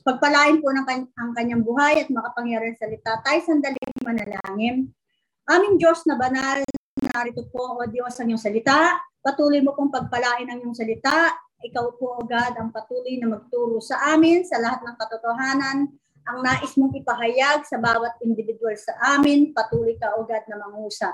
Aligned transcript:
Pagpalain 0.00 0.64
po 0.64 0.72
ng 0.72 0.86
kan- 0.88 1.12
ang 1.20 1.30
kanyang 1.36 1.60
buhay 1.60 2.00
at 2.00 2.08
makapangyarihan 2.08 2.72
salita. 2.80 3.20
Tayo 3.20 3.40
sandaling 3.44 3.92
manalangin. 4.00 4.88
Aming 5.44 5.76
Diyos 5.76 6.08
na 6.08 6.16
banal, 6.16 6.64
narito 7.12 7.44
po, 7.52 7.76
O 7.76 7.84
Diyos, 7.84 8.16
ang 8.16 8.32
iyong 8.32 8.40
salita. 8.40 8.96
Patuloy 9.20 9.60
mo 9.60 9.76
pong 9.76 9.92
pagpalain 9.92 10.48
ang 10.48 10.64
iyong 10.64 10.72
salita. 10.72 11.36
Ikaw 11.60 12.00
po, 12.00 12.16
O 12.16 12.24
God, 12.24 12.54
ang 12.56 12.72
patuloy 12.72 13.20
na 13.20 13.28
magturo 13.28 13.76
sa 13.84 14.16
amin 14.16 14.40
sa 14.48 14.56
lahat 14.56 14.80
ng 14.88 14.96
katotohanan. 14.96 15.78
Ang 16.32 16.38
nais 16.40 16.72
mong 16.80 16.96
ipahayag 16.96 17.68
sa 17.68 17.76
bawat 17.76 18.16
individual 18.24 18.72
sa 18.80 18.96
amin. 19.16 19.52
Patuloy 19.52 20.00
ka, 20.00 20.16
O 20.16 20.24
God, 20.24 20.44
na 20.48 20.56
mangusap. 20.64 21.12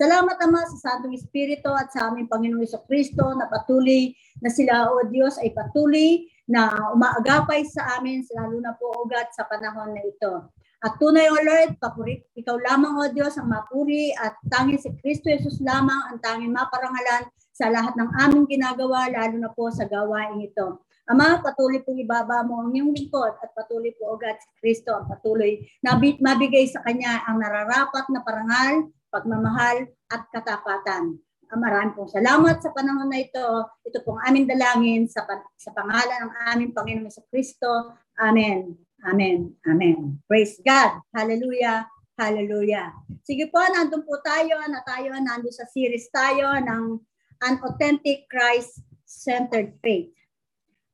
Salamat 0.00 0.38
Ama 0.40 0.64
sa 0.64 0.78
Santong 0.80 1.12
Espiritu 1.12 1.68
at 1.74 1.92
sa 1.92 2.08
aming 2.08 2.30
Panginoong 2.30 2.64
Kristo 2.86 3.36
na 3.36 3.50
patuloy 3.50 4.14
na 4.38 4.48
sila, 4.48 4.88
O 4.88 5.02
Diyos, 5.04 5.36
ay 5.42 5.50
patuloy 5.52 6.24
na 6.50 6.90
umaagapay 6.90 7.62
sa 7.62 8.02
amin, 8.02 8.26
lalo 8.34 8.58
na 8.58 8.74
po, 8.74 9.06
God, 9.06 9.30
sa 9.30 9.46
panahon 9.46 9.94
na 9.94 10.02
ito. 10.02 10.50
At 10.82 10.98
tunay, 10.98 11.30
O 11.30 11.38
Lord, 11.38 11.78
papuri, 11.78 12.26
ikaw 12.34 12.58
lamang, 12.58 12.98
O 12.98 13.06
Diyos, 13.14 13.38
ang 13.38 13.52
mapuri 13.52 14.10
at 14.18 14.34
tanging 14.50 14.82
si 14.82 14.90
Kristo 14.98 15.30
Jesus 15.30 15.62
lamang 15.62 16.10
ang 16.10 16.18
tanging 16.18 16.50
maparangalan 16.50 17.30
sa 17.54 17.70
lahat 17.70 17.94
ng 17.94 18.10
aming 18.26 18.50
ginagawa, 18.50 19.06
lalo 19.12 19.36
na 19.38 19.52
po 19.54 19.70
sa 19.70 19.86
gawain 19.86 20.42
ito. 20.42 20.82
Ama, 21.06 21.44
patuloy 21.44 21.84
pong 21.84 22.00
ibaba 22.02 22.42
mo 22.42 22.64
ang 22.64 22.74
iyong 22.74 22.96
lingkod 22.96 23.36
at 23.38 23.50
patuloy 23.54 23.94
po, 23.94 24.14
O 24.14 24.18
God, 24.18 24.34
si 24.40 24.48
Kristo 24.58 24.96
ang 24.96 25.06
patuloy 25.06 25.60
na 25.84 25.94
mabigay 26.00 26.66
sa 26.66 26.82
Kanya 26.82 27.28
ang 27.28 27.38
nararapat 27.38 28.10
na 28.10 28.24
parangal, 28.26 28.88
pagmamahal 29.12 29.86
at 30.10 30.22
katapatan. 30.32 31.20
Ah, 31.50 31.58
Maraming 31.58 31.98
pong 31.98 32.06
salamat 32.06 32.62
sa 32.62 32.70
panahon 32.70 33.10
na 33.10 33.18
ito. 33.18 33.42
Ito 33.82 34.06
pong 34.06 34.22
aming 34.22 34.46
dalangin 34.46 35.10
sa, 35.10 35.26
sa 35.58 35.74
pangalan 35.74 36.30
ng 36.30 36.32
aming 36.54 36.70
Panginoon 36.70 37.10
sa 37.10 37.26
Kristo. 37.26 37.98
Amen. 38.22 38.78
Amen. 39.02 39.58
Amen. 39.66 40.22
Praise 40.30 40.62
God. 40.62 41.02
Hallelujah. 41.10 41.90
Hallelujah. 42.14 42.94
Sige 43.26 43.50
po, 43.50 43.58
nandun 43.58 44.06
po 44.06 44.22
tayo 44.22 44.62
na 44.70 44.78
tayo 44.86 45.10
nandun 45.10 45.50
sa 45.50 45.66
series 45.66 46.06
tayo 46.14 46.54
ng 46.62 47.02
An 47.42 47.56
Authentic 47.66 48.30
Christ-Centered 48.30 49.74
Faith. 49.82 50.14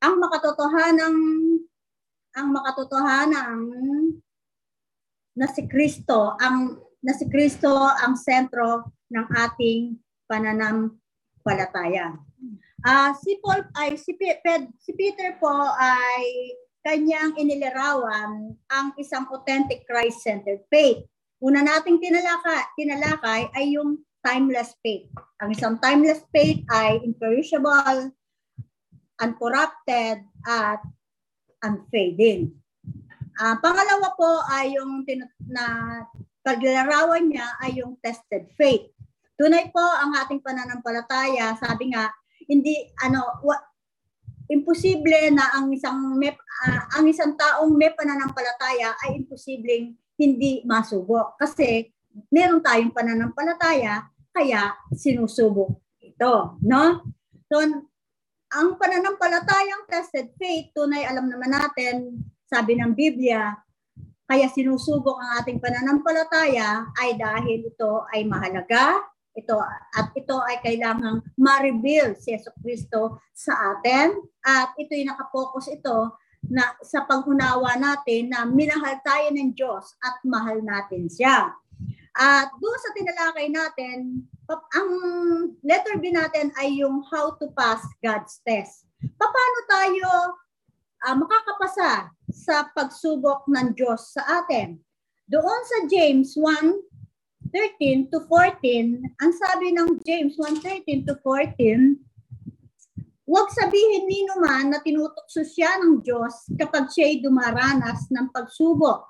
Ang 0.01 0.23
makatotohanang 0.23 1.19
ang 2.37 2.49
makatotohanang 2.53 3.61
na 5.37 5.47
si 5.51 5.67
Kristo 5.69 6.33
ang 6.39 6.79
na 7.03 7.13
si 7.13 7.27
Kristo 7.27 7.75
ang 7.75 8.15
sentro 8.15 8.87
ng 9.11 9.27
ating 9.35 10.06
pananampalataya. 10.29 12.19
Ah, 12.87 13.17
si 13.19 13.41
Paul 13.43 13.67
ay 13.75 13.99
si, 13.99 14.15
Pe- 14.15 14.71
si 14.79 14.95
Peter 14.95 15.35
po 15.43 15.51
ay 15.75 16.55
kanyang 16.87 17.35
inilarawan 17.35 18.55
ang 18.71 18.87
isang 18.95 19.27
authentic 19.35 19.83
Christ-centered 19.91 20.63
faith. 20.71 21.03
Una 21.43 21.67
nating 21.67 21.99
tinalaka, 21.99 22.71
tinalakay 22.79 23.51
ay 23.59 23.75
yung 23.75 23.99
timeless 24.23 24.75
faith. 24.87 25.11
Ang 25.43 25.51
isang 25.51 25.75
timeless 25.83 26.23
faith 26.31 26.63
ay 26.71 27.03
imperishable, 27.03 28.15
uncorrupted, 29.19 30.23
at 30.47 30.81
unfading. 31.67 32.55
Ah, 33.37 33.59
pangalawa 33.61 34.17
po 34.17 34.31
ay 34.49 34.79
yung 34.79 35.05
tin- 35.05 35.29
na 35.45 35.67
paglarawan 36.41 37.29
niya 37.29 37.51
ay 37.61 37.83
yung 37.83 37.99
tested 38.01 38.49
faith. 38.55 38.96
Tunay 39.37 39.69
po 39.69 39.85
ang 39.85 40.17
ating 40.17 40.41
pananampalataya, 40.41 41.53
sabi 41.61 41.93
nga, 41.93 42.09
hindi 42.49 42.89
ano 43.05 43.45
wa, 43.45 43.57
imposible 44.49 45.35
na 45.35 45.61
ang 45.61 45.69
isang 45.75 46.17
may, 46.17 46.33
ah, 46.65 46.99
ang 46.99 47.05
isang 47.11 47.37
taong 47.37 47.75
may 47.75 47.93
pananampalataya 47.93 48.97
ay 49.05 49.21
imposibleng 49.21 49.93
hindi 50.17 50.65
masubok 50.65 51.37
kasi 51.37 51.93
meron 52.33 52.65
tayong 52.65 52.95
pananampalataya 52.95 54.09
kaya 54.33 54.73
sinusubok 54.95 55.85
ito, 56.01 56.57
no? 56.65 57.05
So 57.53 57.61
ang 58.57 58.69
pananampalatayang 58.81 59.85
tested 59.91 60.33
faith, 60.41 60.73
tunay 60.73 61.05
alam 61.05 61.29
naman 61.29 61.53
natin, 61.53 62.25
sabi 62.47 62.79
ng 62.79 62.95
Biblia, 62.95 63.53
kaya 64.27 64.47
sinusubok 64.49 65.19
ang 65.19 65.31
ating 65.43 65.59
pananampalataya 65.59 66.89
ay 66.99 67.19
dahil 67.19 67.69
ito 67.69 68.07
ay 68.15 68.25
mahalaga, 68.25 69.03
ito 69.37 69.61
at 69.61 70.09
ito 70.17 70.37
ay 70.41 70.59
kailangang 70.65 71.21
ma-reveal 71.37 72.17
si 72.17 72.33
Yeso 72.33 72.51
Kristo 72.65 73.21
sa 73.37 73.77
atin 73.77 74.17
at 74.41 74.73
ito'y 74.81 75.05
nakapokus 75.05 75.69
ito 75.69 76.17
na 76.49 76.73
sa 76.81 77.05
pag-unawa 77.05 77.77
natin 77.77 78.33
na 78.33 78.49
minahal 78.49 78.97
tayo 79.05 79.29
ng 79.35 79.53
Diyos 79.53 79.93
at 80.01 80.17
mahal 80.25 80.63
natin 80.65 81.11
siya. 81.11 81.53
At 82.17 82.49
doon 82.57 82.79
sa 82.81 82.91
tinalakay 82.97 83.53
natin, 83.53 84.25
ang 84.49 84.91
letter 85.61 86.01
B 86.01 86.15
natin 86.15 86.49
ay 86.57 86.81
yung 86.81 87.05
how 87.13 87.37
to 87.37 87.53
pass 87.53 87.85
God's 88.01 88.41
test. 88.47 88.89
Paano 89.21 89.59
tayo 89.69 90.09
uh, 91.05 91.17
makakapasa 91.19 92.09
sa 92.33 92.73
pagsubok 92.73 93.45
ng 93.53 93.77
Diyos 93.77 94.17
sa 94.17 94.43
atin? 94.43 94.81
Doon 95.29 95.61
sa 95.67 95.79
James 95.91 96.39
1, 96.39 96.96
13 97.51 98.11
to 98.11 98.25
14, 98.29 99.03
ang 99.23 99.33
sabi 99.35 99.75
ng 99.75 100.01
James 100.03 100.35
1:13 100.39 101.07
to 101.07 101.15
14, 101.23 102.01
Huwag 103.27 103.51
sabihin 103.51 104.07
ni 104.07 104.23
man 104.39 104.71
na 104.71 104.79
tinutukso 104.79 105.43
siya 105.43 105.83
ng 105.83 105.99
Diyos 105.99 106.47
kapag 106.55 106.95
siya'y 106.95 107.27
dumaranas 107.27 108.07
ng 108.15 108.31
pagsubok. 108.31 109.03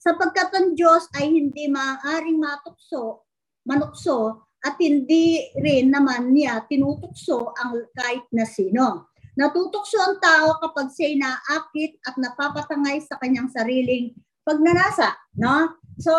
Sapagkat 0.00 0.48
ang 0.56 0.72
Diyos 0.72 1.04
ay 1.12 1.28
hindi 1.28 1.68
maaaring 1.68 2.40
matukso, 2.40 3.28
manukso, 3.68 4.48
at 4.64 4.80
hindi 4.80 5.52
rin 5.60 5.92
naman 5.92 6.32
niya 6.32 6.64
tinutukso 6.64 7.52
ang 7.60 7.84
kahit 7.92 8.24
na 8.32 8.48
sino. 8.48 9.12
Natutukso 9.36 10.00
ang 10.00 10.16
tao 10.16 10.56
kapag 10.64 10.88
siya'y 10.88 11.20
naakit 11.20 12.00
at 12.08 12.16
napapatangay 12.16 13.04
sa 13.04 13.20
kanyang 13.20 13.52
sariling 13.52 14.16
pagnanasa. 14.48 15.12
No? 15.36 15.76
So, 16.00 16.10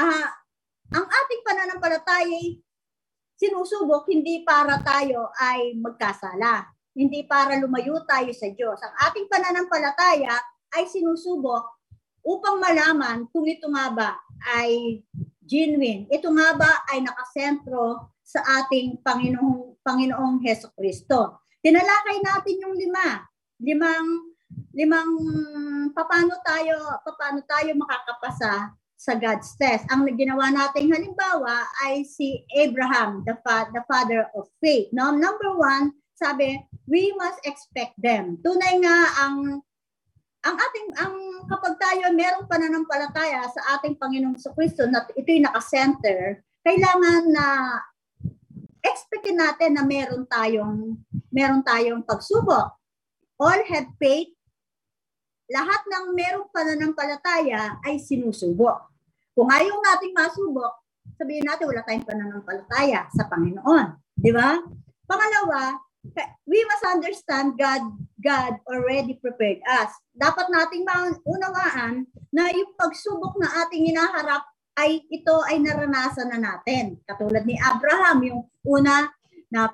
uh, 0.00 0.28
ang 0.92 1.06
ating 1.08 1.40
pananampalataya 1.42 2.60
sinusubok 3.40 4.06
hindi 4.06 4.46
para 4.46 4.78
tayo 4.86 5.34
ay 5.34 5.74
magkasala. 5.74 6.68
Hindi 6.94 7.26
para 7.26 7.58
lumayo 7.58 8.04
tayo 8.06 8.30
sa 8.30 8.46
Diyos. 8.52 8.78
Ang 8.78 8.94
ating 9.08 9.26
pananampalataya 9.26 10.36
ay 10.76 10.86
sinusubok 10.86 11.64
upang 12.22 12.62
malaman 12.62 13.26
kung 13.34 13.48
ito 13.48 13.66
nga 13.72 13.90
ba 13.90 14.10
ay 14.54 15.02
genuine. 15.42 16.06
Ito 16.12 16.30
nga 16.30 16.54
ba 16.54 16.70
ay 16.92 17.02
nakasentro 17.02 18.14
sa 18.22 18.44
ating 18.62 19.02
Panginoong, 19.02 19.82
Panginoong 19.82 20.38
Heso 20.46 20.70
Kristo. 20.78 21.42
Tinalakay 21.64 22.22
natin 22.22 22.62
yung 22.62 22.76
lima. 22.78 23.26
Limang, 23.58 24.06
limang 24.76 25.10
paano 25.96 26.38
tayo, 26.46 26.78
paano 27.02 27.42
tayo 27.42 27.74
makakapasa 27.74 28.70
sa 29.02 29.18
God's 29.18 29.50
test. 29.58 29.82
Ang 29.90 30.06
ginawa 30.14 30.54
nating 30.54 30.94
halimbawa 30.94 31.66
ay 31.82 32.06
si 32.06 32.46
Abraham, 32.54 33.26
the, 33.26 33.34
fa- 33.42 33.66
the 33.74 33.82
father 33.90 34.30
of 34.38 34.46
faith. 34.62 34.86
No? 34.94 35.10
Number 35.10 35.58
one, 35.58 35.90
sabi, 36.14 36.62
we 36.86 37.10
must 37.18 37.42
expect 37.42 37.98
them. 37.98 38.38
Tunay 38.46 38.78
nga 38.78 39.26
ang 39.26 39.58
ang 40.42 40.56
ating 40.58 40.86
ang 40.98 41.14
kapag 41.50 41.74
tayo 41.82 42.14
merong 42.14 42.46
pananampalataya 42.46 43.46
sa 43.50 43.78
ating 43.78 43.98
Panginoong 43.98 44.38
Kristo 44.38 44.86
na 44.86 45.02
ito'y 45.14 45.42
naka-center, 45.42 46.42
kailangan 46.62 47.30
na 47.30 47.46
expectin 48.82 49.38
natin 49.38 49.78
na 49.78 49.86
meron 49.86 50.26
tayong 50.26 50.98
meron 51.30 51.62
tayong 51.62 52.06
pagsubok. 52.06 52.74
All 53.38 53.62
have 53.66 53.90
faith. 53.98 54.30
Lahat 55.50 55.82
ng 55.90 56.14
merong 56.14 56.50
pananampalataya 56.54 57.82
ay 57.82 57.98
sinusubok. 57.98 58.91
Kung 59.32 59.48
ayaw 59.48 59.76
nating 59.80 60.12
masubok, 60.12 60.72
sabihin 61.16 61.48
natin 61.48 61.68
wala 61.68 61.82
tayong 61.84 62.06
pananampalataya 62.06 63.08
sa 63.12 63.26
Panginoon. 63.28 63.86
Di 64.16 64.30
ba? 64.30 64.60
Pangalawa, 65.08 65.76
we 66.44 66.60
must 66.66 66.84
understand 66.84 67.54
God 67.56 67.82
God 68.22 68.58
already 68.70 69.18
prepared 69.18 69.62
us. 69.66 69.90
Dapat 70.14 70.50
nating 70.50 70.86
maunawaan 70.86 72.06
na 72.30 72.50
yung 72.54 72.74
pagsubok 72.78 73.34
na 73.38 73.66
ating 73.66 73.90
hinaharap 73.90 74.46
ay 74.78 75.04
ito 75.10 75.34
ay 75.46 75.58
naranasan 75.60 76.32
na 76.32 76.38
natin. 76.38 76.96
Katulad 77.04 77.44
ni 77.44 77.58
Abraham, 77.58 78.18
yung 78.24 78.40
una 78.64 79.10
na 79.52 79.68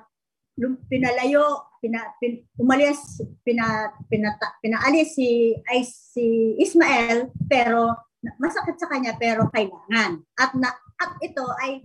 pinalayo, 0.91 1.71
pina, 1.79 2.03
pin, 2.19 2.43
umalis, 2.59 3.23
pina, 3.47 3.95
pina, 4.11 4.35
pinaalis 4.59 5.15
si, 5.15 5.55
ay, 5.71 5.87
si 5.87 6.57
Ismael, 6.59 7.31
pero 7.47 7.95
masakit 8.39 8.75
sa 8.79 8.89
kanya, 8.91 9.15
pero 9.15 9.47
kailangan. 9.51 10.23
At, 10.35 10.51
na, 10.55 10.71
at 10.99 11.11
ito 11.23 11.45
ay 11.63 11.83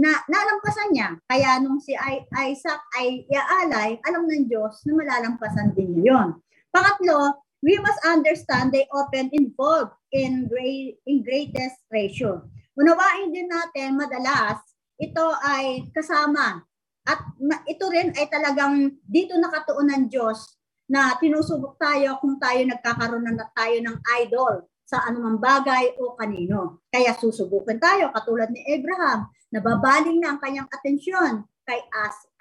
na 0.00 0.16
nalampasan 0.30 0.94
niya. 0.94 1.08
Kaya 1.28 1.60
nung 1.60 1.82
si 1.82 1.92
Isaac 2.32 2.80
ay 2.96 3.26
iaalay, 3.28 4.00
alam 4.06 4.24
ng 4.24 4.48
Diyos 4.48 4.80
na 4.86 4.96
malalampasan 4.96 5.76
din 5.76 5.98
niya 5.98 6.14
yun. 6.14 6.28
Pangatlo, 6.70 7.42
we 7.60 7.76
must 7.82 8.00
understand 8.06 8.72
they 8.72 8.88
often 8.94 9.28
involve 9.34 9.92
in 10.14 10.48
great 10.48 10.96
in 11.04 11.20
greatest 11.20 11.84
ratio. 11.92 12.40
Unawain 12.78 13.34
din 13.34 13.50
natin 13.50 13.98
madalas 13.98 14.62
ito 15.00 15.26
ay 15.42 15.90
kasama 15.92 16.64
at 17.08 17.20
ito 17.66 17.84
rin 17.88 18.12
ay 18.14 18.28
talagang 18.28 19.00
dito 19.04 19.36
nakatuon 19.36 19.88
ng 19.90 20.04
Diyos 20.12 20.60
na 20.86 21.16
tinusubok 21.16 21.80
tayo 21.80 22.20
kung 22.20 22.36
tayo 22.36 22.60
nagkakaroon 22.68 23.24
na 23.24 23.48
tayo 23.56 23.76
ng 23.80 23.96
idol 24.22 24.69
sa 24.90 25.06
anumang 25.06 25.38
bagay 25.38 25.94
o 26.02 26.18
kanino. 26.18 26.82
Kaya 26.90 27.14
susubukan 27.14 27.78
tayo 27.78 28.10
katulad 28.10 28.50
ni 28.50 28.66
Abraham, 28.74 29.30
nababaling 29.54 30.18
na 30.18 30.34
ang 30.34 30.42
kanyang 30.42 30.66
atensyon 30.66 31.46
kay 31.62 31.78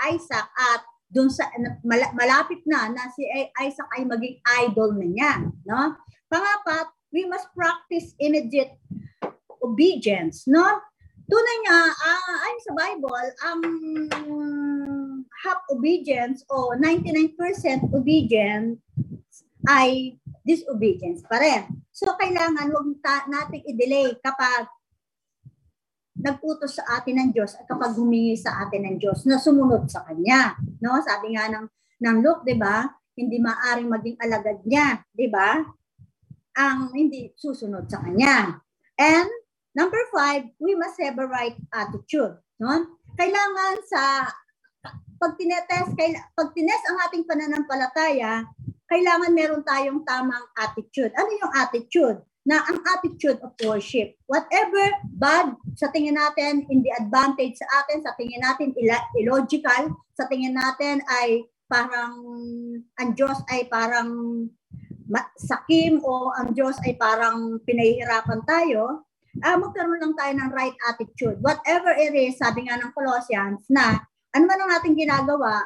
Isaac 0.10 0.50
at 0.57 0.81
doon 1.13 1.30
sa 1.30 1.46
malapit 2.18 2.66
na 2.66 2.90
na 2.90 3.06
si 3.13 3.22
Isaac 3.62 3.86
ay 3.94 4.10
maging 4.10 4.42
idol 4.66 4.98
na 4.98 5.06
niya, 5.06 5.34
no? 5.69 5.94
Pangapat, 6.25 6.90
we 7.13 7.30
must 7.30 7.50
practice 7.54 8.18
immediate 8.18 8.74
obedience, 9.62 10.50
no? 10.50 10.66
Tunay 11.30 11.57
nga, 11.69 11.80
uh, 11.94 12.38
ayon 12.50 12.62
sa 12.66 12.74
Bible, 12.74 13.28
ang 13.46 13.62
half 15.46 15.62
obedience 15.69 16.42
o 16.50 16.74
99% 16.74 17.94
obedience 17.94 18.81
ay 19.67 20.15
disobedience 20.45 21.25
pa 21.27 21.41
rin. 21.41 21.67
So, 21.91 22.15
kailangan 22.15 22.71
huwag 22.71 23.00
natin 23.27 23.59
i-delay 23.67 24.15
kapag 24.23 24.71
nagputos 26.19 26.79
sa 26.79 27.00
atin 27.00 27.15
ng 27.23 27.29
Diyos 27.31 27.56
at 27.56 27.63
kapag 27.67 27.95
humingi 27.95 28.35
sa 28.35 28.67
atin 28.67 28.88
ng 28.88 28.95
Diyos 29.00 29.23
na 29.23 29.39
sumunod 29.39 29.88
sa 29.88 30.03
Kanya. 30.03 30.56
No? 30.83 31.00
Sabi 31.00 31.35
nga 31.35 31.47
ng, 31.47 31.65
ng 32.03 32.17
Luke, 32.19 32.44
di 32.44 32.59
ba? 32.59 32.83
Hindi 33.15 33.39
maaring 33.39 33.88
maging 33.88 34.17
alagad 34.19 34.59
niya, 34.67 35.03
di 35.11 35.27
ba? 35.31 35.63
Ang 36.59 36.91
hindi 36.91 37.31
susunod 37.39 37.88
sa 37.88 38.03
Kanya. 38.03 38.59
And 39.00 39.31
number 39.71 40.00
five, 40.12 40.51
we 40.59 40.75
must 40.75 41.00
have 41.00 41.15
a 41.19 41.27
right 41.27 41.55
attitude. 41.71 42.35
No? 42.59 43.00
Kailangan 43.15 43.79
sa 43.88 44.27
pag 45.19 45.35
tinetest, 45.35 45.95
pag 46.35 46.50
tinest 46.55 46.83
ang 46.88 46.97
ating 47.07 47.27
pananampalataya, 47.27 48.47
kailangan 48.89 49.31
meron 49.38 49.63
tayong 49.63 50.01
tamang 50.03 50.45
attitude. 50.57 51.13
Ano 51.15 51.30
yung 51.30 51.53
attitude? 51.53 52.19
Na 52.50 52.65
ang 52.65 52.81
attitude 52.97 53.38
of 53.45 53.53
worship. 53.62 54.18
Whatever 54.25 54.81
bad 55.06 55.53
sa 55.77 55.94
tingin 55.94 56.18
natin, 56.18 56.65
in 56.74 56.81
the 56.81 56.89
advantage 56.97 57.53
sa 57.62 57.86
atin, 57.86 58.01
sa 58.01 58.18
tingin 58.18 58.41
natin 58.41 58.74
illogical, 59.21 59.94
sa 60.18 60.25
tingin 60.25 60.57
natin 60.57 61.06
ay 61.06 61.45
parang 61.69 62.18
ang 62.97 63.09
Diyos 63.13 63.38
ay 63.53 63.69
parang 63.69 64.09
sakim 65.38 66.01
o 66.01 66.33
ang 66.33 66.57
Diyos 66.57 66.81
ay 66.86 66.97
parang 66.97 67.62
pinahihirapan 67.62 68.41
tayo, 68.50 69.06
uh, 69.41 69.57
magkaroon 69.57 70.01
lang 70.01 70.15
tayo 70.18 70.33
ng 70.38 70.50
right 70.53 70.77
attitude. 70.89 71.38
Whatever 71.45 71.94
it 71.94 72.13
is, 72.18 72.41
sabi 72.41 72.65
nga 72.65 72.77
ng 72.81 72.94
Colossians, 72.94 73.62
na 73.69 74.01
ano 74.33 74.44
man 74.45 74.59
ang 74.62 74.71
ating 74.81 74.97
ginagawa, 74.97 75.62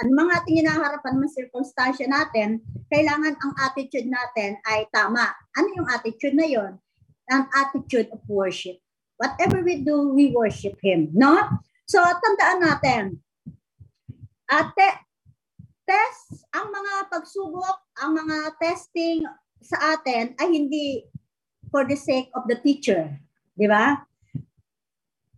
ang 0.00 0.12
mga 0.12 0.32
ating 0.42 0.56
hinaharapan 0.64 1.14
ng 1.20 1.32
circumstansya 1.32 2.06
natin, 2.08 2.60
kailangan 2.92 3.36
ang 3.36 3.52
attitude 3.64 4.08
natin 4.08 4.56
ay 4.68 4.88
tama. 4.92 5.32
Ano 5.56 5.68
yung 5.76 5.88
attitude 5.88 6.36
na 6.36 6.48
yon? 6.48 6.72
Ang 7.32 7.44
attitude 7.52 8.08
of 8.12 8.20
worship. 8.28 8.80
Whatever 9.16 9.64
we 9.64 9.80
do, 9.80 10.12
we 10.12 10.32
worship 10.32 10.76
Him. 10.84 11.12
No? 11.16 11.40
So, 11.88 12.00
tandaan 12.00 12.60
natin. 12.60 13.04
At 14.46 14.76
te- 14.76 15.02
test, 15.86 16.44
ang 16.52 16.68
mga 16.68 17.08
pagsubok, 17.08 17.78
ang 18.02 18.18
mga 18.18 18.58
testing 18.60 19.24
sa 19.62 19.96
atin 19.96 20.34
ay 20.38 20.48
hindi 20.50 21.06
for 21.70 21.86
the 21.88 21.96
sake 21.98 22.30
of 22.36 22.44
the 22.50 22.58
teacher. 22.60 23.16
Di 23.56 23.66
ba? 23.66 24.06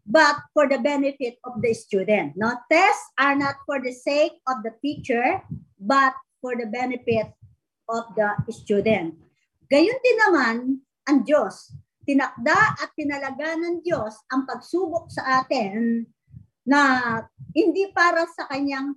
But 0.08 0.40
for 0.56 0.64
the 0.64 0.80
benefit 0.80 1.36
of 1.44 1.60
the 1.60 1.76
student. 1.76 2.32
No? 2.40 2.56
Tests 2.72 3.12
are 3.20 3.36
not 3.36 3.60
for 3.68 3.76
the 3.76 3.92
sake 3.92 4.40
of 4.48 4.64
the 4.64 4.72
teacher, 4.80 5.44
but 5.76 6.16
for 6.40 6.56
the 6.56 6.66
benefit 6.72 7.28
of 7.92 8.04
the 8.16 8.32
student. 8.48 9.20
Gayon 9.68 10.00
din 10.00 10.16
naman 10.16 10.56
ang 11.04 11.28
Diyos. 11.28 11.76
Tinakda 12.08 12.80
at 12.80 12.96
tinalaga 12.96 13.52
ng 13.60 13.84
Diyos 13.84 14.16
ang 14.32 14.48
pagsubok 14.48 15.12
sa 15.12 15.44
atin 15.44 16.08
na 16.64 16.80
hindi 17.52 17.92
para 17.92 18.24
sa 18.32 18.48
kanyang 18.48 18.96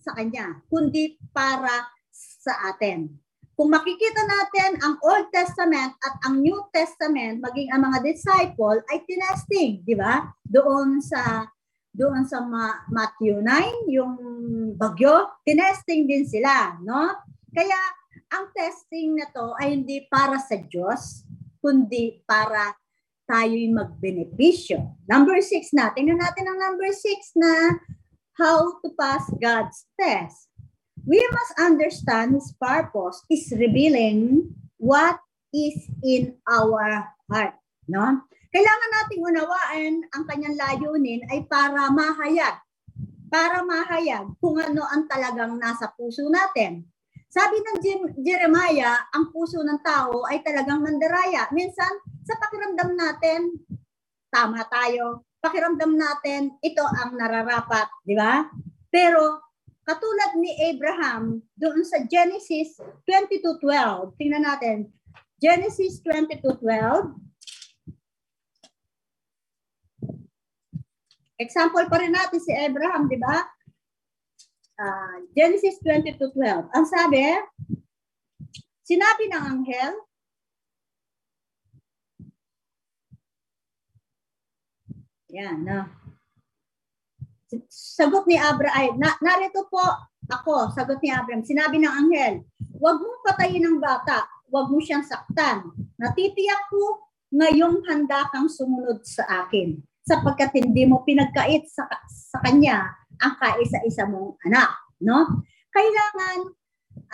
sa 0.00 0.16
kanya, 0.16 0.64
kundi 0.72 1.20
para 1.36 1.92
sa 2.08 2.72
atin. 2.72 3.19
Kung 3.60 3.76
makikita 3.76 4.24
natin 4.24 4.80
ang 4.80 4.96
Old 5.04 5.28
Testament 5.28 5.92
at 6.00 6.16
ang 6.24 6.40
New 6.40 6.64
Testament, 6.72 7.44
maging 7.44 7.68
ang 7.68 7.92
mga 7.92 8.00
disciple 8.00 8.80
ay 8.88 9.04
tinesting, 9.04 9.84
di 9.84 9.92
ba? 9.92 10.32
Doon 10.40 11.04
sa 11.04 11.44
doon 11.92 12.24
sa 12.24 12.40
Ma- 12.40 12.88
Matthew 12.88 13.44
9, 13.44 13.84
yung 13.92 14.16
bagyo, 14.80 15.28
tinesting 15.44 16.08
din 16.08 16.24
sila, 16.24 16.80
no? 16.80 17.12
Kaya 17.52 17.76
ang 18.32 18.48
testing 18.56 19.20
na 19.20 19.28
to 19.28 19.52
ay 19.60 19.76
hindi 19.76 20.08
para 20.08 20.40
sa 20.40 20.56
Diyos, 20.56 21.28
kundi 21.60 22.24
para 22.24 22.72
tayo'y 23.28 23.68
magbenepisyo. 23.76 25.04
Number 25.04 25.36
six 25.44 25.76
na, 25.76 25.92
tingnan 25.92 26.16
natin 26.16 26.48
ang 26.48 26.56
number 26.56 26.88
six 26.96 27.36
na 27.36 27.76
how 28.40 28.80
to 28.80 28.88
pass 28.96 29.28
God's 29.36 29.84
test 30.00 30.49
we 31.10 31.18
must 31.34 31.52
understand 31.58 32.38
His 32.38 32.54
purpose 32.54 33.26
is 33.26 33.50
revealing 33.58 34.46
what 34.78 35.18
is 35.50 35.90
in 36.06 36.38
our 36.46 37.10
heart. 37.26 37.58
No? 37.90 38.22
Kailangan 38.54 38.90
nating 38.94 39.22
unawaan 39.26 39.92
ang 40.14 40.22
kanyang 40.30 40.54
layunin 40.54 41.26
ay 41.34 41.42
para 41.50 41.90
mahayag. 41.90 42.62
Para 43.26 43.66
mahayag 43.66 44.38
kung 44.38 44.62
ano 44.62 44.86
ang 44.86 45.10
talagang 45.10 45.58
nasa 45.58 45.90
puso 45.98 46.30
natin. 46.30 46.86
Sabi 47.30 47.62
ng 47.62 47.78
Jeremiah, 48.22 49.06
ang 49.14 49.30
puso 49.30 49.62
ng 49.62 49.82
tao 49.86 50.26
ay 50.26 50.42
talagang 50.42 50.82
mandaraya. 50.82 51.46
Minsan, 51.54 51.90
sa 52.26 52.34
pakiramdam 52.42 52.90
natin, 52.98 53.54
tama 54.34 54.66
tayo. 54.66 55.30
Pakiramdam 55.38 55.94
natin, 55.94 56.58
ito 56.58 56.82
ang 56.82 57.14
nararapat, 57.14 57.86
di 58.02 58.18
ba? 58.18 58.50
Pero 58.90 59.49
Katulad 59.90 60.38
ni 60.38 60.54
Abraham 60.70 61.42
doon 61.58 61.82
sa 61.82 61.98
Genesis 62.06 62.78
22:12. 63.10 64.14
Tingnan 64.22 64.46
natin. 64.46 64.86
Genesis 65.42 65.98
22:12. 66.06 67.10
Example 71.42 71.90
pa 71.90 71.98
rin 71.98 72.14
natin 72.14 72.38
si 72.38 72.54
Abraham, 72.54 73.10
di 73.10 73.18
ba? 73.18 73.42
Uh, 74.78 75.26
Genesis 75.34 75.82
22:12. 75.82 76.70
Ang 76.70 76.86
sabi, 76.86 77.26
sinabi 78.86 79.26
ng 79.26 79.42
anghel, 79.42 79.92
yan, 85.34 85.66
no? 85.66 85.99
Sagot 87.70 88.24
ni 88.30 88.38
Abraham, 88.38 88.76
ay, 88.76 88.86
na, 88.94 89.14
narito 89.18 89.66
po 89.66 89.82
ako, 90.30 90.70
sagot 90.74 91.02
ni 91.02 91.10
Abraham, 91.10 91.42
sinabi 91.42 91.82
ng 91.82 91.90
anghel, 91.90 92.34
huwag 92.78 92.98
mong 93.02 93.20
patayin 93.26 93.66
ang 93.66 93.78
bata, 93.82 94.26
huwag 94.50 94.70
mo 94.70 94.78
siyang 94.78 95.02
saktan. 95.02 95.70
Natitiyak 95.98 96.70
ko, 96.70 97.10
ngayong 97.30 97.86
handa 97.86 98.26
kang 98.34 98.50
sumunod 98.50 99.06
sa 99.06 99.46
akin 99.46 99.78
sapagkat 100.02 100.50
hindi 100.58 100.82
mo 100.90 101.06
pinagkait 101.06 101.70
sa, 101.70 101.86
sa 102.10 102.42
kanya 102.42 102.90
ang 103.22 103.38
kaisa-isa 103.38 104.08
mong 104.10 104.34
anak. 104.48 104.70
No? 104.98 105.46
Kailangan, 105.70 106.50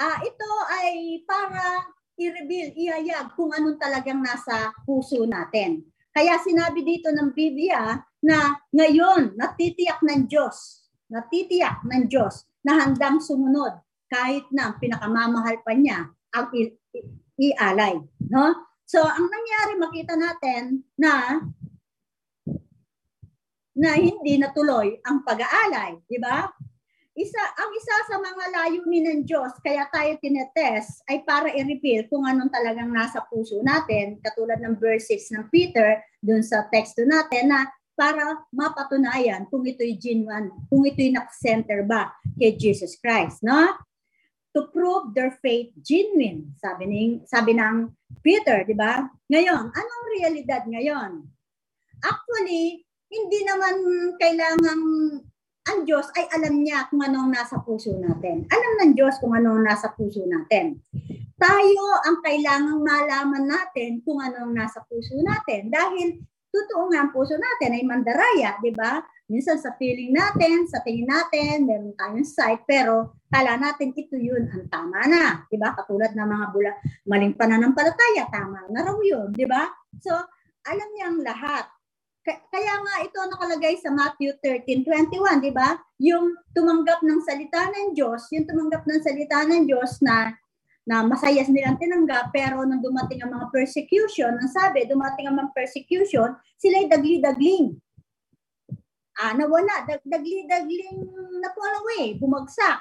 uh, 0.01 0.19
ito 0.25 0.51
ay 0.73 1.21
para 1.29 1.85
i-reveal, 2.17 2.73
ihayag 2.73 3.37
kung 3.37 3.53
anong 3.53 3.77
talagang 3.77 4.25
nasa 4.25 4.73
puso 4.89 5.29
natin. 5.29 5.85
Kaya 6.17 6.41
sinabi 6.41 6.81
dito 6.81 7.13
ng 7.13 7.37
Biblia 7.37 8.01
na 8.25 8.57
ngayon 8.73 9.37
natitiyak 9.37 10.01
ng 10.05 10.29
Diyos, 10.29 10.89
natitiyak 11.11 11.85
ng 11.85 12.09
Diyos 12.09 12.47
na 12.67 12.83
handang 12.83 13.23
sumunod 13.23 13.79
kahit 14.11 14.47
na 14.55 14.75
pinakamamahal 14.79 15.63
pa 15.63 15.73
niya 15.75 16.11
ang 16.35 16.47
i- 16.55 16.75
i- 16.95 17.07
ialay. 17.53 17.99
No? 18.31 18.55
So, 18.87 19.03
ang 19.03 19.27
nangyari, 19.27 19.73
makita 19.79 20.15
natin 20.15 20.87
na 20.95 21.43
na 23.77 23.93
hindi 23.93 24.41
natuloy 24.41 24.97
ang 25.05 25.21
pag-aalay, 25.21 26.01
di 26.09 26.17
ba? 26.17 26.49
Isa, 27.17 27.41
ang 27.57 27.71
isa 27.73 27.97
sa 28.09 28.17
mga 28.21 28.45
layunin 28.53 29.05
ng 29.09 29.21
Diyos, 29.25 29.53
kaya 29.61 29.89
tayo 29.89 30.17
tinetest, 30.21 31.01
ay 31.09 31.25
para 31.25 31.49
i-reveal 31.49 32.09
kung 32.13 32.25
anong 32.25 32.53
talagang 32.53 32.93
nasa 32.93 33.25
puso 33.29 33.61
natin, 33.65 34.21
katulad 34.21 34.61
ng 34.61 34.77
verse 34.77 35.13
6 35.13 35.33
ng 35.33 35.45
Peter, 35.49 36.01
dun 36.21 36.45
sa 36.45 36.69
teksto 36.69 37.05
natin, 37.09 37.53
na 37.53 37.69
para 37.97 38.45
mapatunayan 38.53 39.49
kung 39.49 39.65
ito'y 39.65 39.97
genuine, 39.97 40.53
kung 40.69 40.85
ito'y 40.85 41.17
nak-center 41.17 41.83
ba 41.89 42.13
kay 42.37 42.55
Jesus 42.55 43.01
Christ, 43.01 43.41
no? 43.41 43.73
to 44.57 44.73
prove 44.73 45.13
their 45.13 45.37
faith 45.45 45.69
genuine. 45.85 46.57
Sabi 46.57 46.89
ni 46.89 47.01
sabi 47.29 47.53
ng 47.53 47.93
Peter, 48.25 48.65
di 48.65 48.73
ba? 48.73 49.05
Ngayon, 49.29 49.69
anong 49.69 50.05
realidad 50.17 50.65
ngayon? 50.65 51.29
Actually, 52.01 52.81
hindi 53.13 53.41
naman 53.45 53.77
kailangan 54.17 54.81
ang 55.67 55.79
Diyos 55.85 56.09
ay 56.17 56.25
alam 56.33 56.65
niya 56.65 56.89
kung 56.89 57.05
anong 57.05 57.37
nasa 57.37 57.61
puso 57.61 57.93
natin. 58.01 58.49
Alam 58.49 58.73
ng 58.81 58.93
Diyos 58.97 59.21
kung 59.21 59.37
anong 59.37 59.61
nasa 59.61 59.93
puso 59.93 60.25
natin. 60.25 60.81
Tayo 61.37 61.85
ang 62.09 62.25
kailangang 62.25 62.81
malaman 62.81 63.45
natin 63.45 64.01
kung 64.09 64.25
anong 64.25 64.57
nasa 64.57 64.81
puso 64.89 65.21
natin. 65.21 65.69
Dahil 65.69 66.23
totoo 66.57 66.89
nga 66.89 67.05
ang 67.05 67.13
puso 67.13 67.37
natin 67.37 67.77
ay 67.77 67.85
mandaraya, 67.85 68.57
di 68.65 68.73
ba? 68.73 69.05
Minsan 69.29 69.61
sa 69.61 69.75
feeling 69.77 70.15
natin, 70.15 70.65
sa 70.71 70.81
tingin 70.81 71.11
natin, 71.11 71.69
meron 71.69 71.93
tayong 71.99 72.25
sight, 72.25 72.63
pero 72.65 73.19
kala 73.29 73.59
natin 73.61 73.93
ito 73.93 74.17
yun 74.17 74.49
ang 74.49 74.65
tama 74.73 75.05
na. 75.05 75.45
Di 75.51 75.61
ba? 75.61 75.77
Katulad 75.77 76.15
ng 76.15 76.29
mga 76.31 76.47
bula, 76.55 76.73
maling 77.05 77.35
pananampalataya, 77.35 78.31
tama 78.31 78.65
na 78.71 78.81
raw 78.87 78.97
yun. 79.03 79.35
Di 79.35 79.45
ba? 79.45 79.67
So, 80.01 80.15
alam 80.65 80.89
niya 80.95 81.07
ang 81.11 81.21
lahat. 81.27 81.67
Kaya 82.27 82.75
nga 82.83 82.95
ito 83.07 83.19
nakalagay 83.23 83.79
sa 83.79 83.95
Matthew 83.95 84.35
13:21, 84.43 85.39
di 85.39 85.55
ba? 85.55 85.79
Yung 86.03 86.35
tumanggap 86.51 86.99
ng 87.07 87.23
salita 87.23 87.71
ng 87.71 87.95
Diyos, 87.95 88.27
yung 88.35 88.51
tumanggap 88.51 88.83
ng 88.83 88.99
salita 88.99 89.47
ng 89.47 89.63
Diyos 89.63 90.03
na 90.03 90.35
na 90.87 91.03
masaya 91.03 91.43
nilang 91.51 91.77
tinanggap, 91.83 92.31
pero 92.31 92.63
nang 92.63 92.79
dumating 92.79 93.19
ang 93.21 93.35
mga 93.35 93.51
persecution, 93.51 94.39
ang 94.39 94.51
sabi, 94.51 94.87
dumating 94.87 95.27
ang 95.27 95.37
mga 95.37 95.51
persecution, 95.51 96.39
sila'y 96.57 96.87
dagli-dagling. 96.87 97.75
Ah, 99.19 99.35
nawala, 99.35 99.83
dag 99.83 100.01
dagli-dagling 100.07 101.03
na 101.43 101.51
away, 101.51 102.15
bumagsak. 102.23 102.79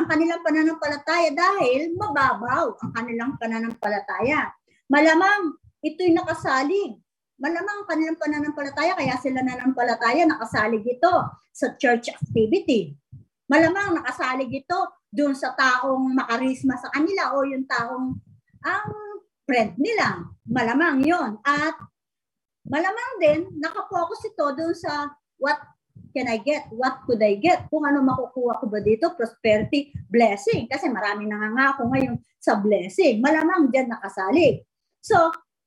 Ang 0.00 0.08
kanilang 0.08 0.40
pananampalataya 0.40 1.36
dahil 1.36 1.92
mababaw 2.00 2.80
ang 2.80 2.90
kanilang 2.96 3.36
pananampalataya. 3.36 4.48
Malamang 4.88 5.60
ito'y 5.84 6.16
nakasalig 6.16 6.96
malamang 7.42 7.82
kanilang 7.90 8.18
pananampalataya, 8.22 8.94
kaya 8.94 9.18
sila 9.18 9.42
nanampalataya, 9.42 10.22
nakasalig 10.30 10.86
ito 10.86 11.10
sa 11.50 11.74
church 11.74 12.06
activity. 12.14 12.94
Malamang 13.50 13.98
nakasalig 13.98 14.62
ito 14.62 14.78
doon 15.12 15.36
sa 15.36 15.52
taong 15.52 16.16
makarisma 16.16 16.74
sa 16.80 16.88
kanila 16.88 17.36
o 17.36 17.44
yung 17.44 17.68
taong 17.68 18.16
ang 18.64 18.88
friend 19.44 19.76
nila. 19.76 20.24
Malamang 20.48 21.04
yon 21.04 21.36
At 21.44 21.76
malamang 22.64 23.12
din, 23.20 23.40
nakapokus 23.60 24.24
ito 24.24 24.46
doon 24.56 24.72
sa 24.72 25.12
what 25.36 25.60
can 26.16 26.32
I 26.32 26.40
get? 26.40 26.64
What 26.72 27.04
could 27.04 27.20
I 27.20 27.36
get? 27.36 27.68
Kung 27.68 27.84
ano 27.84 28.00
makukuha 28.00 28.64
ko 28.64 28.66
ba 28.72 28.80
dito? 28.80 29.12
Prosperity, 29.12 29.92
blessing. 30.08 30.64
Kasi 30.72 30.88
marami 30.88 31.28
nangangako 31.28 31.92
ngayon 31.92 32.16
sa 32.40 32.56
blessing. 32.56 33.20
Malamang 33.20 33.68
dyan 33.68 33.92
nakasalig. 33.92 34.64
So, 35.04 35.16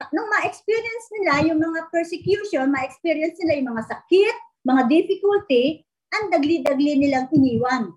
nung 0.09 0.29
ma-experience 0.33 1.05
nila 1.21 1.33
yung 1.53 1.61
mga 1.61 1.93
persecution, 1.93 2.73
ma-experience 2.73 3.37
nila 3.45 3.61
yung 3.61 3.69
mga 3.77 3.83
sakit, 3.89 4.35
mga 4.65 4.81
difficulty, 4.89 5.85
ang 6.13 6.33
dagli-dagli 6.33 6.97
nilang 6.97 7.29
iniwan 7.29 7.93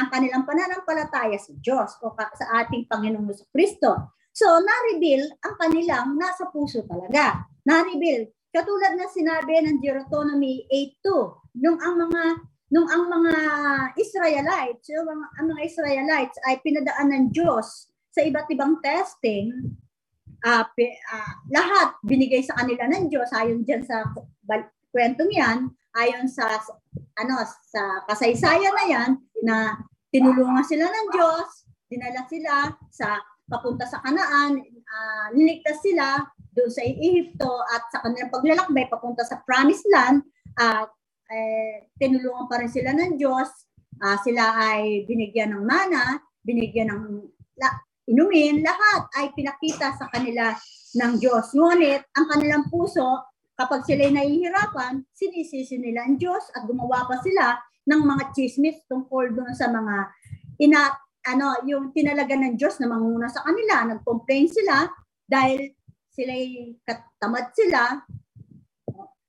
ang 0.00 0.08
kanilang 0.08 0.48
pananampalataya 0.48 1.36
sa 1.36 1.52
Diyos 1.60 2.00
o 2.00 2.16
sa 2.16 2.64
ating 2.64 2.88
Panginoong 2.88 3.28
Kristo. 3.52 4.16
So, 4.32 4.48
na-reveal 4.56 5.28
ang 5.44 5.54
kanilang 5.60 6.16
nasa 6.16 6.48
puso 6.48 6.80
talaga. 6.88 7.44
Na-reveal. 7.68 8.32
Katulad 8.50 8.96
na 8.96 9.06
sinabi 9.12 9.60
ng 9.62 9.78
Deuteronomy 9.78 10.64
8.2, 11.04 11.60
nung 11.60 11.78
ang 11.78 12.00
mga 12.08 12.22
nung 12.70 12.86
ang 12.86 13.10
mga 13.10 13.34
Israelites, 13.98 14.86
yung 14.94 15.02
mga, 15.02 15.26
ang 15.42 15.46
mga 15.50 15.62
Israelites 15.66 16.38
ay 16.46 16.62
pinadaan 16.62 17.10
ng 17.10 17.24
Diyos 17.34 17.90
sa 18.14 18.22
iba't 18.22 18.46
ibang 18.46 18.78
testing, 18.78 19.74
uh, 20.46 20.64
uh, 20.66 21.32
lahat 21.50 21.88
binigay 22.06 22.40
sa 22.46 22.56
kanila 22.62 22.88
ng 22.88 23.10
Diyos 23.10 23.28
ayon 23.34 23.66
diyan 23.66 23.82
sa 23.84 24.06
kwentong 24.90 25.30
yan 25.30 25.58
ayon 25.98 26.26
sa 26.30 26.46
ano 27.18 27.34
sa 27.44 28.06
kasaysayan 28.08 28.74
na 28.74 28.84
yan 28.86 29.10
na 29.42 29.56
tinulungan 30.10 30.66
sila 30.66 30.86
ng 30.90 31.06
Diyos 31.14 31.48
dinala 31.90 32.22
sila 32.30 32.70
sa 32.90 33.18
papunta 33.50 33.82
sa 33.86 33.98
Kanaan 33.98 34.62
uh, 34.62 35.26
niligtas 35.34 35.82
sila 35.82 36.22
doon 36.54 36.70
sa 36.70 36.82
Ehipto 36.86 37.50
at 37.70 37.82
sa 37.90 38.02
kanilang 38.02 38.30
paglalakbay 38.30 38.86
papunta 38.90 39.22
sa 39.26 39.42
promised 39.42 39.86
land. 39.90 40.22
At 40.58 40.90
uh, 40.90 41.30
eh, 41.30 41.86
tinulungan 41.98 42.50
pa 42.50 42.58
rin 42.58 42.70
sila 42.70 42.90
ng 42.94 43.18
Diyos. 43.18 43.50
Uh, 44.02 44.18
sila 44.22 44.54
ay 44.54 45.06
binigyan 45.06 45.54
ng 45.54 45.66
mana 45.66 46.18
binigyan 46.44 46.88
ng 46.90 47.04
inumin, 48.10 48.64
lahat 48.64 49.06
ay 49.20 49.30
pinakita 49.36 49.94
sa 49.94 50.08
kanila 50.10 50.56
ng 50.96 51.12
Diyos. 51.20 51.54
Ngunit 51.54 52.02
ang 52.16 52.26
kanilang 52.26 52.66
puso, 52.72 53.06
kapag 53.54 53.84
sila 53.84 54.08
nahihirapan, 54.08 55.04
sinisisi 55.12 55.76
nila 55.78 56.08
ang 56.08 56.16
Diyos 56.16 56.48
at 56.56 56.64
gumawa 56.64 57.06
pa 57.06 57.20
sila 57.20 57.60
ng 57.86 58.02
mga 58.04 58.24
chismis 58.36 58.82
tungkol 58.86 59.32
doon 59.32 59.52
sa 59.56 59.72
mga 59.72 60.12
ina 60.60 60.92
ano 61.20 61.60
yung 61.68 61.92
tinalaga 61.92 62.32
ng 62.32 62.56
Diyos 62.56 62.80
na 62.80 62.88
manguna 62.88 63.28
sa 63.28 63.44
kanila, 63.44 63.84
nag-complain 63.84 64.48
sila 64.48 64.88
dahil 65.28 65.72
sila 66.08 66.32
katamad 66.84 67.52
sila. 67.52 68.00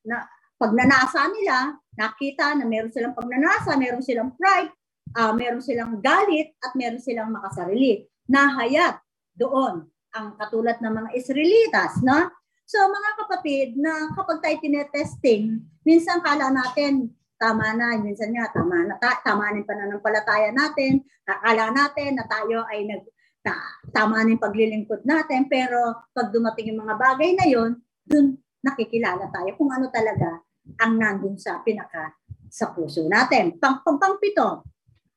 Na 0.08 0.26
pagnanasa 0.56 1.30
nila, 1.30 1.78
nakita 2.00 2.56
na 2.56 2.66
meron 2.66 2.94
silang 2.94 3.18
pagnanasa, 3.18 3.76
meron 3.76 4.04
silang 4.04 4.32
pride, 4.40 4.72
uh, 5.20 5.34
meron 5.36 5.62
silang 5.62 6.00
galit 6.00 6.56
at 6.64 6.72
meron 6.80 7.02
silang 7.02 7.30
makasarili. 7.30 8.08
Nahayat 8.32 9.04
doon 9.36 9.86
ang 10.12 10.36
katulad 10.40 10.80
ng 10.80 10.94
mga 10.96 11.10
Israelitas, 11.16 12.00
no? 12.04 12.32
So 12.68 12.80
mga 12.88 13.12
kapatid, 13.20 13.68
na 13.76 14.16
kapag 14.16 14.40
tayo 14.40 14.58
tinetesting, 14.64 15.60
minsan 15.84 16.24
kala 16.24 16.56
natin 16.56 17.12
tama 17.42 17.74
na, 17.74 17.98
minsan 17.98 18.30
nga 18.30 18.54
tama 18.54 18.86
na, 18.86 19.02
ta, 19.02 19.18
tama 19.26 19.50
na 19.50 19.66
yung 19.66 19.70
pananampalataya 19.70 20.54
natin, 20.54 21.02
akala 21.26 21.74
natin 21.74 22.22
na 22.22 22.26
tayo 22.30 22.62
ay 22.70 22.86
nag, 22.86 23.02
na, 23.42 23.58
tama 23.90 24.22
na 24.22 24.38
yung 24.38 24.44
paglilingkod 24.44 25.02
natin, 25.02 25.50
pero 25.50 26.06
pag 26.14 26.30
dumating 26.30 26.70
yung 26.70 26.86
mga 26.86 26.96
bagay 27.02 27.34
na 27.34 27.46
yon, 27.50 27.82
dun 28.06 28.38
nakikilala 28.62 29.34
tayo 29.34 29.58
kung 29.58 29.74
ano 29.74 29.90
talaga 29.90 30.38
ang 30.78 30.94
nandun 31.02 31.42
sa 31.42 31.66
pinaka 31.66 32.14
sa 32.46 32.70
puso 32.70 33.10
natin. 33.10 33.58
Pang, 33.58 33.82
pang, 33.82 33.98
pang 33.98 34.22
pito, 34.22 34.62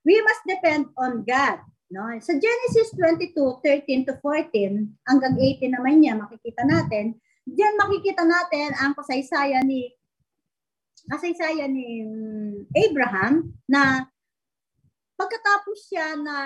we 0.00 0.16
must 0.24 0.40
depend 0.48 0.88
on 0.96 1.20
God 1.20 1.60
No? 1.94 2.10
Sa 2.18 2.34
Genesis 2.34 2.90
22, 2.98 3.62
13 3.62 4.08
to 4.08 4.18
14, 4.18 5.06
hanggang 5.06 5.34
18 5.38 5.70
naman 5.70 6.02
niya, 6.02 6.18
makikita 6.18 6.66
natin, 6.66 7.14
diyan 7.46 7.78
makikita 7.78 8.26
natin 8.26 8.74
ang 8.82 8.98
kasaysayan 8.98 9.62
ni 9.62 9.94
kasaysayan 11.08 11.72
ni 11.72 12.04
Abraham 12.72 13.52
na 13.68 14.08
pagkatapos 15.14 15.78
siya 15.88 16.18
na 16.18 16.36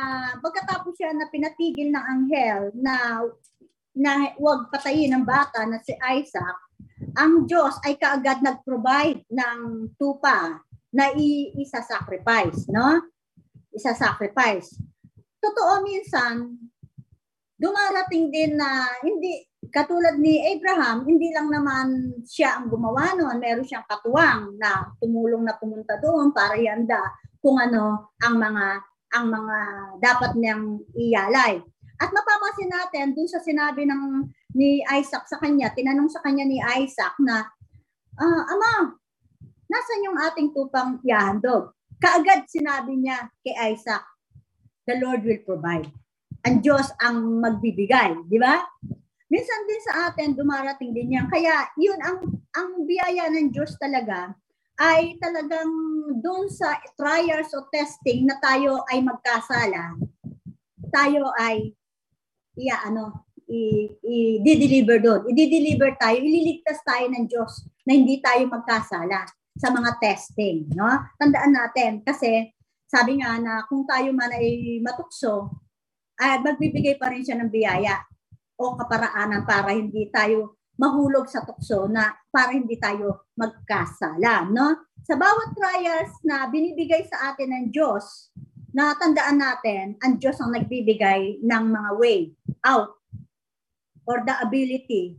pagkatapos 0.42 0.92
siya 0.98 1.14
na 1.16 1.30
pinatigil 1.32 1.88
ng 1.88 2.04
anghel 2.04 2.62
na 2.76 3.24
na 3.98 4.30
huwag 4.38 4.70
patayin 4.70 5.10
ng 5.10 5.24
bata 5.26 5.66
na 5.66 5.82
si 5.82 5.90
Isaac, 5.98 6.58
ang 7.18 7.50
Diyos 7.50 7.74
ay 7.82 7.98
kaagad 7.98 8.46
nag-provide 8.46 9.26
ng 9.26 9.90
tupa 9.98 10.62
na 10.94 11.10
i-isa-sacrifice, 11.18 12.70
no? 12.70 13.02
Isa-sacrifice 13.74 14.70
totoo 15.42 15.82
minsan, 15.86 16.58
dumarating 17.58 18.30
din 18.30 18.58
na 18.58 18.86
hindi, 19.02 19.47
katulad 19.66 20.16
ni 20.22 20.38
Abraham, 20.54 21.02
hindi 21.02 21.34
lang 21.34 21.50
naman 21.50 22.18
siya 22.22 22.62
ang 22.62 22.70
gumawa 22.70 23.18
noon, 23.18 23.42
meron 23.42 23.66
siyang 23.66 23.86
katuwang 23.90 24.54
na 24.56 24.94
tumulong 25.02 25.42
na 25.42 25.58
pumunta 25.58 25.98
doon 25.98 26.30
para 26.30 26.54
ianda 26.54 27.02
kung 27.42 27.58
ano 27.58 28.14
ang 28.22 28.38
mga 28.38 28.66
ang 29.08 29.26
mga 29.32 29.58
dapat 30.04 30.36
niyang 30.36 30.84
iyalay. 30.92 31.64
At 31.98 32.14
mapapansin 32.14 32.70
natin 32.70 33.16
dun 33.16 33.26
sa 33.26 33.42
sinabi 33.42 33.88
ng 33.88 34.30
ni 34.54 34.84
Isaac 34.84 35.26
sa 35.26 35.40
kanya, 35.42 35.72
tinanong 35.74 36.12
sa 36.12 36.22
kanya 36.22 36.46
ni 36.46 36.60
Isaac 36.60 37.16
na, 37.18 37.42
ah, 38.20 38.42
Ama, 38.46 38.94
nasan 39.66 40.06
yung 40.06 40.18
ating 40.20 40.54
tupang 40.54 41.02
yahandog? 41.02 41.74
Kaagad 41.98 42.46
sinabi 42.46 43.00
niya 43.00 43.26
kay 43.42 43.74
Isaac, 43.74 44.06
the 44.86 44.94
Lord 45.02 45.26
will 45.26 45.42
provide. 45.42 45.90
Ang 46.46 46.62
Diyos 46.62 46.86
ang 47.02 47.42
magbibigay, 47.42 48.28
di 48.30 48.38
ba? 48.38 48.62
Minsan 49.28 49.60
din 49.68 49.82
sa 49.84 49.94
atin 50.08 50.32
dumarating 50.32 50.96
din 50.96 51.20
yan. 51.20 51.28
Kaya 51.28 51.68
yun 51.76 52.00
ang 52.00 52.18
ang 52.56 52.70
biyaya 52.88 53.28
ng 53.28 53.52
Diyos 53.52 53.76
talaga 53.76 54.32
ay 54.80 55.20
talagang 55.20 55.68
doon 56.24 56.48
sa 56.48 56.80
trials 56.96 57.52
o 57.52 57.68
testing 57.68 58.24
na 58.24 58.40
tayo 58.40 58.80
ay 58.88 59.04
magkasala, 59.04 60.00
tayo 60.88 61.28
ay 61.36 61.76
iya 62.56 62.88
ano, 62.88 63.28
i-deliver 63.48 64.98
doon. 65.02 65.20
I-deliver 65.28 65.92
tayo, 66.00 66.16
ililigtas 66.20 66.80
tayo 66.84 67.04
ng 67.12 67.24
Diyos 67.28 67.68
na 67.84 67.92
hindi 67.96 68.20
tayo 68.24 68.48
magkasala 68.48 69.28
sa 69.58 69.68
mga 69.74 69.90
testing, 69.98 70.70
no? 70.72 70.88
Tandaan 71.18 71.52
natin 71.52 71.92
kasi 72.06 72.54
sabi 72.88 73.20
nga 73.20 73.36
na 73.36 73.66
kung 73.68 73.84
tayo 73.84 74.14
man 74.14 74.32
ay 74.32 74.78
matukso, 74.80 75.52
ay 76.16 76.40
magbibigay 76.40 76.96
pa 76.96 77.12
rin 77.12 77.26
siya 77.26 77.36
ng 77.36 77.50
biyaya 77.50 77.98
o 78.58 78.74
kaparaanan 78.74 79.46
para 79.46 79.70
hindi 79.70 80.10
tayo 80.10 80.58
mahulog 80.78 81.26
sa 81.30 81.46
tukso 81.46 81.86
na 81.86 82.14
para 82.30 82.54
hindi 82.54 82.78
tayo 82.78 83.30
magkasala, 83.34 84.46
no? 84.50 84.90
Sa 85.02 85.14
bawat 85.18 85.54
trials 85.54 86.12
na 86.26 86.46
binibigay 86.50 87.06
sa 87.06 87.32
atin 87.32 87.50
ng 87.54 87.66
Diyos, 87.74 88.30
natandaan 88.74 89.38
natin, 89.42 89.98
ang 90.02 90.18
Diyos 90.22 90.38
ang 90.38 90.54
nagbibigay 90.54 91.42
ng 91.42 91.64
mga 91.70 91.90
way 91.98 92.30
out 92.62 92.94
or 94.06 94.22
the 94.22 94.34
ability 94.42 95.18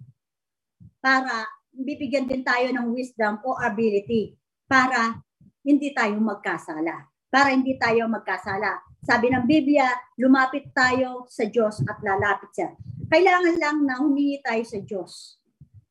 para 1.03 1.47
bibigyan 1.75 2.27
din 2.27 2.43
tayo 2.43 2.71
ng 2.71 2.91
wisdom 2.91 3.39
o 3.43 3.55
ability 3.59 4.35
para 4.67 5.19
hindi 5.63 5.91
tayo 5.91 6.19
magkasala. 6.19 7.07
Para 7.29 7.53
hindi 7.53 7.77
tayo 7.77 8.09
magkasala. 8.09 8.81
Sabi 9.05 9.29
ng 9.29 9.45
Biblia, 9.45 9.85
lumapit 10.17 10.73
tayo 10.73 11.29
sa 11.29 11.45
Diyos 11.45 11.79
at 11.85 12.01
lalapit 12.01 12.51
siya. 12.51 12.73
Kailangan 13.09 13.55
lang 13.57 13.77
na 13.83 13.97
humingi 13.99 14.37
tayo 14.45 14.63
sa 14.63 14.79
Diyos 14.79 15.39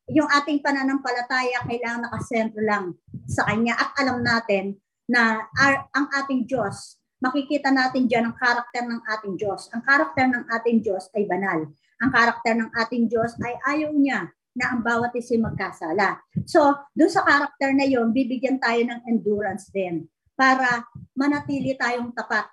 yung 0.09 0.25
ating 0.25 0.59
pananampalataya 0.65 1.63
kailangan 1.69 2.09
nakasentro 2.09 2.59
lang 2.65 2.97
sa 3.29 3.45
Kanya 3.45 3.77
at 3.77 3.93
alam 4.01 4.25
natin 4.25 4.73
na 5.05 5.45
our, 5.57 5.85
ang 5.93 6.09
ating 6.21 6.49
Diyos, 6.49 6.97
makikita 7.21 7.69
natin 7.69 8.09
dyan 8.09 8.29
ang 8.29 8.35
karakter 8.37 8.85
ng 8.89 9.01
ating 9.17 9.37
Diyos. 9.37 9.69
Ang 9.73 9.85
karakter 9.85 10.25
ng 10.29 10.45
ating 10.49 10.77
Diyos 10.81 11.09
ay 11.13 11.29
banal. 11.29 11.69
Ang 12.01 12.09
karakter 12.09 12.53
ng 12.57 12.69
ating 12.73 13.05
Diyos 13.09 13.37
ay 13.41 13.53
ayaw 13.77 13.93
niya 13.93 14.29
na 14.57 14.65
ang 14.73 14.81
bawat 14.81 15.13
isa 15.13 15.37
magkasala. 15.37 16.17
So, 16.49 16.73
doon 16.97 17.11
sa 17.13 17.21
karakter 17.21 17.73
na 17.77 17.85
yon, 17.85 18.09
bibigyan 18.09 18.57
tayo 18.57 18.81
ng 18.81 19.05
endurance 19.05 19.69
din 19.69 20.09
para 20.33 20.89
manatili 21.13 21.77
tayong 21.77 22.13
tapat 22.17 22.49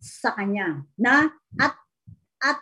sa 0.00 0.36
Kanya. 0.36 0.84
Na? 1.00 1.32
At, 1.56 1.74
at 2.44 2.60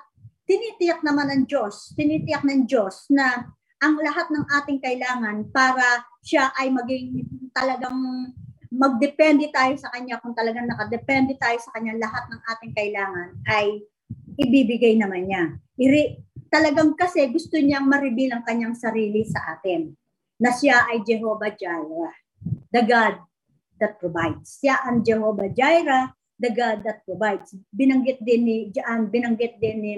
tinitiyak 0.48 1.04
naman 1.04 1.28
ng 1.28 1.42
Diyos, 1.44 1.92
tinitiyak 1.92 2.42
ng 2.42 2.64
Diyos 2.64 3.04
na 3.12 3.52
ang 3.78 3.94
lahat 4.00 4.32
ng 4.32 4.44
ating 4.48 4.80
kailangan 4.80 5.46
para 5.52 6.02
siya 6.24 6.50
ay 6.58 6.72
maging 6.72 7.28
talagang 7.54 8.32
magdepende 8.72 9.52
tayo 9.54 9.76
sa 9.78 9.92
kanya 9.92 10.18
kung 10.18 10.34
talagang 10.34 10.66
nakadepende 10.66 11.36
tayo 11.38 11.56
sa 11.60 11.72
kanya 11.76 12.00
lahat 12.00 12.24
ng 12.32 12.40
ating 12.56 12.72
kailangan 12.74 13.28
ay 13.48 13.84
ibibigay 14.40 14.98
naman 14.98 15.28
niya. 15.28 15.44
Iri, 15.78 16.20
talagang 16.50 16.96
kasi 16.96 17.28
gusto 17.30 17.60
niyang 17.60 17.86
ma-reveal 17.86 18.34
ang 18.40 18.44
kanyang 18.44 18.74
sarili 18.74 19.24
sa 19.28 19.56
atin 19.56 19.94
na 20.40 20.50
siya 20.50 20.88
ay 20.90 21.04
Jehovah 21.04 21.54
Jireh, 21.54 22.16
the 22.72 22.82
God 22.82 23.20
that 23.78 24.00
provides. 24.00 24.58
Siya 24.58 24.80
ang 24.84 25.06
Jehovah 25.06 25.50
Jireh, 25.52 26.12
the 26.38 26.50
God 26.50 26.82
that 26.86 27.02
provides. 27.06 27.54
Binanggit 27.74 28.22
din 28.22 28.42
ni 28.46 28.56
Jaan, 28.70 29.10
binanggit 29.10 29.58
din 29.58 29.78
ni 29.80 29.94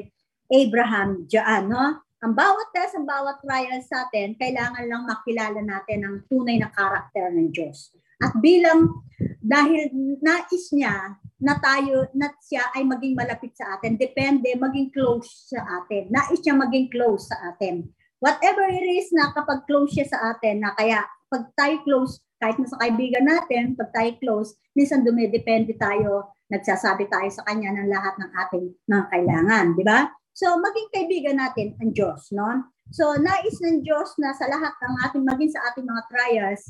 Abraham 0.50 1.30
Jaan, 1.30 1.70
no? 1.70 2.02
Ang 2.20 2.36
bawat 2.36 2.68
test, 2.76 2.98
ang 2.98 3.08
bawat 3.08 3.40
trial 3.40 3.80
sa 3.80 4.04
atin, 4.04 4.36
kailangan 4.36 4.84
lang 4.84 5.08
makilala 5.08 5.64
natin 5.64 6.04
ang 6.04 6.16
tunay 6.28 6.60
na 6.60 6.68
karakter 6.68 7.32
ng 7.32 7.48
Diyos. 7.48 7.96
At 8.20 8.36
bilang, 8.44 9.00
dahil 9.40 9.88
nais 10.20 10.68
niya 10.76 11.16
na 11.40 11.56
tayo, 11.56 12.12
na 12.12 12.28
siya 12.44 12.68
ay 12.76 12.84
maging 12.84 13.16
malapit 13.16 13.56
sa 13.56 13.80
atin, 13.80 13.96
depende, 13.96 14.52
maging 14.52 14.92
close 14.92 15.48
sa 15.48 15.64
atin. 15.80 16.12
Nais 16.12 16.36
niya 16.44 16.52
maging 16.60 16.92
close 16.92 17.32
sa 17.32 17.56
atin. 17.56 17.88
Whatever 18.20 18.68
it 18.68 18.84
is 18.84 19.08
na 19.16 19.32
kapag 19.32 19.64
close 19.64 19.96
siya 19.96 20.12
sa 20.12 20.36
atin, 20.36 20.60
na 20.60 20.76
kaya 20.76 21.00
pag 21.32 21.48
tayo 21.56 21.80
close, 21.88 22.20
kahit 22.36 22.60
na 22.60 22.68
sa 22.68 22.76
kaibigan 22.84 23.24
natin, 23.24 23.72
pag 23.80 23.96
tayo 23.96 24.12
close, 24.20 24.60
minsan 24.76 25.00
dumidepende 25.00 25.72
tayo, 25.80 26.36
nagsasabi 26.52 27.08
tayo 27.08 27.32
sa 27.32 27.48
kanya 27.48 27.72
ng 27.72 27.88
lahat 27.88 28.12
ng 28.20 28.30
ating 28.44 28.66
mga 28.84 29.04
kailangan, 29.08 29.64
di 29.72 29.84
ba? 29.88 30.04
So, 30.34 30.56
maging 30.56 30.88
kaibigan 30.94 31.36
natin 31.38 31.76
ang 31.82 31.90
Diyos, 31.92 32.30
no? 32.32 32.70
So, 32.90 33.14
nais 33.18 33.58
ng 33.62 33.86
Diyos 33.86 34.18
na 34.18 34.34
sa 34.34 34.50
lahat 34.50 34.74
ng 34.78 34.94
ating, 35.06 35.24
maging 35.26 35.50
sa 35.54 35.62
ating 35.70 35.86
mga 35.86 36.02
trials, 36.10 36.62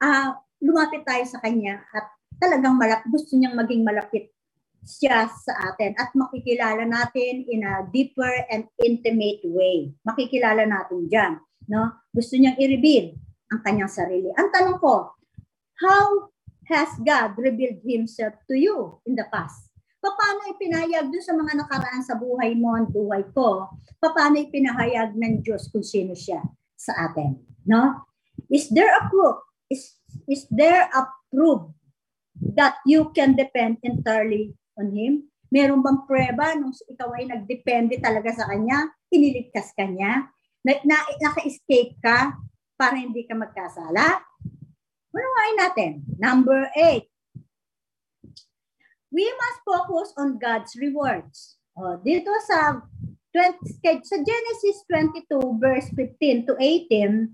uh, 0.00 0.36
lumapit 0.62 1.04
tayo 1.04 1.24
sa 1.28 1.40
Kanya 1.44 1.82
at 1.92 2.04
talagang 2.40 2.78
malap, 2.78 3.04
gusto 3.10 3.36
niyang 3.36 3.58
maging 3.58 3.82
malapit 3.82 4.32
siya 4.88 5.28
sa 5.28 5.52
atin 5.74 5.92
at 6.00 6.08
makikilala 6.16 6.88
natin 6.88 7.44
in 7.44 7.60
a 7.66 7.84
deeper 7.92 8.30
and 8.48 8.64
intimate 8.80 9.44
way. 9.44 9.92
Makikilala 10.08 10.64
natin 10.64 11.10
dyan. 11.10 11.32
No? 11.68 12.08
Gusto 12.08 12.40
niyang 12.40 12.56
i-reveal 12.56 13.12
ang 13.52 13.60
kanyang 13.60 13.92
sarili. 13.92 14.32
Ang 14.40 14.48
tanong 14.48 14.80
ko, 14.80 15.12
how 15.84 16.32
has 16.72 16.88
God 17.04 17.36
revealed 17.36 17.84
Himself 17.84 18.36
to 18.48 18.56
you 18.56 19.00
in 19.04 19.16
the 19.16 19.28
past? 19.28 19.67
Paano 20.02 20.40
ipinahayag 20.54 21.10
doon 21.10 21.24
sa 21.24 21.34
mga 21.34 21.52
nakaraan 21.58 22.02
sa 22.06 22.14
buhay 22.14 22.54
mo 22.54 22.74
ang 22.74 22.86
buhay 22.86 23.26
ko? 23.34 23.66
Paano 23.98 24.38
ipinahayag 24.38 25.18
ng 25.18 25.42
Diyos 25.42 25.66
kung 25.74 25.82
sino 25.82 26.14
siya 26.14 26.42
sa 26.78 27.10
atin? 27.10 27.34
No? 27.66 28.06
Is 28.46 28.70
there 28.70 28.90
a 28.94 29.10
proof? 29.10 29.42
Is, 29.66 29.98
is 30.30 30.46
there 30.48 30.86
a 30.94 31.02
proof 31.34 31.74
that 32.54 32.78
you 32.86 33.10
can 33.10 33.34
depend 33.34 33.82
entirely 33.82 34.54
on 34.78 34.94
Him? 34.94 35.26
Meron 35.48 35.82
bang 35.82 36.04
prueba 36.04 36.54
nung 36.54 36.76
ikaw 36.76 37.10
ay 37.18 37.26
nagdepende 37.26 37.98
talaga 37.98 38.30
sa 38.36 38.46
Kanya? 38.46 38.86
Iniligtas 39.10 39.74
ka 39.74 39.88
niya? 39.88 40.28
Na, 40.62 40.72
na, 40.84 40.96
naka-escape 41.24 41.98
ka 41.98 42.36
para 42.78 42.94
hindi 43.00 43.24
ka 43.26 43.34
magkasala? 43.34 44.22
Unawain 45.08 45.56
natin. 45.58 45.92
Number 46.20 46.68
eight, 46.76 47.08
we 49.12 49.24
must 49.24 49.58
focus 49.64 50.12
on 50.16 50.38
God's 50.38 50.76
rewards. 50.76 51.56
Oh, 51.78 51.96
dito 52.02 52.30
sa 52.48 52.82
20, 53.32 54.02
sa 54.02 54.16
Genesis 54.18 54.82
22 54.90 55.62
verse 55.62 55.88
15 55.94 56.48
to 56.48 56.54
18, 56.58 57.30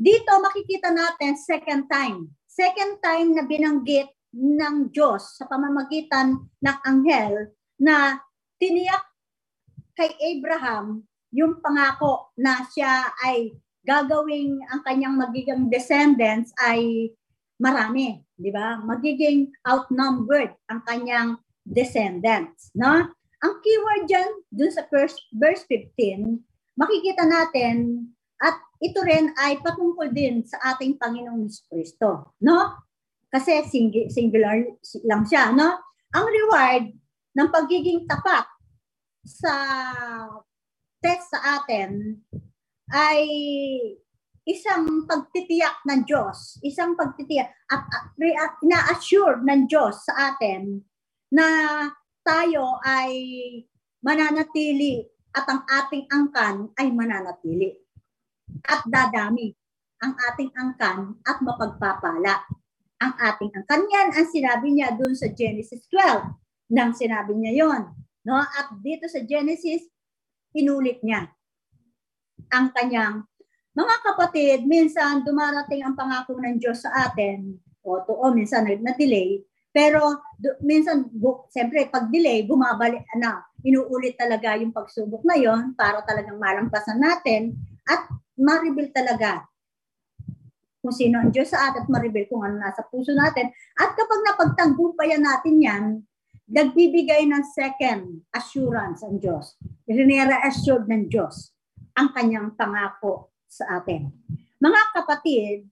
dito 0.00 0.30
makikita 0.40 0.90
natin 0.90 1.38
second 1.38 1.86
time. 1.86 2.32
Second 2.48 2.98
time 3.02 3.34
na 3.34 3.44
binanggit 3.46 4.10
ng 4.34 4.90
Diyos 4.90 5.38
sa 5.38 5.46
pamamagitan 5.46 6.38
ng 6.58 6.78
anghel 6.82 7.54
na 7.78 8.18
tiniyak 8.58 9.04
kay 9.94 10.10
Abraham 10.18 11.06
yung 11.34 11.58
pangako 11.62 12.34
na 12.38 12.62
siya 12.70 13.10
ay 13.22 13.54
gagawing 13.86 14.58
ang 14.70 14.80
kanyang 14.82 15.14
magiging 15.18 15.70
descendants 15.70 16.50
ay 16.62 17.10
marami, 17.58 18.22
di 18.34 18.50
ba? 18.50 18.80
Magiging 18.82 19.50
outnumbered 19.66 20.54
ang 20.70 20.80
kanyang 20.86 21.38
descendants, 21.64 22.74
no? 22.74 23.08
Ang 23.44 23.52
keyword 23.60 24.08
diyan 24.08 24.30
dun 24.52 24.72
sa 24.72 24.88
first 24.88 25.20
verse 25.36 25.64
15, 25.68 26.40
makikita 26.80 27.28
natin 27.28 28.08
at 28.40 28.56
ito 28.82 29.00
rin 29.04 29.32
ay 29.40 29.60
patungkol 29.60 30.10
din 30.10 30.42
sa 30.44 30.74
ating 30.74 30.98
Panginoong 30.98 31.48
Kristo, 31.70 32.36
no? 32.42 32.84
Kasi 33.30 33.64
sing- 33.66 34.10
singular 34.10 34.60
lang 35.06 35.22
siya, 35.24 35.52
no? 35.54 35.78
Ang 36.14 36.26
reward 36.30 36.84
ng 37.34 37.48
pagiging 37.50 38.06
tapat 38.06 38.46
sa 39.26 39.54
test 41.02 41.32
sa 41.32 41.60
atin 41.60 42.20
ay 42.92 43.26
isang 44.44 45.08
pagtitiyak 45.08 45.80
ng 45.88 46.04
Diyos, 46.04 46.60
isang 46.60 46.92
pagtitiyak 46.92 47.48
at, 47.72 47.82
at, 47.88 48.06
at 48.20 48.54
na-assure 48.60 49.40
ng 49.40 49.64
Diyos 49.64 50.04
sa 50.04 50.36
atin 50.36 50.84
na 51.32 51.48
tayo 52.20 52.76
ay 52.84 53.12
mananatili 54.04 55.00
at 55.32 55.48
ang 55.48 55.64
ating 55.64 56.04
angkan 56.12 56.68
ay 56.76 56.92
mananatili 56.92 57.72
at 58.68 58.84
dadami 58.84 59.56
ang 60.04 60.12
ating 60.32 60.52
angkan 60.52 61.16
at 61.24 61.40
mapagpapala 61.40 62.44
ang 63.00 63.12
ating 63.16 63.50
angkan. 63.56 63.88
Yan 63.88 64.08
ang 64.12 64.28
sinabi 64.28 64.76
niya 64.76 64.92
doon 64.94 65.16
sa 65.16 65.32
Genesis 65.32 65.88
12 65.88 66.72
nang 66.76 66.92
sinabi 66.92 67.32
niya 67.32 67.64
yon. 67.64 67.82
No? 68.28 68.40
At 68.40 68.76
dito 68.80 69.08
sa 69.08 69.24
Genesis, 69.24 69.88
inulit 70.52 71.00
niya 71.00 71.28
ang 72.52 72.70
kanyang 72.76 73.24
mga 73.74 73.96
kapatid, 74.06 74.58
minsan 74.70 75.26
dumarating 75.26 75.82
ang 75.82 75.98
pangako 75.98 76.38
ng 76.38 76.62
Diyos 76.62 76.86
sa 76.86 77.10
atin, 77.10 77.58
o 77.82 77.98
to, 78.06 78.14
o 78.14 78.30
minsan 78.30 78.64
na-delay, 78.64 79.42
pero 79.74 80.22
do, 80.38 80.54
minsan, 80.62 81.10
bu, 81.10 81.50
siyempre, 81.50 81.90
pag 81.90 82.06
delay, 82.06 82.46
bumabalik, 82.46 83.02
na, 83.18 83.42
inuulit 83.66 84.14
talaga 84.14 84.54
yung 84.54 84.70
pagsubok 84.70 85.26
na 85.26 85.34
yon 85.34 85.74
para 85.74 86.06
talagang 86.06 86.38
malampasan 86.38 87.02
natin 87.02 87.58
at 87.90 88.06
ma-reveal 88.38 88.94
talaga 88.94 89.42
kung 90.78 90.94
sino 90.94 91.18
ang 91.18 91.34
Diyos 91.34 91.50
sa 91.50 91.72
atin 91.72 91.82
at 91.82 91.90
ma-reveal 91.90 92.30
kung 92.30 92.46
ano 92.46 92.60
nasa 92.60 92.86
puso 92.86 93.10
natin. 93.10 93.50
At 93.74 93.98
kapag 93.98 94.20
napagtanggumpayan 94.22 95.24
natin 95.24 95.54
yan, 95.58 95.84
nagbibigay 96.44 97.24
ng 97.24 97.42
second 97.56 98.22
assurance 98.36 99.00
ang 99.00 99.16
Diyos. 99.16 99.56
Rinera-assured 99.88 100.86
ng 100.86 101.08
Diyos 101.08 101.56
ang 101.96 102.12
kanyang 102.12 102.52
pangako 102.54 103.33
sa 103.54 103.78
atin. 103.78 104.10
Mga 104.58 104.82
kapatid, 104.90 105.70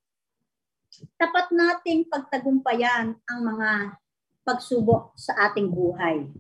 tapat 1.19 1.51
nating 1.51 2.07
pagtagumpayan 2.07 3.19
ang 3.27 3.41
mga 3.43 3.99
pagsubok 4.47 5.19
sa 5.19 5.51
ating 5.51 5.67
buhay. 5.67 6.31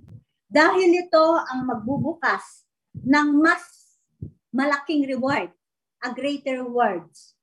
Dahil 0.46 1.02
ito 1.02 1.24
ang 1.42 1.66
magbubukas 1.66 2.68
ng 2.94 3.42
mas 3.42 3.62
malaking 4.55 5.09
reward, 5.09 5.50
a 6.02 6.11
greater 6.12 6.66
rewards 6.66 7.38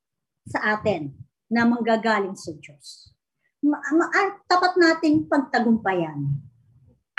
sa 0.45 0.77
atin 0.77 1.15
na 1.49 1.65
manggagaling 1.65 2.35
sa 2.35 2.53
Diyos. 2.53 3.15
Ma- 3.63 3.81
ma- 3.95 4.39
tapat 4.45 4.77
nating 4.77 5.25
pagtagumpayan 5.25 6.19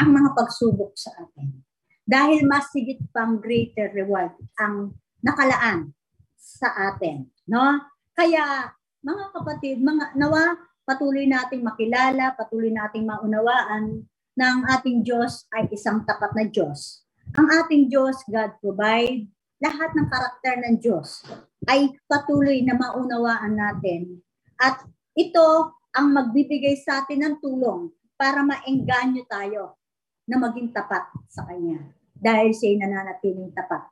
ang 0.00 0.10
mga 0.14 0.30
pagsubok 0.36 0.94
sa 0.96 1.10
atin. 1.26 1.64
Dahil 2.04 2.44
mas 2.48 2.72
sigit 2.72 3.00
pang 3.12 3.40
greater 3.40 3.92
reward 3.92 4.32
ang 4.56 4.94
nakalaan 5.20 5.92
sa 6.40 6.72
atin. 6.88 7.28
No? 7.44 7.76
Kaya, 8.16 8.72
mga 9.04 9.24
kapatid, 9.36 9.84
mga 9.84 10.16
nawa, 10.16 10.56
patuloy 10.88 11.28
nating 11.28 11.60
makilala, 11.60 12.32
patuloy 12.34 12.72
nating 12.72 13.04
maunawaan 13.04 14.08
na 14.34 14.44
ang 14.56 14.62
ating 14.72 15.04
Diyos 15.04 15.44
ay 15.52 15.68
isang 15.68 16.02
tapat 16.08 16.32
na 16.32 16.48
Diyos. 16.48 17.04
Ang 17.36 17.46
ating 17.46 17.92
Diyos, 17.92 18.24
God 18.26 18.56
provide, 18.58 19.28
lahat 19.60 19.92
ng 19.92 20.08
karakter 20.08 20.54
ng 20.64 20.76
Diyos 20.80 21.28
ay 21.68 21.92
patuloy 22.08 22.64
na 22.64 22.74
maunawaan 22.74 23.54
natin. 23.54 24.24
At 24.56 24.80
ito 25.12 25.76
ang 25.92 26.16
magbibigay 26.16 26.80
sa 26.80 27.04
atin 27.04 27.20
ng 27.28 27.36
tulong 27.44 27.92
para 28.16 28.40
maengganyo 28.40 29.28
tayo 29.28 29.76
na 30.24 30.40
maging 30.40 30.72
tapat 30.72 31.04
sa 31.28 31.44
Kanya. 31.44 31.92
Dahil 32.16 32.56
siya'y 32.56 32.80
nananatiling 32.80 33.52
tapat 33.52 33.84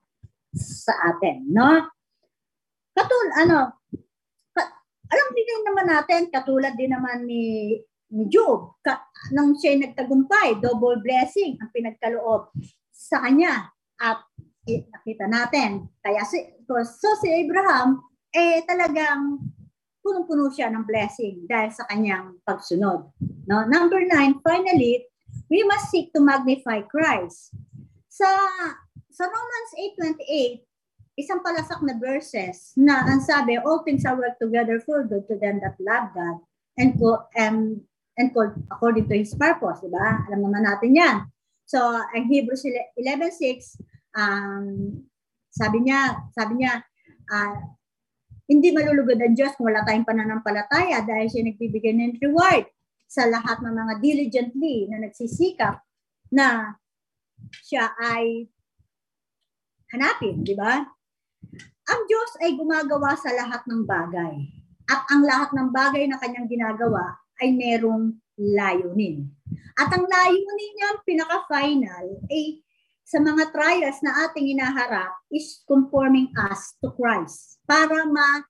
sa 0.57 0.97
atin. 1.13 1.49
No? 1.53 1.89
Katul, 2.99 3.27
ano, 3.47 3.79
alam 5.09 5.29
din 5.31 5.63
naman 5.65 5.87
natin, 5.87 6.29
katulad 6.35 6.75
din 6.75 6.93
naman 6.93 7.25
ni, 7.25 7.79
ni 8.11 8.25
Job, 8.27 8.77
ka, 8.83 9.07
nung 9.33 9.57
siya 9.57 9.79
nagtagumpay, 9.79 10.59
double 10.59 11.01
blessing 11.01 11.57
ang 11.63 11.71
pinagkaloob 11.73 12.51
sa 12.91 13.25
kanya. 13.25 13.71
At 14.03 14.27
eh, 14.69 14.85
nakita 14.91 15.31
natin, 15.31 15.89
kaya 16.03 16.27
si, 16.27 16.43
so 16.67 17.09
si 17.23 17.29
Abraham, 17.31 18.03
eh 18.35 18.61
talagang 18.69 19.41
punong-puno 20.05 20.53
siya 20.53 20.69
ng 20.75 20.85
blessing 20.85 21.49
dahil 21.49 21.71
sa 21.73 21.89
kanyang 21.89 22.37
pagsunod. 22.45 23.09
No? 23.49 23.65
Number 23.65 24.05
nine, 24.05 24.43
finally, 24.45 25.09
we 25.49 25.65
must 25.65 25.89
seek 25.89 26.13
to 26.13 26.21
magnify 26.21 26.85
Christ. 26.85 27.57
Sa 28.13 28.29
sa 29.09 29.25
Romans 29.27 29.71
8.28, 30.21 30.68
isang 31.19 31.43
palasak 31.43 31.83
na 31.83 31.99
verses 31.99 32.71
na 32.79 33.03
ang 33.03 33.19
sabi, 33.19 33.59
all 33.59 33.83
things 33.83 34.07
are 34.07 34.15
work 34.15 34.39
together 34.39 34.79
for 34.87 35.03
good 35.03 35.27
to 35.27 35.35
them 35.43 35.59
that 35.59 35.75
love 35.83 36.15
God 36.15 36.39
and 36.79 36.95
co- 36.95 37.27
and 37.35 37.83
and 38.15 38.31
called 38.31 38.55
according 38.71 39.11
to 39.11 39.19
His 39.19 39.35
purpose, 39.35 39.83
di 39.83 39.91
ba? 39.91 40.23
Alam 40.31 40.47
naman 40.47 40.63
natin 40.63 40.95
yan. 40.95 41.17
So, 41.67 41.79
ang 41.83 42.25
Hebrews 42.31 42.65
11.6, 42.97 43.79
um, 44.17 44.67
sabi 45.51 45.79
niya, 45.85 46.23
sabi 46.35 46.63
niya, 46.63 46.83
uh, 47.29 47.59
hindi 48.49 48.73
malulugod 48.73 49.21
ang 49.21 49.37
Diyos 49.37 49.53
kung 49.55 49.69
wala 49.69 49.85
tayong 49.85 50.09
pananampalataya 50.09 51.05
dahil 51.05 51.29
siya 51.29 51.45
nagbibigay 51.45 51.93
ng 51.93 52.17
reward 52.25 52.65
sa 53.05 53.29
lahat 53.29 53.61
ng 53.61 53.75
mga 53.77 53.95
diligently 54.01 54.89
na 54.89 55.05
nagsisikap 55.05 55.85
na 56.33 56.77
siya 57.65 57.93
ay 58.01 58.49
hanapin, 59.93 60.41
di 60.45 60.57
ba? 60.57 60.98
Ang 61.89 62.01
Diyos 62.05 62.31
ay 62.45 62.57
gumagawa 62.57 63.17
sa 63.17 63.33
lahat 63.33 63.65
ng 63.65 63.83
bagay. 63.89 64.35
At 64.89 65.05
ang 65.13 65.25
lahat 65.25 65.53
ng 65.53 65.69
bagay 65.73 66.09
na 66.09 66.17
kanyang 66.21 66.49
ginagawa 66.49 67.17
ay 67.41 67.53
merong 67.53 68.17
layunin. 68.39 69.29
At 69.79 69.93
ang 69.93 70.05
layunin 70.05 70.73
niya, 70.75 70.91
pinaka-final, 71.05 72.05
ay 72.29 72.63
sa 73.09 73.25
mga 73.25 73.49
trials 73.57 74.05
na 74.05 74.29
ating 74.29 74.53
inaharap 74.53 75.17
is 75.33 75.65
conforming 75.65 76.29
us 76.53 76.77
to 76.85 76.93
Christ 76.93 77.57
para 77.65 78.05
ma 78.05 78.45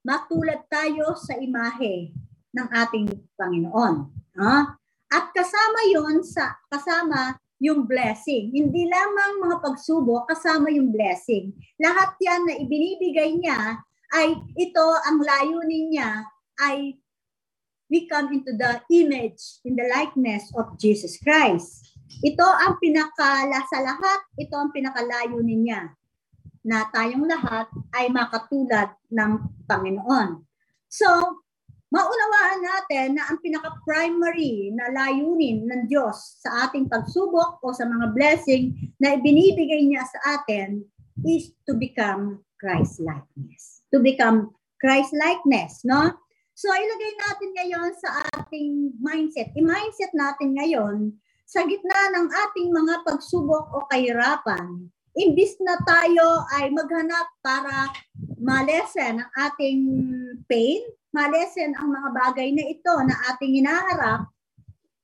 matulad 0.00 0.64
tayo 0.72 1.12
sa 1.12 1.36
imahe 1.36 2.16
ng 2.56 2.68
ating 2.72 3.12
Panginoon. 3.36 4.08
Uh, 4.32 4.64
at 5.12 5.28
kasama 5.36 5.80
yon 5.92 6.24
sa 6.24 6.56
kasama 6.72 7.36
yung 7.58 7.86
blessing. 7.86 8.54
Hindi 8.54 8.86
lamang 8.86 9.42
mga 9.42 9.56
pagsubok, 9.62 10.30
kasama 10.30 10.70
yung 10.70 10.94
blessing. 10.94 11.50
Lahat 11.82 12.14
yan 12.22 12.46
na 12.46 12.54
ibinibigay 12.54 13.34
niya 13.38 13.82
ay 14.14 14.38
ito 14.56 14.86
ang 15.04 15.20
layunin 15.20 15.92
niya 15.92 16.24
ay 16.62 16.96
we 17.90 18.06
come 18.06 18.30
into 18.32 18.54
the 18.54 18.80
image 18.94 19.60
in 19.66 19.74
the 19.74 19.86
likeness 19.90 20.48
of 20.54 20.78
Jesus 20.78 21.18
Christ. 21.18 21.98
Ito 22.24 22.46
ang 22.46 22.80
pinakala 22.80 23.64
sa 23.68 23.78
lahat, 23.84 24.20
ito 24.40 24.54
ang 24.56 24.72
pinakalayunin 24.72 25.62
niya 25.66 25.82
na 26.64 26.88
tayong 26.92 27.24
lahat 27.24 27.68
ay 27.96 28.12
makatulad 28.12 28.92
ng 29.12 29.30
Panginoon. 29.64 30.44
So, 30.88 31.40
maunawaan 31.88 32.60
natin 32.60 33.06
na 33.16 33.32
ang 33.32 33.38
pinaka-primary 33.40 34.72
na 34.76 34.92
layunin 34.92 35.64
ng 35.64 35.82
Diyos 35.88 36.40
sa 36.44 36.68
ating 36.68 36.88
pagsubok 36.88 37.60
o 37.64 37.72
sa 37.72 37.88
mga 37.88 38.12
blessing 38.12 38.76
na 39.00 39.16
ibinibigay 39.16 39.88
niya 39.88 40.04
sa 40.04 40.40
atin 40.40 40.84
is 41.24 41.56
to 41.64 41.72
become 41.74 42.44
Christ-likeness. 42.60 43.86
To 43.94 44.04
become 44.04 44.52
Christ-likeness, 44.78 45.88
no? 45.88 46.12
So, 46.58 46.66
ilagay 46.74 47.12
natin 47.22 47.50
ngayon 47.54 47.90
sa 48.02 48.08
ating 48.34 48.98
mindset. 48.98 49.54
I-mindset 49.54 50.10
natin 50.10 50.58
ngayon 50.58 51.14
sa 51.48 51.64
gitna 51.64 52.12
ng 52.12 52.26
ating 52.28 52.68
mga 52.68 53.08
pagsubok 53.08 53.72
o 53.72 53.86
kahirapan, 53.88 54.90
imbis 55.16 55.56
na 55.64 55.80
tayo 55.86 56.44
ay 56.58 56.68
maghanap 56.68 57.26
para 57.40 57.88
malesen 58.36 59.22
ang 59.22 59.30
ating 59.48 59.80
pain, 60.44 60.82
malesen 61.14 61.72
ang 61.76 61.88
mga 61.88 62.10
bagay 62.12 62.48
na 62.52 62.64
ito 62.68 62.94
na 63.04 63.14
ating 63.34 63.64
hinaharap, 63.64 64.28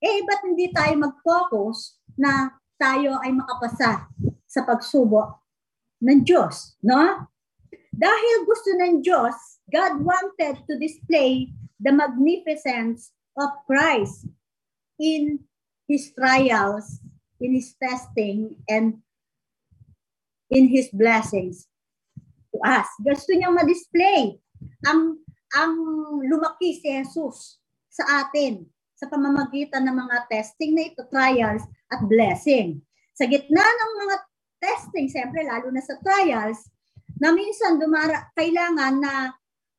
eh 0.04 0.20
ba't 0.28 0.42
hindi 0.44 0.68
tayo 0.70 0.94
mag-focus 1.00 1.96
na 2.20 2.52
tayo 2.76 3.16
ay 3.24 3.32
makapasa 3.32 4.10
sa 4.44 4.60
pagsubok 4.62 5.40
ng 6.04 6.20
Diyos, 6.22 6.76
no? 6.84 7.30
Dahil 7.94 8.36
gusto 8.44 8.74
ng 8.76 9.00
Diyos, 9.00 9.34
God 9.70 10.02
wanted 10.04 10.60
to 10.68 10.76
display 10.76 11.48
the 11.80 11.94
magnificence 11.94 13.14
of 13.38 13.50
Christ 13.64 14.28
in 15.00 15.40
His 15.88 16.12
trials, 16.12 17.00
in 17.40 17.56
His 17.56 17.72
testing, 17.80 18.60
and 18.68 19.00
in 20.52 20.68
His 20.68 20.92
blessings 20.92 21.66
to 22.52 22.58
us. 22.62 22.86
Gusto 23.00 23.32
niyang 23.32 23.56
ma-display 23.56 24.36
ang 24.84 25.18
ang 25.54 25.74
lumaki 26.26 26.74
si 26.76 26.90
Jesus 26.90 27.62
sa 27.88 28.26
atin 28.26 28.66
sa 28.94 29.10
pamamagitan 29.10 29.82
ng 29.86 29.96
mga 30.06 30.16
testing 30.30 30.74
na 30.74 30.86
ito, 30.86 31.02
trials 31.10 31.62
at 31.90 32.00
blessing. 32.06 32.78
Sa 33.14 33.26
gitna 33.26 33.62
ng 33.62 33.92
mga 34.06 34.16
testing, 34.62 35.06
siyempre 35.10 35.42
lalo 35.46 35.70
na 35.70 35.82
sa 35.82 35.98
trials, 36.02 36.70
na 37.18 37.30
minsan 37.30 37.78
dumara, 37.78 38.30
kailangan 38.34 38.94
na 38.98 39.30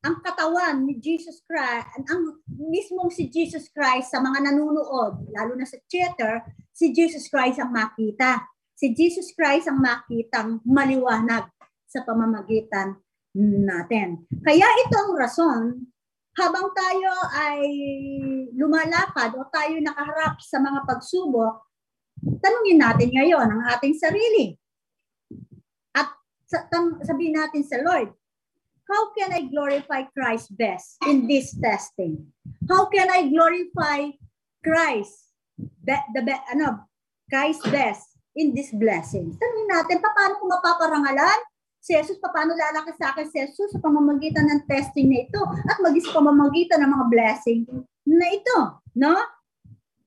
ang 0.06 0.22
katawan 0.22 0.86
ni 0.86 1.02
Jesus 1.02 1.42
Christ, 1.50 1.90
ang 2.06 2.38
mismong 2.48 3.10
si 3.10 3.26
Jesus 3.28 3.68
Christ 3.74 4.14
sa 4.14 4.22
mga 4.22 4.46
nanunood, 4.46 5.26
lalo 5.34 5.58
na 5.58 5.66
sa 5.66 5.82
theater, 5.90 6.46
si 6.70 6.94
Jesus 6.94 7.26
Christ 7.26 7.58
ang 7.58 7.74
makita. 7.74 8.46
Si 8.76 8.92
Jesus 8.92 9.34
Christ 9.34 9.72
ang 9.72 9.80
makitang 9.82 10.60
maliwanag 10.68 11.48
sa 11.88 12.04
pamamagitan 12.04 13.00
natin. 13.36 14.24
Kaya 14.42 14.64
ito 14.64 14.96
ang 14.96 15.12
rason, 15.20 15.62
habang 16.36 16.72
tayo 16.76 17.12
ay 17.36 17.64
lumalakad 18.56 19.36
o 19.36 19.48
tayo 19.52 19.80
nakaharap 19.80 20.40
sa 20.44 20.60
mga 20.60 20.84
pagsubok, 20.88 21.64
tanungin 22.40 22.80
natin 22.80 23.12
ngayon 23.12 23.48
ang 23.48 23.62
ating 23.76 23.96
sarili. 23.96 24.56
At 25.96 26.12
sabihin 27.04 27.40
natin 27.40 27.64
sa 27.64 27.80
Lord, 27.80 28.12
how 28.88 29.16
can 29.16 29.32
I 29.32 29.48
glorify 29.48 30.08
Christ 30.12 30.52
best 30.56 31.00
in 31.08 31.28
this 31.28 31.56
testing? 31.56 32.32
How 32.68 32.88
can 32.92 33.08
I 33.08 33.32
glorify 33.32 34.12
Christ, 34.60 35.36
the, 35.60 35.96
the, 36.12 36.36
ano, 36.52 36.84
Christ 37.32 37.64
best 37.72 38.12
in 38.36 38.52
this 38.52 38.76
blessing? 38.76 39.36
Tanungin 39.40 39.70
natin, 39.72 39.98
paano 40.04 40.36
ko 40.40 40.52
mapaparangalan 40.52 41.40
si 41.86 41.94
Jesus, 41.94 42.18
paano 42.18 42.58
lalaki 42.58 42.98
sa 42.98 43.14
akin 43.14 43.30
si 43.30 43.38
Jesus 43.46 43.70
sa 43.70 43.78
pamamagitan 43.78 44.50
ng 44.50 44.66
testing 44.66 45.06
na 45.06 45.22
ito 45.22 45.42
at 45.70 45.78
maging 45.78 46.10
sa 46.10 46.18
pamamagitan 46.18 46.82
ng 46.82 46.90
mga 46.90 47.06
blessing 47.14 47.62
na 48.10 48.28
ito, 48.34 48.58
no? 48.98 49.14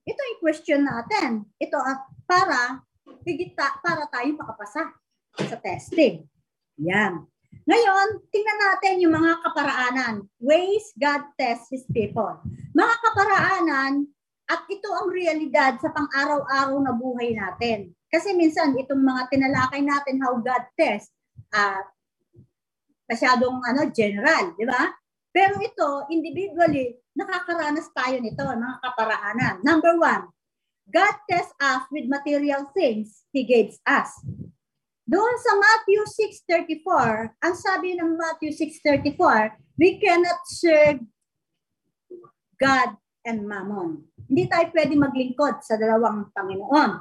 Ito 0.03 0.19
yung 0.19 0.41
question 0.43 0.83
natin. 0.83 1.47
Ito 1.55 1.79
at 1.79 2.03
para 2.27 2.83
higita 3.23 3.79
para 3.79 4.11
tayo 4.11 4.27
makapasa 4.35 4.91
sa 5.39 5.55
testing. 5.63 6.27
Yan. 6.83 7.23
Ngayon, 7.63 8.07
tingnan 8.27 8.59
natin 8.59 8.99
yung 8.99 9.15
mga 9.15 9.39
kaparaanan. 9.47 10.27
Ways 10.43 10.91
God 10.99 11.31
tests 11.39 11.71
His 11.71 11.87
people. 11.87 12.43
Mga 12.75 12.95
kaparaanan 13.07 14.11
At 14.49 14.65
ito 14.65 14.89
ang 14.89 15.13
realidad 15.13 15.77
sa 15.77 15.93
pang-araw-araw 15.93 16.81
na 16.81 16.89
buhay 16.97 17.37
natin. 17.37 17.93
Kasi 18.09 18.33
minsan, 18.33 18.73
itong 18.73 19.05
mga 19.05 19.29
tinalakay 19.29 19.85
natin, 19.85 20.17
how 20.17 20.33
God 20.41 20.65
test, 20.73 21.13
uh, 21.53 21.81
masyadong 23.09 23.61
ano, 23.65 23.89
general, 23.89 24.53
di 24.53 24.65
ba? 24.69 24.93
Pero 25.29 25.57
ito, 25.61 26.09
individually, 26.09 26.97
nakakaranas 27.13 27.89
tayo 27.93 28.17
nito, 28.21 28.41
mga 28.41 28.77
kaparaanan. 28.81 29.55
Number 29.61 29.97
one, 29.97 30.29
God 30.89 31.15
tests 31.29 31.53
us 31.61 31.85
with 31.93 32.09
material 32.09 32.65
things 32.73 33.25
He 33.29 33.45
gives 33.45 33.77
us. 33.85 34.09
Doon 35.09 35.35
sa 35.41 35.53
Matthew 35.57 36.05
6.34, 36.85 37.41
ang 37.41 37.55
sabi 37.57 37.97
ng 37.97 38.13
Matthew 38.13 38.53
6.34, 38.53 39.57
we 39.81 39.97
cannot 39.97 40.41
serve 40.45 41.01
God 42.61 42.93
and 43.25 43.49
Mammon. 43.49 44.05
Hindi 44.29 44.45
tayo 44.45 44.69
pwede 44.77 44.93
maglingkod 44.93 45.65
sa 45.65 45.73
dalawang 45.73 46.29
Panginoon. 46.29 46.91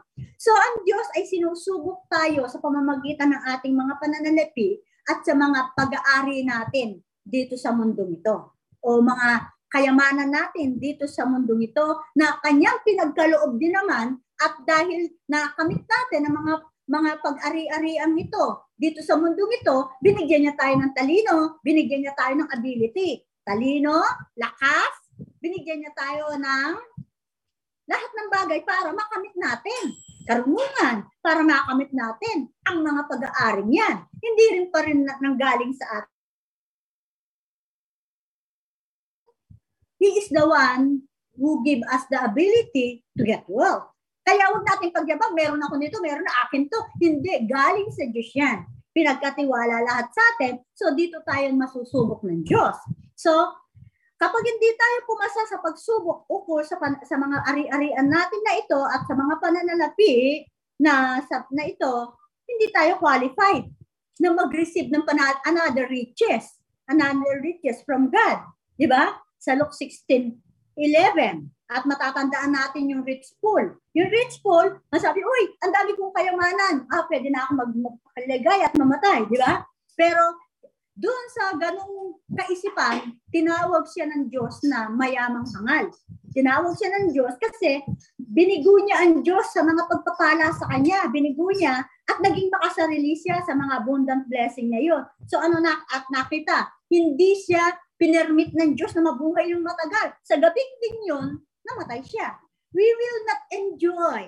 So 0.41 0.51
ang 0.57 0.81
Diyos 0.89 1.05
ay 1.13 1.29
sinusubok 1.29 2.09
tayo 2.09 2.49
sa 2.49 2.57
pamamagitan 2.57 3.37
ng 3.37 3.43
ating 3.53 3.77
mga 3.77 4.01
pananalapi 4.01 4.81
at 5.13 5.21
sa 5.21 5.37
mga 5.37 5.77
pag-aari 5.77 6.49
natin 6.49 7.05
dito 7.21 7.61
sa 7.61 7.77
mundong 7.77 8.17
ito. 8.17 8.57
O 8.81 9.05
mga 9.05 9.45
kayamanan 9.69 10.33
natin 10.33 10.81
dito 10.81 11.05
sa 11.05 11.29
mundong 11.29 11.69
ito 11.69 12.01
na 12.17 12.41
kanyang 12.41 12.81
pinagkaloob 12.81 13.61
din 13.61 13.77
naman 13.77 14.17
at 14.41 14.57
dahil 14.65 15.13
nakamit 15.29 15.85
natin 15.85 16.25
ang 16.25 16.35
mga 16.41 16.55
mga 16.89 17.11
pag-ari-arian 17.21 18.17
nito 18.17 18.73
dito 18.79 19.05
sa 19.05 19.21
mundong 19.21 19.61
ito, 19.61 19.93
binigyan 20.01 20.49
niya 20.49 20.55
tayo 20.57 20.79
ng 20.81 20.95
talino, 20.97 21.61
binigyan 21.61 22.07
niya 22.07 22.15
tayo 22.17 22.39
ng 22.39 22.49
ability. 22.49 23.21
Talino, 23.45 24.01
lakas, 24.39 24.95
binigyan 25.43 25.85
niya 25.85 25.93
tayo 25.99 26.33
ng 26.39 26.73
lahat 27.89 28.11
ng 28.13 28.29
bagay 28.29 28.61
para 28.69 28.93
makamit 28.93 29.35
natin. 29.35 29.97
Karunungan 30.29 31.09
para 31.25 31.41
makamit 31.41 31.89
natin 31.89 32.53
ang 32.69 32.85
mga 32.85 33.03
pag-aaring 33.09 33.73
yan. 33.73 33.97
Hindi 34.21 34.45
rin 34.61 34.67
pa 34.69 34.85
rin 34.85 35.09
nanggaling 35.09 35.73
sa 35.73 36.05
atin. 36.05 36.17
He 39.99 40.21
is 40.21 40.29
the 40.31 40.47
one 40.47 41.09
who 41.35 41.65
give 41.65 41.83
us 41.91 42.07
the 42.13 42.23
ability 42.23 43.03
to 43.19 43.23
get 43.25 43.43
wealth. 43.49 43.89
Kaya 44.23 44.53
huwag 44.53 44.69
natin 44.69 44.93
pagyabang, 44.93 45.33
meron 45.33 45.65
ako 45.65 45.81
nito, 45.81 45.97
meron 46.05 46.23
na 46.23 46.45
akin 46.45 46.69
to. 46.69 46.81
Hindi, 47.01 47.49
galing 47.49 47.89
sa 47.89 48.05
Diyos 48.07 48.31
yan. 48.37 48.69
Pinagkatiwala 48.93 49.81
lahat 49.89 50.13
sa 50.13 50.23
atin, 50.37 50.61
so 50.77 50.93
dito 50.93 51.25
tayo 51.25 51.49
masusubok 51.57 52.21
ng 52.29 52.45
Diyos. 52.45 52.77
So, 53.17 53.33
Kapag 54.19 54.43
hindi 54.43 54.75
tayo 54.75 54.97
pumasa 55.07 55.47
sa 55.47 55.63
pagsubok 55.63 56.27
ukol 56.27 56.67
sa, 56.67 56.75
pan- 56.75 56.99
sa 57.07 57.15
mga 57.15 57.39
ari-arian 57.47 58.11
natin 58.11 58.41
na 58.43 58.55
ito 58.59 58.81
at 58.83 59.07
sa 59.07 59.15
mga 59.15 59.35
pananalapi 59.39 60.43
na, 60.83 61.23
sa, 61.23 61.47
na 61.55 61.63
ito, 61.71 62.19
hindi 62.51 62.67
tayo 62.75 62.99
qualified 62.99 63.71
na 64.19 64.35
mag-receive 64.35 64.91
ng 64.91 65.07
pana- 65.07 65.39
another 65.47 65.87
riches, 65.87 66.59
another 66.91 67.39
riches 67.39 67.79
from 67.87 68.11
God. 68.11 68.43
Di 68.75 68.91
ba? 68.91 69.23
Sa 69.39 69.55
Luke 69.55 69.71
16:11 69.71 70.35
at 71.71 71.87
matatandaan 71.87 72.59
natin 72.59 72.91
yung 72.91 73.07
rich 73.07 73.31
pool. 73.39 73.79
Yung 73.95 74.11
rich 74.11 74.43
pool, 74.43 74.83
masabi, 74.91 75.23
uy, 75.23 75.43
ang 75.63 75.71
dami 75.71 75.95
kong 75.95 76.11
kayamanan. 76.11 76.91
Ah, 76.91 77.07
pwede 77.07 77.31
na 77.31 77.47
ako 77.47 77.71
magpaligay 77.71 78.67
at 78.67 78.75
mamatay, 78.75 79.31
di 79.31 79.39
ba? 79.39 79.63
Pero 79.95 80.48
doon 80.99 81.25
sa 81.31 81.55
ganong 81.55 82.19
kaisipan, 82.27 83.15
tinawag 83.31 83.87
siya 83.87 84.11
ng 84.11 84.27
Diyos 84.27 84.59
na 84.67 84.91
mayamang 84.91 85.47
hangal. 85.55 85.95
Tinawag 86.35 86.75
siya 86.75 86.91
ng 86.91 87.07
Diyos 87.15 87.39
kasi 87.39 87.87
binigo 88.19 88.75
niya 88.83 89.07
ang 89.07 89.23
Diyos 89.23 89.47
sa 89.55 89.63
mga 89.63 89.87
pagpapala 89.87 90.51
sa 90.59 90.67
kanya. 90.67 91.07
Binigo 91.07 91.47
niya 91.55 91.87
at 91.87 92.19
naging 92.19 92.51
makasarili 92.51 93.15
siya 93.15 93.39
sa 93.47 93.55
mga 93.55 93.87
abundant 93.87 94.27
blessing 94.27 94.75
na 94.75 94.83
yun. 94.83 95.07
So 95.31 95.39
ano 95.39 95.63
na 95.63 95.87
at 95.95 96.11
nakita, 96.11 96.67
hindi 96.91 97.39
siya 97.47 97.79
pinermit 97.95 98.51
ng 98.59 98.75
Diyos 98.75 98.91
na 98.99 99.07
mabuhay 99.07 99.55
ng 99.55 99.63
matagal. 99.63 100.19
Sa 100.27 100.35
gabing 100.35 100.73
din 100.83 100.99
yun, 101.15 101.29
namatay 101.63 102.03
siya. 102.03 102.35
We 102.75 102.85
will 102.85 103.21
not 103.25 103.43
enjoy 103.55 104.21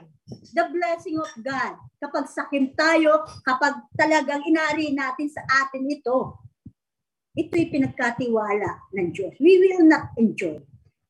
the 0.55 0.65
blessing 0.71 1.19
of 1.19 1.31
God 1.43 1.75
kapag 1.99 2.31
sakin 2.31 2.73
tayo, 2.79 3.27
kapag 3.43 3.75
talagang 3.99 4.47
inari 4.47 4.95
natin 4.95 5.27
sa 5.29 5.43
atin 5.67 5.85
ito 5.91 6.50
ito'y 7.41 7.73
pinagkatiwala 7.73 8.93
ng 8.93 9.09
Diyos. 9.17 9.35
We 9.41 9.57
will 9.61 9.89
not 9.89 10.13
enjoy. 10.21 10.61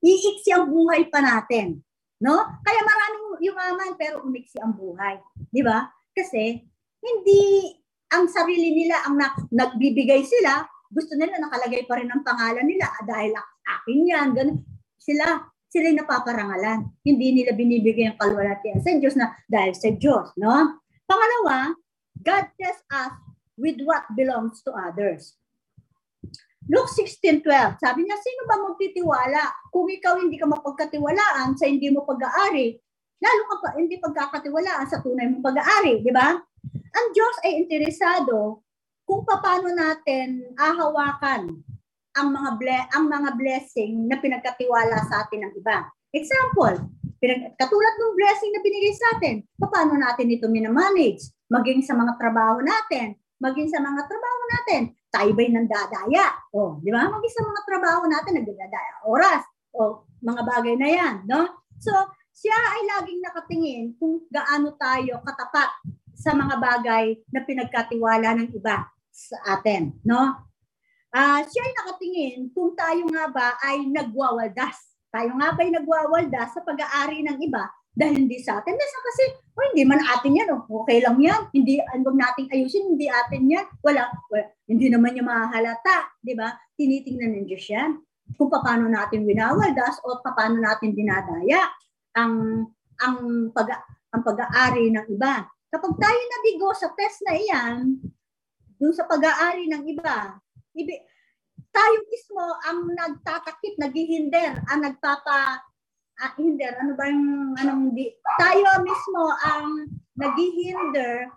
Iiksi 0.01 0.55
ang 0.55 0.71
buhay 0.71 1.11
pa 1.11 1.21
natin. 1.21 1.83
No? 2.21 2.37
Kaya 2.63 2.81
maraming 2.85 3.41
yumaman 3.41 3.93
pero 3.97 4.25
umiksi 4.25 4.61
ang 4.61 4.77
buhay. 4.77 5.19
Di 5.49 5.65
ba? 5.65 5.89
Kasi 6.13 6.61
hindi 7.01 7.73
ang 8.11 8.29
sarili 8.29 8.75
nila 8.75 9.07
ang 9.07 9.17
na, 9.17 9.33
nagbibigay 9.49 10.27
sila, 10.27 10.67
gusto 10.91 11.15
nila 11.15 11.39
nakalagay 11.39 11.87
pa 11.87 11.97
rin 11.97 12.11
ang 12.11 12.27
pangalan 12.27 12.67
nila 12.67 12.91
ah, 12.91 13.03
dahil 13.07 13.33
akin 13.65 13.99
yan, 14.03 14.29
ganun. 14.35 14.59
Sila, 15.01 15.49
sila 15.71 15.95
napaparangalan. 15.95 16.91
Hindi 17.07 17.41
nila 17.41 17.57
binibigay 17.57 18.11
ang 18.11 18.19
kalwalatian 18.21 18.83
sa 18.83 18.93
Diyos 18.99 19.17
na 19.17 19.33
dahil 19.47 19.73
sa 19.73 19.89
Diyos. 19.95 20.35
No? 20.37 20.83
Pangalawa, 21.07 21.73
God 22.21 22.47
tests 22.61 22.85
us 22.93 23.15
with 23.57 23.81
what 23.87 24.05
belongs 24.13 24.61
to 24.67 24.75
others. 24.75 25.40
Luke 26.71 26.87
16.12, 26.87 27.83
sabi 27.83 28.07
niya, 28.07 28.15
sino 28.23 28.47
ba 28.47 28.63
magtitiwala 28.63 29.43
kung 29.75 29.91
ikaw 29.91 30.15
hindi 30.23 30.39
ka 30.39 30.47
mapagkatiwalaan 30.47 31.59
sa 31.59 31.67
hindi 31.67 31.91
mo 31.91 32.07
pag-aari? 32.07 32.79
Lalo 33.19 33.43
ka 33.51 33.55
pa 33.59 33.69
hindi 33.75 33.99
pagkakatiwalaan 33.99 34.87
sa 34.87 35.03
tunay 35.03 35.27
mong 35.27 35.43
pag-aari, 35.51 35.99
di 35.99 36.15
ba? 36.15 36.31
Ang 36.71 37.07
Diyos 37.11 37.37
ay 37.43 37.59
interesado 37.67 38.63
kung 39.03 39.27
paano 39.27 39.75
natin 39.75 40.55
ahawakan 40.55 41.51
ang 42.15 42.29
mga 42.31 42.51
ble- 42.55 42.89
ang 42.95 43.05
mga 43.11 43.31
blessing 43.35 44.07
na 44.07 44.23
pinagkatiwala 44.23 44.95
sa 45.11 45.27
atin 45.27 45.51
ng 45.51 45.53
iba. 45.59 45.91
Example, 46.15 46.87
pinag- 47.19 47.51
katulad 47.59 47.95
ng 47.99 48.15
blessing 48.15 48.55
na 48.55 48.63
binigay 48.63 48.95
sa 48.95 49.19
atin, 49.19 49.43
paano 49.59 49.99
natin 49.99 50.31
ito 50.31 50.47
minamanage? 50.47 51.35
Maging 51.51 51.83
sa 51.83 51.99
mga 51.99 52.15
trabaho 52.15 52.63
natin, 52.63 53.19
maging 53.43 53.67
sa 53.75 53.83
mga 53.83 54.07
trabaho 54.07 54.43
natin, 54.55 54.83
tayo 55.11 55.31
ba'y 55.35 55.51
nandadaya? 55.51 56.39
O, 56.55 56.79
di 56.79 56.95
ba? 56.95 57.11
Maging 57.11 57.35
sa 57.35 57.43
mga 57.43 57.61
trabaho 57.67 58.03
natin, 58.07 58.33
nagdadaya 58.41 58.95
oras. 59.05 59.43
O, 59.75 60.07
mga 60.23 60.43
bagay 60.47 60.75
na 60.79 60.89
yan, 60.89 61.15
no? 61.27 61.47
So, 61.83 61.93
siya 62.31 62.55
ay 62.55 62.81
laging 62.97 63.21
nakatingin 63.21 63.85
kung 63.99 64.25
gaano 64.31 64.73
tayo 64.79 65.19
katapat 65.27 65.71
sa 66.15 66.33
mga 66.33 66.57
bagay 66.57 67.05
na 67.33 67.41
pinagkatiwala 67.43 68.39
ng 68.39 68.49
iba 68.55 68.87
sa 69.11 69.59
atin, 69.59 69.93
no? 70.07 70.47
Uh, 71.11 71.43
siya 71.43 71.63
ay 71.67 71.73
nakatingin 71.75 72.39
kung 72.55 72.71
tayo 72.79 73.03
nga 73.11 73.27
ba 73.27 73.59
ay 73.67 73.83
nagwawaldas. 73.91 74.95
Tayo 75.11 75.35
nga 75.35 75.51
ba 75.51 75.61
ay 75.67 75.75
nagwawaldas 75.75 76.55
sa 76.55 76.63
pag-aari 76.63 77.27
ng 77.27 77.39
iba 77.43 77.67
dahil 77.91 78.27
hindi 78.27 78.39
sa 78.39 78.63
atin. 78.63 78.75
Minsan 78.79 79.03
kasi, 79.03 79.25
oh, 79.59 79.67
hindi 79.75 79.83
man 79.83 80.01
atin 80.01 80.33
yan, 80.33 80.49
oh. 80.55 80.63
okay 80.83 81.03
lang 81.03 81.19
yan. 81.19 81.51
Hindi, 81.51 81.83
ano 81.83 82.15
nating 82.15 82.49
ayusin, 82.49 82.95
hindi 82.97 83.11
atin 83.11 83.43
yan. 83.51 83.67
Wala, 83.83 84.09
wala. 84.31 84.47
hindi 84.71 84.87
naman 84.87 85.19
niya 85.19 85.25
mahalata, 85.27 86.15
di 86.23 86.35
ba? 86.39 86.55
Tinitingnan 86.79 87.43
ng 87.43 87.47
Diyos 87.51 87.67
yan. 87.67 87.99
Kung 88.39 88.47
paano 88.47 88.87
natin 88.87 89.27
winawaldas 89.27 89.99
o 90.07 90.23
paano 90.23 90.63
natin 90.63 90.95
dinadaya 90.95 91.67
ang 92.15 92.63
ang 93.03 93.51
pag 93.51 93.83
ang 94.15 94.23
pag-aari 94.23 94.91
ng 94.95 95.07
iba. 95.11 95.47
Kapag 95.71 95.93
tayo 95.99 96.21
nabigo 96.31 96.71
sa 96.75 96.91
test 96.95 97.23
na 97.27 97.35
iyan, 97.35 97.99
dun 98.79 98.95
sa 98.95 99.07
pag-aari 99.07 99.71
ng 99.71 99.83
iba, 99.87 100.35
ibi, 100.75 100.99
tayo 101.71 101.97
mismo 102.11 102.43
ang 102.67 102.91
nagtatakip, 102.91 103.79
naghihinder, 103.79 104.67
ang 104.67 104.83
nagpapa 104.83 105.63
uh, 106.21 106.33
hinder, 106.37 106.77
ano 106.79 106.93
ba 106.95 107.09
yung 107.09 107.57
anong 107.57 107.97
di, 107.97 108.13
tayo 108.37 108.85
mismo 108.85 109.23
ang 109.49 109.89
naghihinder 110.21 111.33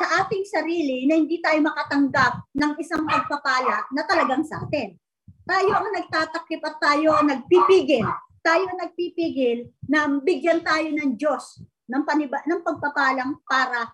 sa 0.00 0.24
ating 0.24 0.44
sarili 0.48 1.04
na 1.06 1.20
hindi 1.20 1.38
tayo 1.38 1.60
makatanggap 1.62 2.42
ng 2.56 2.72
isang 2.80 3.04
pagpapala 3.04 3.86
na 3.92 4.02
talagang 4.08 4.42
sa 4.42 4.64
atin. 4.66 4.96
Tayo 5.44 5.70
ang 5.76 5.88
nagtatakip 5.94 6.62
at 6.64 6.76
tayo 6.80 7.16
ang 7.16 7.28
nagpipigil. 7.28 8.06
Tayo 8.40 8.64
ang 8.72 8.78
nagpipigil 8.80 9.68
na 9.84 10.08
bigyan 10.24 10.64
tayo 10.64 10.88
ng 10.88 11.18
Diyos 11.20 11.60
ng, 11.90 12.02
paniba, 12.06 12.38
ng 12.46 12.62
pagpapalang 12.62 13.42
para 13.44 13.90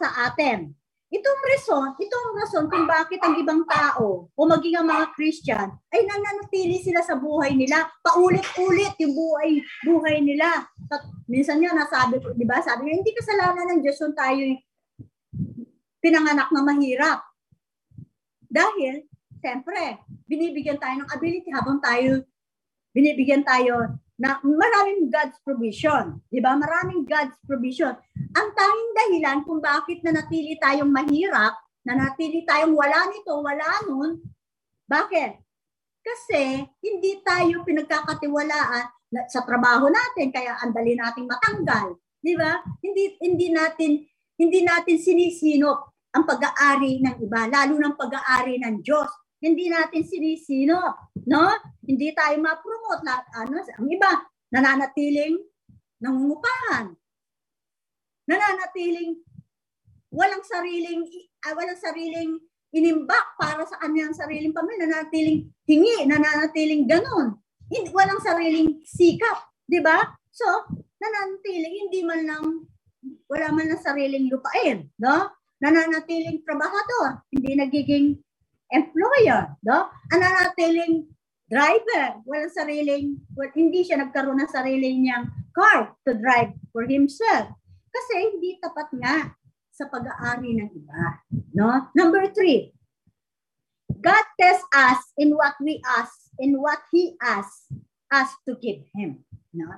sa 0.00 0.32
atin. 0.32 0.72
Itong 1.10 1.40
reason, 1.42 1.98
itong 1.98 2.38
rason 2.38 2.64
kung 2.70 2.86
bakit 2.86 3.18
ang 3.26 3.34
ibang 3.34 3.66
tao 3.66 4.30
o 4.30 4.40
maging 4.46 4.78
ang 4.78 4.86
mga 4.86 5.10
Christian 5.18 5.66
ay 5.90 6.06
nananatili 6.06 6.78
sila 6.78 7.02
sa 7.02 7.18
buhay 7.18 7.50
nila, 7.58 7.90
paulit-ulit 7.98 8.94
yung 9.02 9.18
buhay 9.18 9.58
buhay 9.82 10.22
nila. 10.22 10.70
At 10.86 11.02
minsan 11.26 11.58
nga 11.58 11.74
nasabi 11.74 12.22
ko, 12.22 12.30
di 12.30 12.46
ba? 12.46 12.62
Sabi 12.62 12.86
niya, 12.86 13.02
hindi 13.02 13.10
kasalanan 13.10 13.66
ng 13.74 13.80
Diyos 13.82 13.98
yung 13.98 14.14
tayo 14.14 14.42
pinanganak 15.98 16.48
na 16.54 16.62
mahirap. 16.62 17.18
Dahil, 18.46 19.02
siyempre, 19.42 20.06
binibigyan 20.30 20.78
tayo 20.78 20.94
ng 21.02 21.10
ability 21.10 21.50
habang 21.50 21.82
tayo 21.82 22.22
binibigyan 22.94 23.42
tayo 23.46 23.98
na 24.20 24.36
maraming 24.44 25.08
God's 25.08 25.40
provision. 25.40 26.20
Di 26.28 26.44
ba? 26.44 26.52
Maraming 26.52 27.08
God's 27.08 27.32
provision. 27.48 27.96
Ang 28.36 28.48
tanging 28.52 28.92
dahilan 28.92 29.38
kung 29.48 29.64
bakit 29.64 30.04
nanatili 30.04 30.60
tayong 30.60 30.92
mahirap, 30.92 31.56
nanatili 31.88 32.44
tayong 32.44 32.76
wala 32.76 33.08
nito, 33.08 33.32
wala 33.40 33.68
nun, 33.88 34.20
bakit? 34.84 35.40
Kasi 36.04 36.68
hindi 36.84 37.24
tayo 37.24 37.64
pinagkakatiwalaan 37.64 38.84
sa 39.32 39.40
trabaho 39.42 39.88
natin, 39.88 40.28
kaya 40.28 40.60
ang 40.60 40.76
dali 40.76 40.92
nating 40.94 41.24
matanggal. 41.24 41.96
Di 42.20 42.36
ba? 42.36 42.60
Hindi, 42.84 43.16
hindi 43.24 43.48
natin 43.56 44.04
hindi 44.40 44.64
natin 44.64 44.96
sinisinop 44.96 45.92
ang 46.16 46.24
pag-aari 46.24 47.04
ng 47.04 47.16
iba, 47.20 47.44
lalo 47.44 47.76
ng 47.76 47.92
pag-aari 47.92 48.56
ng 48.56 48.80
Diyos. 48.80 49.12
Hindi 49.40 49.72
natin 49.72 50.04
sinisinop, 50.04 51.16
no? 51.24 51.48
Hindi 51.80 52.12
tayo 52.12 52.36
ma-promote. 52.44 53.02
Lahat, 53.08 53.24
ano, 53.32 53.56
ang 53.64 53.88
iba, 53.88 54.12
nananatiling 54.52 55.40
nangungupahan. 56.00 56.92
Nananatiling 58.28 59.16
walang 60.10 60.42
sariling 60.42 61.06
uh, 61.46 61.54
walang 61.54 61.78
sariling 61.78 62.30
inimbak 62.70 63.34
para 63.38 63.66
sa 63.66 63.80
kanyang 63.82 64.14
sariling 64.14 64.54
pamilya, 64.54 64.86
nananatiling 64.86 65.50
hingi, 65.66 66.06
nananatiling 66.06 66.86
ganun. 66.86 67.34
Hindi, 67.70 67.90
walang 67.90 68.22
sariling 68.22 68.82
sikap, 68.86 69.50
di 69.66 69.82
ba? 69.82 69.98
So, 70.30 70.46
nananatiling 70.98 71.74
hindi 71.86 72.00
man 72.06 72.22
lang 72.26 72.44
wala 73.26 73.48
man 73.54 73.74
na 73.74 73.78
sariling 73.78 74.30
lupain, 74.30 74.90
no? 74.98 75.34
Nananatiling 75.60 76.42
trabahador, 76.46 77.26
hindi 77.34 77.58
nagiging 77.58 78.06
employer, 78.70 79.54
no? 79.62 79.90
Nananatiling 80.10 81.06
driver, 81.50 82.22
wala 82.22 82.46
sariling, 82.50 83.18
well, 83.34 83.50
hindi 83.52 83.82
siya 83.82 83.98
nagkaroon 83.98 84.38
ng 84.38 84.50
sariling 84.54 85.02
niyang 85.02 85.26
car 85.50 85.94
to 86.06 86.14
drive 86.14 86.54
for 86.70 86.86
himself. 86.86 87.50
Kasi 87.90 88.12
hindi 88.30 88.54
tapat 88.62 88.86
nga 89.02 89.34
sa 89.74 89.90
pag-aari 89.90 90.62
ng 90.62 90.70
iba, 90.70 91.02
no? 91.54 91.90
Number 91.98 92.30
three, 92.30 92.70
God 93.98 94.26
tests 94.38 94.64
us 94.70 95.02
in 95.18 95.34
what 95.34 95.58
we 95.58 95.82
ask, 95.98 96.30
in 96.38 96.56
what 96.62 96.80
He 96.94 97.18
asks 97.18 97.68
us 98.14 98.30
to 98.46 98.54
give 98.62 98.86
Him, 98.94 99.26
no? 99.50 99.74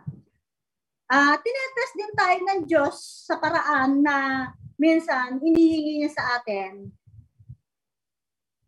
uh, 1.13 1.35
tinetest 1.37 1.93
din 1.95 2.13
tayo 2.17 2.39
ng 2.41 2.61
Diyos 2.65 2.97
sa 3.29 3.37
paraan 3.37 4.01
na 4.01 4.49
minsan 4.81 5.37
inihingi 5.45 6.01
niya 6.01 6.11
sa 6.11 6.41
atin 6.41 6.89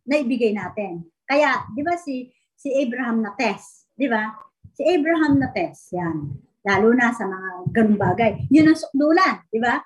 na 0.04 0.20
ibigay 0.20 0.52
natin. 0.52 1.04
Kaya, 1.24 1.64
di 1.72 1.80
ba 1.80 1.96
si 1.96 2.28
si 2.54 2.72
Abraham 2.80 3.20
na 3.20 3.32
test, 3.36 3.88
di 3.92 4.08
ba? 4.08 4.32
Si 4.72 4.82
Abraham 4.84 5.36
na 5.36 5.52
test, 5.52 5.92
yan. 5.92 6.32
Lalo 6.64 6.96
na 6.96 7.12
sa 7.12 7.28
mga 7.28 7.50
ganung 7.76 8.00
bagay. 8.00 8.48
Yun 8.48 8.72
ang 8.72 8.78
sukdulan, 8.78 9.44
di 9.52 9.60
ba? 9.60 9.84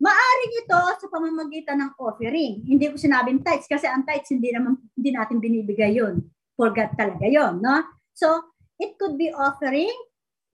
Maaring 0.00 0.54
ito 0.64 0.80
sa 0.96 1.06
pamamagitan 1.12 1.80
ng 1.80 1.92
offering. 2.00 2.64
Hindi 2.64 2.88
ko 2.88 2.96
sinabing 2.96 3.44
tithes 3.44 3.68
kasi 3.68 3.84
ang 3.84 4.04
tithes 4.04 4.32
hindi 4.32 4.52
naman 4.52 4.80
hindi 4.96 5.10
natin 5.12 5.40
binibigay 5.40 5.96
yun. 5.96 6.24
For 6.56 6.72
God 6.72 6.92
talaga 6.96 7.24
yun, 7.24 7.60
no? 7.60 7.84
So, 8.12 8.52
it 8.80 8.96
could 8.96 9.16
be 9.16 9.32
offering, 9.32 9.92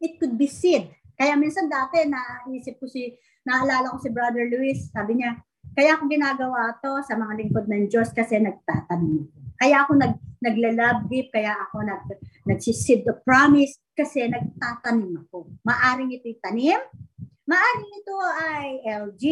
it 0.03 0.19
could 0.19 0.39
be 0.39 0.51
seed. 0.51 0.91
Kaya 1.19 1.35
minsan 1.39 1.67
dati 1.67 2.07
naisip 2.07 2.79
ko 2.79 2.87
si, 2.91 3.15
naalala 3.47 3.95
ko 3.95 3.99
si 4.03 4.11
Brother 4.11 4.47
Luis, 4.51 4.91
sabi 4.91 5.19
niya, 5.19 5.39
kaya 5.77 5.93
ako 5.93 6.09
ginagawa 6.09 6.73
to 6.81 7.05
sa 7.05 7.21
mga 7.21 7.37
lingkod 7.37 7.69
ng 7.69 7.93
Diyos 7.93 8.09
kasi 8.17 8.41
nagtatanim 8.41 9.29
ako. 9.29 9.37
Kaya 9.61 9.77
ako 9.85 9.93
nag, 10.01 10.15
nagla-love 10.41 11.01
gift, 11.13 11.37
kaya 11.37 11.53
ako 11.53 11.85
nag, 11.85 12.03
nagsisid 12.49 13.05
of 13.13 13.21
promise 13.29 13.77
kasi 13.93 14.25
nagtatanim 14.25 15.21
ako. 15.29 15.53
Maaring 15.69 16.17
ito'y 16.17 16.41
tanim, 16.41 16.81
maaring 17.45 17.93
ito 17.93 18.17
ay 18.41 18.67
LG, 18.89 19.25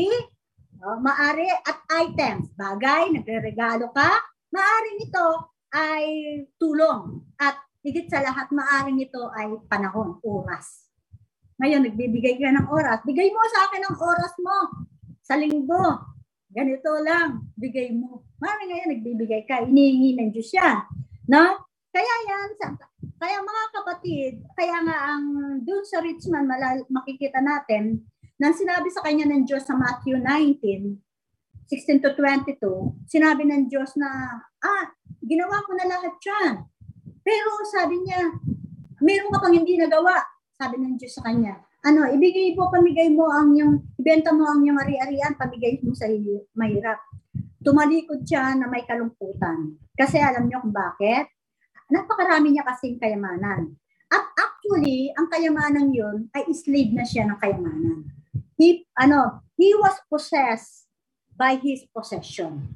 no? 0.84 1.00
maari 1.00 1.48
at 1.48 1.80
items, 2.04 2.52
bagay, 2.52 3.08
nagre-regalo 3.16 3.88
ka, 3.96 4.12
maaring 4.52 5.00
ito 5.00 5.28
ay 5.72 6.04
tulong 6.60 7.24
at 7.40 7.56
higit 7.80 8.04
sa 8.12 8.20
lahat, 8.20 8.52
maaring 8.52 9.00
ito 9.00 9.32
ay 9.32 9.48
panahon, 9.64 10.20
oras. 10.20 10.92
Ngayon, 11.56 11.88
nagbibigay 11.88 12.36
ka 12.36 12.52
ng 12.52 12.68
oras. 12.68 13.00
Bigay 13.06 13.32
mo 13.32 13.40
sa 13.48 13.60
akin 13.70 13.82
ang 13.86 13.96
oras 13.96 14.34
mo 14.42 14.56
sa 15.22 15.40
linggo. 15.40 16.13
Ganito 16.54 16.90
lang, 17.02 17.50
bigay 17.58 17.90
mo. 17.90 18.22
Maraming 18.38 18.70
ngayon, 18.70 18.90
nagbibigay 18.94 19.42
ka. 19.42 19.66
Inihingi 19.66 20.14
ng 20.14 20.30
Diyos 20.30 20.54
yan. 20.54 20.86
No? 21.26 21.66
Kaya 21.90 22.14
yan, 22.30 22.48
kaya 23.18 23.38
mga 23.42 23.64
kapatid, 23.74 24.32
kaya 24.54 24.82
nga 24.82 25.14
ang 25.14 25.26
doon 25.62 25.82
sa 25.86 26.02
Richmond, 26.02 26.46
malal, 26.46 26.86
makikita 26.90 27.42
natin, 27.42 28.06
nang 28.38 28.54
sinabi 28.54 28.90
sa 28.90 29.02
kanya 29.02 29.30
ng 29.30 29.46
Diyos 29.46 29.62
sa 29.66 29.78
Matthew 29.78 30.18
19, 30.18 30.98
16 31.70 32.04
to 32.04 32.10
22, 32.18 32.58
sinabi 33.06 33.46
ng 33.46 33.70
Diyos 33.70 33.94
na, 33.94 34.10
ah, 34.62 34.84
ginawa 35.22 35.62
ko 35.64 35.74
na 35.78 35.86
lahat 35.86 36.14
yan. 36.20 36.66
Pero 37.24 37.50
sabi 37.70 38.02
niya, 38.04 38.30
meron 39.00 39.32
ka 39.32 39.38
pang 39.40 39.54
hindi 39.54 39.78
nagawa. 39.80 40.20
Sabi 40.54 40.78
ng 40.78 41.00
Diyos 41.00 41.16
sa 41.16 41.24
kanya, 41.24 41.56
ano, 41.84 42.08
ibigay 42.08 42.56
mo, 42.56 42.72
pamigay 42.72 43.12
mo 43.12 43.28
ang 43.28 43.52
yung, 43.52 43.84
ibenta 44.00 44.32
mo 44.32 44.48
ang 44.48 44.64
yung 44.64 44.80
ari-arian, 44.80 45.36
pamigay 45.36 45.78
mo 45.84 45.92
sa 45.92 46.08
mahirap. 46.56 46.98
Tumalikod 47.60 48.24
siya 48.24 48.56
na 48.56 48.68
may 48.68 48.88
kalungkutan. 48.88 49.76
Kasi 49.92 50.20
alam 50.20 50.48
niyo 50.48 50.64
kung 50.64 50.72
bakit? 50.72 51.28
Napakarami 51.92 52.56
niya 52.56 52.64
kasing 52.64 52.96
kayamanan. 52.96 53.76
At 54.08 54.24
actually, 54.36 55.12
ang 55.16 55.28
kayamanan 55.28 55.92
yun 55.92 56.28
ay 56.32 56.48
slave 56.56 56.92
na 56.92 57.04
siya 57.04 57.28
ng 57.28 57.38
kayamanan. 57.40 58.08
He, 58.56 58.88
ano, 58.96 59.44
he 59.60 59.76
was 59.76 59.96
possessed 60.08 60.88
by 61.36 61.60
his 61.60 61.84
possession. 61.92 62.74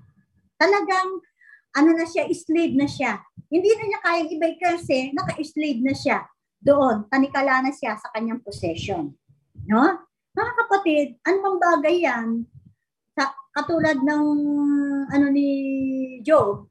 Talagang, 0.61 1.25
ano 1.77 1.91
na 1.97 2.05
siya, 2.05 2.29
slave 2.33 2.77
na 2.77 2.89
siya 2.89 3.25
hindi 3.49 3.71
na 3.73 3.85
niya 3.89 4.01
kayang 4.05 4.31
ibay 4.37 4.55
kasi 4.61 4.97
naka-slave 5.17 5.81
na 5.81 5.97
siya 5.97 6.29
doon. 6.63 7.07
Tanikala 7.09 7.65
na 7.65 7.73
siya 7.73 7.95
sa 7.99 8.11
kanyang 8.15 8.43
possession. 8.43 9.15
No? 9.67 9.83
Mga 10.35 10.53
kapatid, 10.65 11.07
anong 11.27 11.59
bagay 11.59 12.07
yan? 12.07 12.47
Sa, 13.15 13.31
katulad 13.55 13.99
ng 13.99 14.25
ano 15.11 15.27
ni 15.35 15.49
Job, 16.23 16.71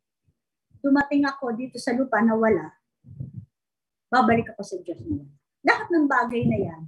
dumating 0.80 1.28
ako 1.28 1.52
dito 1.52 1.76
sa 1.76 1.92
lupa 1.92 2.24
na 2.24 2.38
wala, 2.38 2.72
babalik 4.08 4.56
ako 4.56 4.64
sa 4.64 4.78
Diyos 4.80 5.04
mo. 5.04 5.28
Lahat 5.68 5.92
ng 5.92 6.08
bagay 6.08 6.48
na 6.48 6.58
yan 6.64 6.82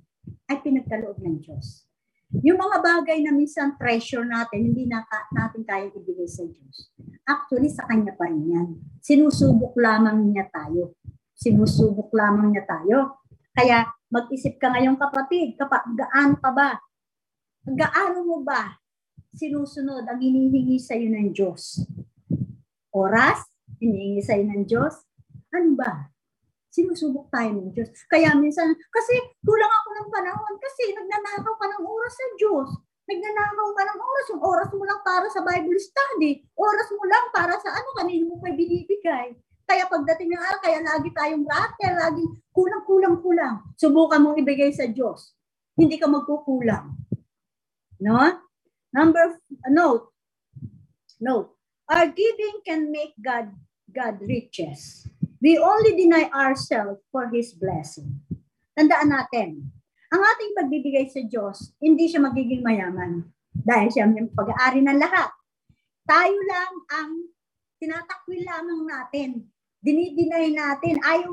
ay 0.48 0.64
pinagkaloob 0.64 1.20
ng 1.20 1.44
Diyos. 1.44 1.84
Yung 2.46 2.62
mga 2.62 2.78
bagay 2.86 3.26
na 3.26 3.34
minsan 3.34 3.74
treasure 3.76 4.24
natin, 4.24 4.72
hindi 4.72 4.86
na 4.86 5.02
natin 5.34 5.66
kayang 5.66 5.92
ibigay 5.98 6.30
sa 6.30 6.46
Diyos. 6.46 6.94
Actually, 7.26 7.74
sa 7.74 7.90
Kanya 7.90 8.14
pa 8.14 8.30
rin 8.30 8.46
yan. 8.46 8.70
Sinusubok 9.02 9.74
lamang 9.76 10.30
niya 10.30 10.46
tayo. 10.54 10.94
Sinusubok 11.40 12.12
lamang 12.12 12.52
niya 12.52 12.68
tayo. 12.68 13.24
Kaya 13.56 13.88
mag-isip 14.12 14.60
ka 14.60 14.76
ngayon 14.76 15.00
kapatid, 15.00 15.56
kapag 15.56 15.88
gaano 15.96 16.36
ka 16.36 16.52
ba? 16.52 16.70
Gaano 17.64 18.28
mo 18.28 18.44
ba 18.44 18.76
sinusunod 19.30 20.04
ang 20.10 20.20
hinihingi 20.20 20.76
sa 20.76 21.00
iyo 21.00 21.08
ng 21.16 21.32
Diyos? 21.32 21.88
Oras? 22.92 23.48
Hinihingi 23.80 24.20
sa 24.20 24.36
iyo 24.36 24.52
ng 24.52 24.64
Diyos? 24.68 25.08
Ano 25.56 25.80
ba? 25.80 26.12
sinusubok 26.70 27.34
tayo 27.34 27.50
ng 27.58 27.74
Diyos. 27.74 27.90
Kaya 28.06 28.38
minsan, 28.38 28.70
kasi 28.94 29.14
kulang 29.42 29.74
ako 29.74 29.90
ng 30.00 30.10
panahon 30.14 30.56
kasi 30.62 30.94
nagnanakaw 30.94 31.56
ka 31.58 31.66
ng 31.66 31.84
oras 31.84 32.14
sa 32.14 32.26
Diyos. 32.38 32.70
Nagnanakaw 33.10 33.70
ka 33.74 33.84
ng 33.90 34.00
oras. 34.00 34.26
Yung 34.30 34.44
oras 34.46 34.70
mo 34.70 34.84
lang 34.86 35.02
para 35.02 35.28
sa 35.34 35.42
Bible 35.42 35.82
study. 35.82 36.46
Oras 36.54 36.90
mo 36.94 37.04
lang 37.10 37.26
para 37.34 37.58
sa 37.58 37.74
ano, 37.74 37.90
kanino 37.98 38.24
mo 38.30 38.36
pa 38.38 38.54
binibigay. 38.54 39.34
Kaya 39.70 39.86
pagdating 39.86 40.34
ng 40.34 40.42
araw, 40.42 40.60
kaya 40.66 40.80
lagi 40.82 41.10
tayong 41.14 41.46
ratel, 41.46 41.94
lagi 41.94 42.26
kulang-kulang-kulang. 42.50 43.70
Subukan 43.78 44.18
mong 44.18 44.42
ibigay 44.42 44.74
sa 44.74 44.90
Diyos. 44.90 45.38
Hindi 45.78 46.02
ka 46.02 46.10
magkukulang. 46.10 46.98
No? 48.02 48.18
Number, 48.90 49.38
note, 49.70 50.10
note, 51.22 51.54
our 51.86 52.10
giving 52.10 52.66
can 52.66 52.90
make 52.90 53.14
God 53.22 53.54
God 53.94 54.18
riches 54.26 55.06
We 55.40 55.56
only 55.56 55.96
deny 55.96 56.28
ourselves 56.36 57.00
for 57.16 57.32
His 57.32 57.56
blessing. 57.56 58.20
Tandaan 58.76 59.08
natin, 59.08 59.72
ang 60.12 60.20
ating 60.20 60.52
pagbibigay 60.52 61.08
sa 61.08 61.24
Diyos, 61.24 61.72
hindi 61.80 62.12
siya 62.12 62.20
magiging 62.20 62.60
mayaman 62.60 63.24
dahil 63.56 63.88
siya 63.88 64.04
ang 64.04 64.20
pag-aari 64.36 64.84
ng 64.84 65.00
lahat. 65.00 65.32
Tayo 66.04 66.36
lang 66.44 66.74
ang 66.92 67.12
tinatakwil 67.80 68.44
lamang 68.44 68.82
natin. 68.84 69.48
Dinidinay 69.80 70.52
natin. 70.56 71.00
Ayaw, 71.04 71.32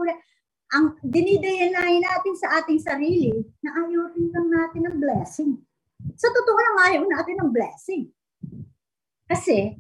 ang 0.75 0.99
dinidinay 1.03 1.99
natin 2.03 2.35
sa 2.35 2.63
ating 2.63 2.83
sarili 2.83 3.31
na 3.63 3.87
ayaw 3.87 4.11
rin 4.15 4.29
lang 4.35 4.49
natin 4.51 4.83
ng 4.91 4.97
blessing. 4.99 5.53
Sa 6.19 6.29
totoo 6.31 6.59
lang 6.59 6.77
ayaw 6.91 7.03
natin 7.07 7.37
ng 7.39 7.51
blessing. 7.51 8.11
Kasi, 9.27 9.75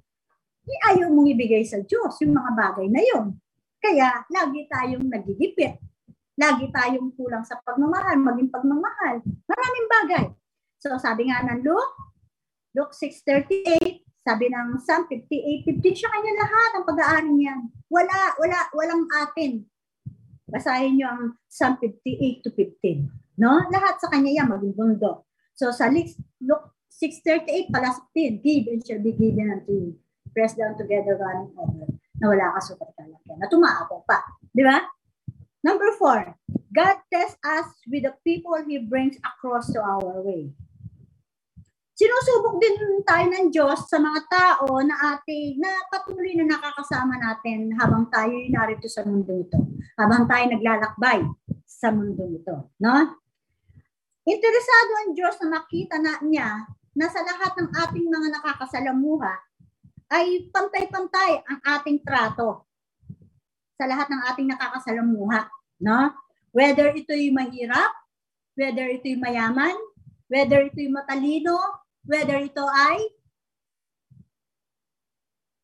ayaw 0.90 1.10
mong 1.10 1.30
ibigay 1.30 1.62
sa 1.62 1.78
Diyos 1.82 2.18
yung 2.22 2.34
mga 2.34 2.50
bagay 2.54 2.86
na 2.90 3.02
yon. 3.02 3.26
Kaya, 3.78 4.26
lagi 4.30 4.66
tayong 4.66 5.06
nagigipit. 5.06 5.78
Lagi 6.36 6.68
tayong 6.68 7.16
kulang 7.16 7.42
sa 7.48 7.56
pagmamahal, 7.64 8.20
maging 8.20 8.52
pagmamahal. 8.52 9.24
Maraming 9.24 9.86
bagay. 9.88 10.24
So 10.76 10.94
sabi 11.02 11.32
nga 11.32 11.42
ng 11.42 11.66
Luke, 11.66 11.96
Luke 12.76 12.94
6.38, 12.94 14.05
sabi 14.26 14.50
ng 14.50 14.82
Psalm 14.82 15.06
58.15, 15.06 16.02
siya 16.02 16.10
kanya 16.10 16.32
lahat 16.42 16.70
ang 16.74 16.84
pag-aari 16.90 17.30
niyan. 17.30 17.70
Wala, 17.86 18.34
wala, 18.42 18.58
walang 18.74 19.06
atin. 19.22 19.62
Basahin 20.50 20.98
niyo 20.98 21.06
ang 21.06 21.38
Psalm 21.46 21.78
58 21.78 22.42
to 22.42 22.50
15. 22.50 23.06
No? 23.38 23.62
Lahat 23.70 24.02
sa 24.02 24.10
kanya 24.10 24.42
yan, 24.42 24.50
maging 24.50 24.74
mundo. 24.74 25.30
So 25.54 25.70
sa 25.70 25.86
Luke 25.86 26.74
6.38, 26.90 27.70
palasok 27.70 28.10
din, 28.10 28.42
give 28.42 28.66
and 28.66 28.82
shall 28.82 28.98
be 28.98 29.14
given 29.14 29.46
unto 29.46 29.70
you. 29.70 29.90
Press 30.34 30.58
down 30.58 30.74
together, 30.74 31.14
running 31.14 31.54
over. 31.54 31.86
Na 32.18 32.26
wala 32.26 32.58
ka 32.58 32.74
sukat 32.74 32.90
kalagyan. 32.98 33.38
Na 33.38 33.46
tumaabo 33.46 34.02
pa. 34.10 34.26
Di 34.50 34.66
ba? 34.66 34.82
Number 35.62 35.94
four, 35.94 36.34
God 36.74 36.96
tests 37.14 37.38
us 37.46 37.70
with 37.86 38.10
the 38.10 38.14
people 38.26 38.58
He 38.66 38.82
brings 38.82 39.22
across 39.22 39.70
to 39.70 39.78
our 39.78 40.18
way. 40.18 40.50
Sinusubok 41.96 42.60
din 42.60 43.00
tayo 43.08 43.24
ng 43.24 43.48
Diyos 43.48 43.88
sa 43.88 43.96
mga 43.96 44.20
tao 44.28 44.68
na 44.84 45.16
ating 45.16 45.56
na 45.56 45.72
patuloy 45.88 46.36
na 46.36 46.44
nakakasama 46.44 47.16
natin 47.16 47.72
habang 47.72 48.04
tayo 48.12 48.36
narito 48.52 48.84
sa 48.84 49.00
mundo 49.00 49.32
ito. 49.32 49.56
Habang 49.96 50.28
tayo 50.28 50.44
naglalakbay 50.52 51.24
sa 51.64 51.88
mundo 51.88 52.28
ito. 52.28 52.68
No? 52.76 53.16
Interesado 54.28 54.92
ang 55.00 55.16
Diyos 55.16 55.40
na 55.40 55.56
makita 55.56 55.96
na 55.96 56.20
niya 56.20 56.68
na 56.92 57.08
sa 57.08 57.24
lahat 57.24 57.56
ng 57.64 57.70
ating 57.72 58.06
mga 58.12 58.28
nakakasalamuha 58.28 59.32
ay 60.12 60.52
pantay-pantay 60.52 61.48
ang 61.48 61.64
ating 61.80 62.04
trato 62.04 62.68
sa 63.72 63.88
lahat 63.88 64.12
ng 64.12 64.20
ating 64.36 64.52
nakakasalamuha. 64.52 65.48
No? 65.80 66.12
Whether 66.52 66.92
ito'y 66.92 67.32
mahirap, 67.32 67.88
whether 68.52 68.84
ito'y 68.84 69.16
mayaman, 69.16 69.72
whether 70.28 70.60
ito'y 70.60 70.92
matalino, 70.92 71.85
whether 72.06 72.38
ito 72.40 72.62
ay 72.62 73.12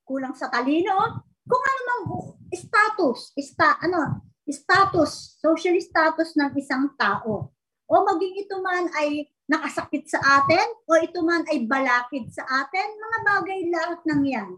kulang 0.02 0.34
sa 0.36 0.50
talino, 0.52 1.24
kung 1.46 1.62
ano 1.62 1.80
mang 1.86 2.04
status, 2.52 3.32
sta, 3.40 3.80
ano, 3.80 4.28
status, 4.44 5.40
social 5.40 5.78
status 5.80 6.36
ng 6.36 6.52
isang 6.58 6.92
tao. 7.00 7.54
O 7.88 7.94
maging 8.04 8.44
ito 8.44 8.60
man 8.60 8.92
ay 8.98 9.30
nakasakit 9.48 10.10
sa 10.10 10.42
atin, 10.42 10.66
o 10.84 10.90
ito 11.00 11.24
man 11.24 11.46
ay 11.48 11.64
balakid 11.64 12.28
sa 12.28 12.44
atin, 12.44 12.86
mga 12.98 13.18
bagay 13.24 13.60
lahat 13.72 14.00
ng 14.04 14.22
yan 14.26 14.50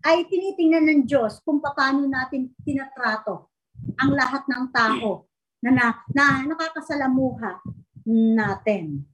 ay 0.00 0.24
tinitingnan 0.28 0.84
ng 0.88 1.00
Diyos 1.04 1.44
kung 1.44 1.60
paano 1.60 2.08
natin 2.08 2.48
tinatrato 2.64 3.52
ang 4.00 4.16
lahat 4.16 4.48
ng 4.48 4.64
tao 4.72 5.28
na, 5.60 5.70
na, 5.72 5.86
na 6.16 6.26
nakakasalamuha 6.48 7.60
natin. 8.08 9.04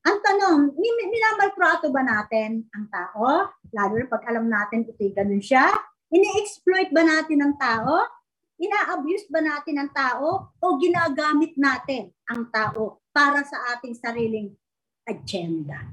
Ang 0.00 0.16
tanong, 0.24 0.60
minamaltrato 0.80 1.92
ba 1.92 2.00
natin 2.00 2.64
ang 2.72 2.88
tao? 2.88 3.52
Lalo 3.68 4.00
na 4.00 4.08
pag 4.08 4.24
alam 4.32 4.48
natin 4.48 4.88
ito'y 4.88 5.12
ganun 5.12 5.44
siya. 5.44 5.68
Ini-exploit 6.08 6.88
ba 6.88 7.04
natin 7.04 7.44
ang 7.44 7.54
tao? 7.60 8.08
Ina-abuse 8.56 9.28
ba 9.28 9.44
natin 9.44 9.76
ang 9.76 9.92
tao? 9.92 10.56
O 10.56 10.80
ginagamit 10.80 11.52
natin 11.60 12.16
ang 12.32 12.48
tao 12.48 13.04
para 13.12 13.44
sa 13.44 13.76
ating 13.76 13.92
sariling 13.92 14.56
agenda? 15.04 15.92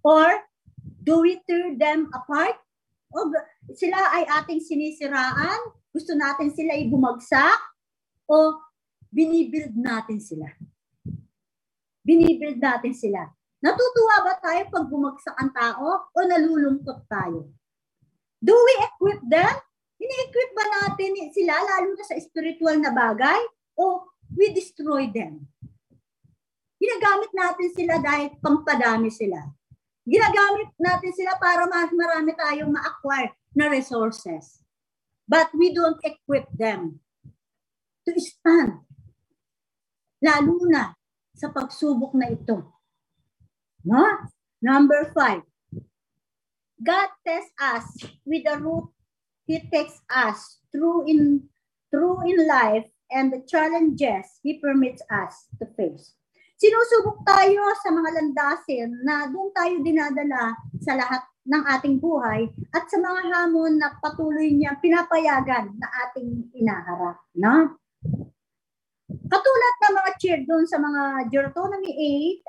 Or 0.00 0.32
do 1.04 1.20
we 1.20 1.44
tear 1.44 1.76
them 1.76 2.08
apart? 2.16 2.56
O 3.12 3.28
sila 3.76 4.00
ay 4.16 4.24
ating 4.40 4.64
sinisiraan? 4.64 5.76
Gusto 5.92 6.16
natin 6.16 6.48
sila 6.56 6.72
ay 6.72 6.88
bumagsak? 6.88 7.60
O 8.24 8.64
binibuild 9.12 9.76
natin 9.76 10.24
sila? 10.24 10.48
Binibuild 12.00 12.56
natin 12.56 12.96
sila. 12.96 13.28
Natutuwa 13.62 14.16
ba 14.26 14.34
tayo 14.42 14.62
pag 14.74 14.90
bumagsak 14.90 15.38
ang 15.38 15.54
tao 15.54 16.10
o 16.10 16.18
nalulungkot 16.26 17.06
tayo? 17.06 17.46
Do 18.42 18.58
we 18.58 18.74
equip 18.82 19.22
them? 19.22 19.54
Ini-equip 20.02 20.50
ba 20.50 20.64
natin 20.66 21.30
sila 21.30 21.54
lalo 21.62 21.94
na 21.94 22.02
sa 22.02 22.18
spiritual 22.18 22.82
na 22.82 22.90
bagay? 22.90 23.38
O 23.78 24.02
we 24.34 24.50
destroy 24.50 25.06
them? 25.14 25.46
Ginagamit 26.82 27.30
natin 27.30 27.70
sila 27.70 28.02
dahil 28.02 28.34
pampadami 28.42 29.14
sila. 29.14 29.38
Ginagamit 30.02 30.74
natin 30.82 31.14
sila 31.14 31.38
para 31.38 31.62
mas 31.70 31.94
marami 31.94 32.34
tayong 32.34 32.74
ma-acquire 32.74 33.30
na 33.54 33.70
resources. 33.70 34.58
But 35.30 35.54
we 35.54 35.70
don't 35.70 36.02
equip 36.02 36.50
them 36.50 36.98
to 38.02 38.10
stand. 38.18 38.82
Lalo 40.18 40.58
na 40.66 40.98
sa 41.38 41.46
pagsubok 41.54 42.18
na 42.18 42.26
ito. 42.26 42.71
No? 43.84 44.06
Number 44.62 45.10
five. 45.14 45.42
God 46.82 47.08
tests 47.26 47.54
us 47.58 47.86
with 48.26 48.42
the 48.42 48.58
route 48.58 48.90
He 49.46 49.58
takes 49.70 49.98
us 50.10 50.58
through 50.70 51.06
in 51.06 51.46
through 51.90 52.26
in 52.26 52.46
life 52.46 52.86
and 53.10 53.30
the 53.30 53.42
challenges 53.46 54.26
He 54.42 54.58
permits 54.58 55.02
us 55.10 55.46
to 55.58 55.66
face. 55.78 56.14
Sinusubok 56.62 57.26
tayo 57.26 57.74
sa 57.82 57.90
mga 57.90 58.10
landasin 58.22 58.90
na 59.02 59.26
doon 59.26 59.50
tayo 59.50 59.82
dinadala 59.82 60.54
sa 60.78 60.94
lahat 60.94 61.26
ng 61.42 61.62
ating 61.66 61.98
buhay 61.98 62.46
at 62.70 62.86
sa 62.86 63.02
mga 63.02 63.34
hamon 63.34 63.82
na 63.82 63.98
patuloy 63.98 64.46
niya 64.54 64.78
pinapayagan 64.78 65.74
na 65.74 65.88
ating 66.06 66.54
inaharap. 66.54 67.18
No? 67.34 67.82
Katulad 69.28 69.74
ng 69.78 69.94
mga 69.98 70.10
cheer 70.18 70.40
doon 70.48 70.64
sa 70.66 70.78
mga 70.82 71.30
Deuteronomy 71.30 71.92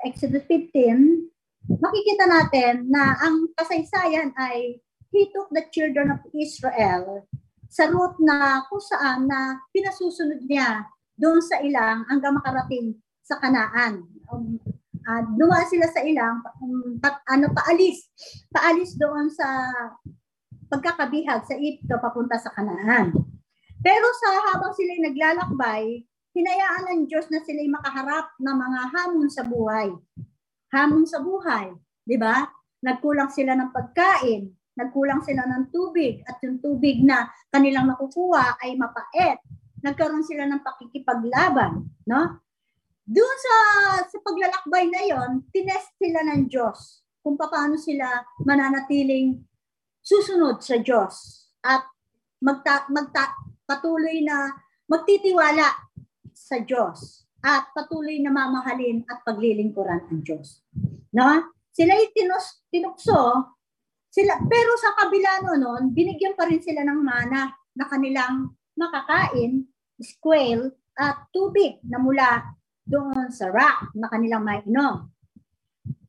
8, 0.02 0.10
Exodus 0.10 0.44
15, 0.50 1.78
makikita 1.78 2.24
natin 2.26 2.90
na 2.90 3.14
ang 3.22 3.46
kasaysayan 3.54 4.34
ay 4.34 4.82
He 5.14 5.30
took 5.30 5.46
the 5.54 5.62
children 5.70 6.10
of 6.10 6.26
Israel 6.34 7.22
sa 7.70 7.86
route 7.86 8.18
na 8.18 8.66
kung 8.66 8.82
saan 8.82 9.30
na 9.30 9.62
pinasusunod 9.70 10.42
niya 10.42 10.90
doon 11.14 11.38
sa 11.38 11.62
ilang 11.62 12.02
hanggang 12.10 12.34
makarating 12.34 12.98
sa 13.22 13.38
kanaan. 13.38 14.10
Um, 14.26 14.58
uh, 15.06 15.22
duwa 15.38 15.62
sila 15.70 15.86
sa 15.94 16.02
ilang 16.02 16.42
um, 16.58 16.98
pa, 16.98 17.22
ano 17.30 17.46
paalis 17.54 18.10
paalis 18.50 18.98
doon 18.98 19.30
sa 19.30 19.46
pagkakabihag 20.66 21.46
sa 21.46 21.54
Egypto 21.54 21.94
papunta 22.02 22.34
sa 22.42 22.50
kanaan. 22.50 23.14
Pero 23.84 24.06
sa 24.18 24.28
habang 24.50 24.74
sila 24.74 24.98
naglalakbay, 24.98 26.02
hinayaan 26.34 26.84
ng 26.90 27.00
Diyos 27.06 27.30
na 27.30 27.38
sila 27.46 27.62
makaharap 27.70 28.34
ng 28.42 28.56
mga 28.58 28.80
hamon 28.90 29.30
sa 29.30 29.46
buhay. 29.46 29.94
Hamon 30.74 31.06
sa 31.06 31.22
buhay, 31.22 31.70
di 32.02 32.18
ba? 32.18 32.42
Nagkulang 32.82 33.30
sila 33.30 33.54
ng 33.54 33.70
pagkain, 33.70 34.50
nagkulang 34.74 35.22
sila 35.22 35.46
ng 35.46 35.70
tubig, 35.70 36.26
at 36.26 36.42
yung 36.42 36.58
tubig 36.58 37.00
na 37.06 37.30
kanilang 37.54 37.86
nakukuha 37.86 38.58
ay 38.58 38.74
mapait. 38.74 39.38
Nagkaroon 39.80 40.26
sila 40.26 40.50
ng 40.50 40.60
pakikipaglaban, 40.60 41.86
no? 42.10 42.42
Doon 43.04 43.36
sa, 43.38 43.56
sa 44.08 44.18
paglalakbay 44.18 44.90
na 44.90 45.02
yon, 45.06 45.30
tinest 45.54 45.94
sila 46.00 46.24
ng 46.24 46.50
Diyos 46.50 47.04
kung 47.20 47.36
paano 47.36 47.76
sila 47.76 48.20
mananatiling 48.44 49.44
susunod 50.00 50.60
sa 50.60 50.80
Diyos 50.80 51.46
at 51.64 51.84
magta, 52.40 52.88
magta, 52.92 53.32
patuloy 53.64 54.20
na 54.24 54.52
magtitiwala 54.88 55.83
sa 56.34 56.60
Diyos 56.60 57.24
at 57.40 57.70
patuloy 57.72 58.18
na 58.20 58.34
mamahalin 58.34 59.06
at 59.06 59.22
paglilingkuran 59.22 60.10
ang 60.10 60.20
Diyos. 60.20 60.60
No? 61.14 61.54
Sila 61.70 61.94
tinus, 62.14 62.64
tinukso, 62.70 63.54
sila, 64.14 64.38
pero 64.46 64.78
sa 64.78 64.94
kabila 64.94 65.42
noon, 65.58 65.90
binigyan 65.90 66.38
pa 66.38 66.46
rin 66.46 66.62
sila 66.62 66.86
ng 66.86 67.02
mana 67.02 67.50
na 67.74 67.84
kanilang 67.90 68.54
makakain, 68.78 69.66
squale, 69.98 70.70
at 70.94 71.26
tubig 71.34 71.82
na 71.82 71.98
mula 71.98 72.46
doon 72.86 73.26
sa 73.34 73.50
rock 73.50 73.90
na 73.98 74.06
kanilang 74.06 74.46
mainom. 74.46 75.10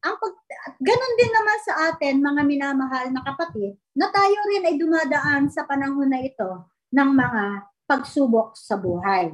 Ang 0.06 0.16
pag, 0.22 0.36
ganun 0.78 1.14
din 1.18 1.32
naman 1.34 1.60
sa 1.66 1.74
atin, 1.90 2.22
mga 2.22 2.42
minamahal 2.46 3.10
na 3.10 3.26
kapatid, 3.26 3.74
na 3.98 4.14
tayo 4.14 4.38
rin 4.54 4.70
ay 4.70 4.78
dumadaan 4.78 5.50
sa 5.50 5.66
panahon 5.66 6.06
na 6.06 6.22
ito 6.22 6.70
ng 6.94 7.10
mga 7.10 7.44
pagsubok 7.90 8.54
sa 8.54 8.78
buhay. 8.78 9.34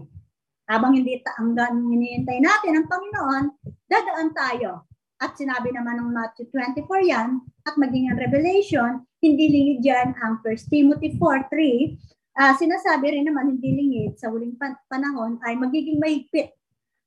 Habang 0.71 0.95
hindi 0.95 1.19
hanggang 1.35 1.83
hinihintay 1.83 2.39
natin 2.39 2.79
ang 2.79 2.87
Panginoon, 2.87 3.43
dadaan 3.91 4.31
tayo. 4.31 4.87
At 5.19 5.35
sinabi 5.35 5.75
naman 5.75 5.99
ng 5.99 6.15
Matthew 6.15 6.47
24 6.47 7.11
yan, 7.11 7.43
at 7.67 7.75
maging 7.75 8.07
ang 8.07 8.17
Revelation, 8.23 9.03
hindi 9.19 9.51
lingid 9.51 9.83
yan 9.83 10.15
ang 10.23 10.39
1 10.39 10.71
Timothy 10.71 11.19
4.3, 11.19 11.99
uh, 12.39 12.53
sinasabi 12.55 13.19
rin 13.19 13.27
naman 13.27 13.51
hindi 13.51 13.69
lingid 13.75 14.15
sa 14.15 14.31
huling 14.31 14.55
pan- 14.55 14.79
panahon 14.87 15.37
ay 15.43 15.59
magiging 15.59 15.99
mahigpit 15.99 16.55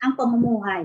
ang 0.05 0.13
pamumuhay. 0.13 0.85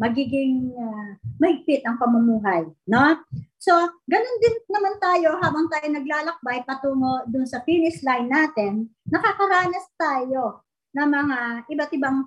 Magiging 0.00 0.72
uh, 0.74 1.20
mahigpit 1.38 1.84
ang 1.84 2.00
pamumuhay. 2.00 2.66
No? 2.88 3.20
So, 3.60 3.76
ganun 4.08 4.38
din 4.40 4.56
naman 4.72 4.96
tayo 4.98 5.38
habang 5.44 5.68
tayo 5.68 5.86
naglalakbay 5.92 6.64
patungo 6.64 7.22
dun 7.28 7.46
sa 7.46 7.60
finish 7.62 8.00
line 8.00 8.32
natin, 8.32 8.88
nakakaranas 9.12 9.92
tayo 9.94 10.63
ng 10.94 11.08
mga 11.10 11.38
iba't 11.68 11.92
ibang 11.94 12.18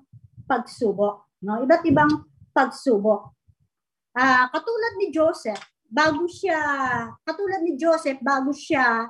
pagsubok. 0.48 1.40
No? 1.44 1.64
Iba't 1.64 1.84
ibang 1.88 2.12
pagsubok. 2.52 3.36
Ah, 4.18 4.50
katulad 4.50 4.94
ni 4.98 5.14
Joseph, 5.14 5.62
bago 5.86 6.26
siya, 6.26 6.60
katulad 7.22 7.62
ni 7.62 7.78
Joseph, 7.78 8.18
bago 8.20 8.50
siya, 8.50 9.06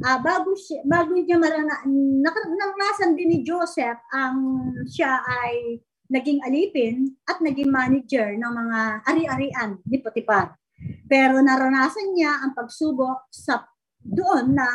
ah, 0.00 0.18
bago 0.18 0.56
siya, 0.56 0.80
bago 0.88 1.12
niya 1.12 1.36
marana, 1.36 1.84
naranasan 1.86 3.14
din 3.14 3.28
ni 3.36 3.38
Joseph 3.44 4.00
ang 4.16 4.64
siya 4.88 5.20
ay 5.20 5.78
naging 6.10 6.42
alipin 6.42 7.06
at 7.28 7.38
naging 7.38 7.70
manager 7.70 8.34
ng 8.34 8.52
mga 8.52 8.80
ari-arian 9.06 9.70
ni 9.86 10.02
Potiphar. 10.02 10.58
Pero 11.06 11.38
naranasan 11.38 12.16
niya 12.16 12.40
ang 12.42 12.56
pagsubok 12.56 13.30
sa 13.30 13.62
doon 14.00 14.56
na 14.56 14.66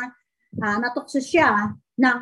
uh, 0.62 0.76
natukso 0.78 1.18
siya 1.18 1.74
ng 1.96 2.20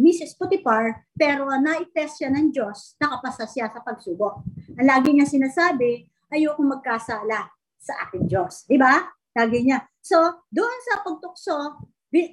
Mrs. 0.00 0.34
Potiphar 0.40 1.06
pero 1.12 1.46
na-test 1.60 2.20
siya 2.20 2.32
ng 2.32 2.48
Diyos, 2.48 2.96
nakapasa 2.98 3.44
siya 3.44 3.68
sa 3.68 3.84
pagsubok. 3.84 4.42
Ang 4.80 4.88
lagi 4.88 5.12
niya 5.12 5.28
sinasabi, 5.28 6.08
ayoko 6.32 6.64
magkasala 6.64 7.52
sa 7.76 7.92
aking 8.08 8.26
Diyos. 8.26 8.64
Di 8.64 8.80
ba? 8.80 9.04
Lagi 9.36 9.64
niya. 9.64 9.84
So, 10.00 10.16
doon 10.48 10.78
sa 10.88 11.04
pagtukso, 11.04 11.56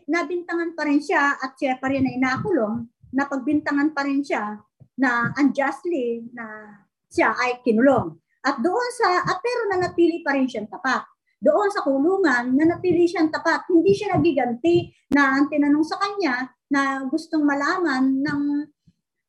nabintangan 0.08 0.76
pa 0.76 0.84
rin 0.88 1.00
siya 1.00 1.40
at 1.40 1.56
siya 1.56 1.80
pa 1.80 1.88
rin 1.92 2.08
ay 2.08 2.20
nakulong, 2.20 2.88
napagbintangan 3.16 3.96
pa 3.96 4.04
rin 4.04 4.24
siya 4.24 4.60
na 5.00 5.32
unjustly 5.40 6.28
na 6.36 6.76
siya 7.08 7.32
ay 7.40 7.64
kinulong. 7.64 8.20
At 8.44 8.60
doon 8.64 8.90
sa, 8.96 9.24
at 9.28 9.40
pero 9.44 9.68
nanatili 9.72 10.24
pa 10.24 10.36
rin 10.36 10.48
siyang 10.48 10.68
tapat. 10.68 11.04
Doon 11.40 11.72
sa 11.72 11.88
kulungan, 11.88 12.52
nanatili 12.52 13.08
siyang 13.08 13.32
tapat. 13.32 13.64
Hindi 13.72 13.96
siya 13.96 14.20
nagiganti 14.20 14.92
na 15.16 15.40
ang 15.40 15.48
tinanong 15.48 15.88
sa 15.88 15.96
kanya 15.96 16.52
na 16.68 17.08
gustong 17.08 17.48
malaman 17.48 18.20
ng, 18.20 18.44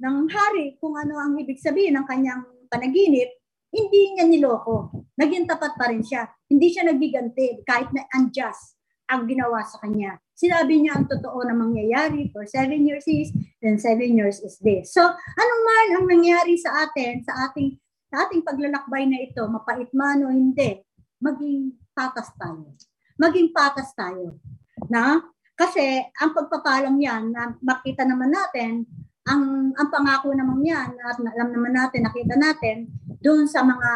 ng 0.02 0.16
hari 0.26 0.74
kung 0.82 0.98
ano 0.98 1.16
ang 1.22 1.38
ibig 1.38 1.62
sabihin 1.62 1.94
ng 1.94 2.06
kanyang 2.10 2.42
panaginip, 2.66 3.30
hindi 3.70 4.18
niya 4.18 4.26
niloko. 4.26 4.90
Naging 5.14 5.46
tapat 5.46 5.78
pa 5.78 5.86
rin 5.86 6.02
siya. 6.02 6.26
Hindi 6.50 6.74
siya 6.74 6.90
nagiganti 6.90 7.62
kahit 7.62 7.94
na 7.94 8.02
unjust 8.18 8.74
ang 9.06 9.30
ginawa 9.30 9.62
sa 9.62 9.78
kanya. 9.78 10.18
Sinabi 10.34 10.82
niya 10.82 10.98
ang 10.98 11.06
totoo 11.06 11.46
na 11.46 11.54
mangyayari 11.54 12.30
for 12.34 12.42
seven 12.46 12.86
years 12.86 13.06
is, 13.06 13.30
then 13.62 13.78
seven 13.78 14.18
years 14.18 14.42
is 14.42 14.58
this. 14.62 14.90
So, 14.94 15.02
anong 15.14 15.62
man 15.62 15.86
ang 15.94 16.06
nangyari 16.10 16.58
sa 16.58 16.86
atin, 16.86 17.22
sa 17.22 17.50
ating 17.50 17.78
sa 18.10 18.26
ating 18.26 18.42
paglalakbay 18.42 19.06
na 19.06 19.22
ito, 19.22 19.46
mapait 19.46 19.86
man 19.94 20.26
o 20.26 20.34
hindi, 20.34 20.82
maging 21.22 21.78
patas 22.00 22.32
tayo. 22.40 22.72
Maging 23.20 23.52
patas 23.52 23.92
tayo. 23.92 24.40
Na? 24.88 25.20
Kasi 25.52 26.00
ang 26.16 26.32
pagpapalang 26.32 26.96
yan, 26.96 27.36
na 27.36 27.52
makita 27.60 28.08
naman 28.08 28.32
natin, 28.32 28.88
ang, 29.28 29.76
ang 29.76 29.88
pangako 29.92 30.32
naman 30.32 30.64
yan, 30.64 30.96
at 30.96 31.20
alam 31.20 31.52
naman 31.52 31.76
natin, 31.76 32.08
nakita 32.08 32.40
natin, 32.40 32.88
doon 33.20 33.44
sa 33.44 33.60
mga 33.60 33.90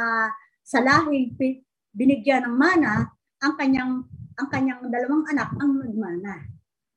salahing 0.61 1.33
binigyan 1.97 2.45
ng 2.45 2.57
mana, 2.61 3.09
ang 3.41 3.57
kanyang 3.57 4.05
ang 4.35 4.51
kanyang 4.51 4.83
dalawang 4.91 5.25
anak 5.31 5.47
ang 5.63 5.79
nagmana. 5.79 6.51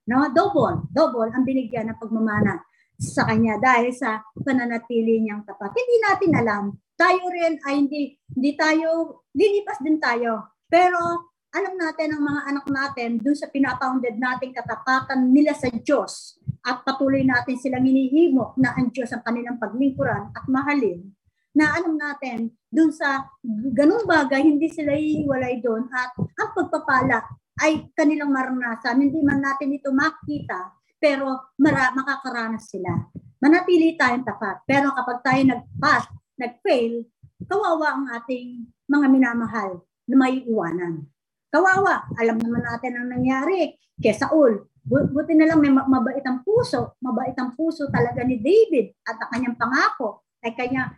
No? 0.09 0.25
Double, 0.33 0.89
double 0.89 1.29
ang 1.31 1.45
binigyan 1.45 1.93
ng 1.93 2.01
pagmamana 2.01 2.65
sa 2.97 3.29
kanya 3.29 3.61
dahil 3.61 3.93
sa 3.93 4.25
pananatili 4.41 5.21
niyang 5.21 5.45
tapat. 5.45 5.69
Hindi 5.69 5.95
natin 6.01 6.31
alam 6.33 6.63
tayo 6.97 7.29
rin 7.29 7.61
ay 7.61 7.85
hindi, 7.85 8.17
hindi 8.33 8.51
tayo, 8.57 9.21
lilipas 9.37 9.77
din 9.85 10.01
tayo. 10.01 10.56
Pero 10.67 11.31
alam 11.55 11.73
natin 11.79 12.13
ang 12.13 12.23
mga 12.27 12.41
anak 12.53 12.65
natin 12.67 13.09
doon 13.23 13.37
sa 13.37 13.47
pinapounded 13.47 14.19
nating 14.19 14.51
katapatan 14.51 15.31
nila 15.31 15.55
sa 15.55 15.71
Diyos 15.71 16.37
at 16.61 16.83
patuloy 16.83 17.23
natin 17.23 17.55
silang 17.55 17.87
hinihimo 17.87 18.53
na 18.59 18.75
ang 18.75 18.91
Diyos 18.91 19.09
ang 19.15 19.23
kanilang 19.23 19.55
paglingkuran 19.57 20.35
at 20.35 20.43
mahalin 20.51 21.07
na 21.55 21.73
alam 21.73 21.97
natin 21.97 22.51
doon 22.69 22.91
sa 22.93 23.25
ganung 23.73 24.05
bagay 24.05 24.43
hindi 24.43 24.69
sila 24.69 24.93
iiwalay 24.93 25.63
doon 25.63 25.87
at 25.89 26.13
ang 26.19 26.51
pagpapala 26.53 27.25
ay 27.63 27.89
kanilang 27.97 28.29
maranasan. 28.29 29.01
Hindi 29.01 29.23
man 29.25 29.41
natin 29.41 29.73
ito 29.73 29.89
makita 29.89 30.77
pero 31.01 31.55
mara, 31.57 31.89
makakaranas 31.95 32.69
sila. 32.69 32.93
Manatili 33.41 33.97
tayong 33.97 34.25
tapat. 34.25 34.61
Pero 34.65 34.93
kapag 34.93 35.25
tayo 35.25 35.41
nag-pass 35.45 36.05
nag-fail, 36.37 37.01
kawawa 37.49 37.97
ang 37.97 38.05
ating 38.21 38.69
mga 38.85 39.07
minamahal 39.09 39.86
na 40.07 40.15
may 40.15 40.43
iwanan. 40.43 41.05
Kawawa, 41.51 42.07
alam 42.19 42.39
naman 42.39 42.63
natin 42.63 42.95
ang 42.95 43.07
nangyari 43.11 43.75
kay 43.99 44.15
Saul. 44.15 44.67
Buti 44.87 45.35
na 45.35 45.51
lang 45.51 45.59
may 45.59 45.71
mabait 45.71 46.23
ang 46.23 46.43
puso, 46.47 46.95
mabait 47.03 47.35
ang 47.35 47.55
puso 47.59 47.91
talaga 47.91 48.23
ni 48.23 48.39
David 48.39 48.95
at 49.03 49.19
ang 49.19 49.29
kanyang 49.35 49.59
pangako 49.59 50.23
ay 50.43 50.55
kanya 50.55 50.95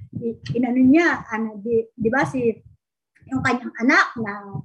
inano 0.53 0.78
niya, 0.78 1.26
ano, 1.26 1.57
di, 1.57 1.89
di 1.89 2.10
ba 2.12 2.22
si 2.22 2.53
yung 3.30 3.41
kanyang 3.41 3.74
anak 3.82 4.14
na 4.22 4.62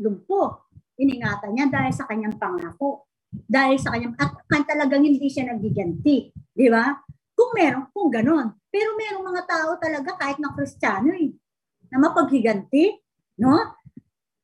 lumpo, 0.00 0.68
iningatan 0.98 1.54
niya 1.54 1.66
dahil 1.70 1.92
sa 1.94 2.04
kanyang 2.08 2.36
pangako. 2.36 3.08
Dahil 3.28 3.76
sa 3.76 3.92
kanyang, 3.92 4.16
at 4.16 4.40
kan 4.48 4.64
talagang 4.64 5.04
hindi 5.04 5.28
siya 5.28 5.52
nagiganti. 5.52 6.32
Di 6.32 6.66
ba? 6.72 6.96
Kung 7.36 7.52
meron, 7.52 7.92
kung 7.92 8.08
ganon. 8.08 8.56
Pero 8.72 8.96
merong 8.96 9.24
mga 9.24 9.42
tao 9.44 9.70
talaga 9.76 10.16
kahit 10.16 10.40
na 10.40 10.52
kristyano 10.56 11.12
eh, 11.12 11.32
na 11.92 12.00
mapaghiganti, 12.00 12.96
no? 13.44 13.77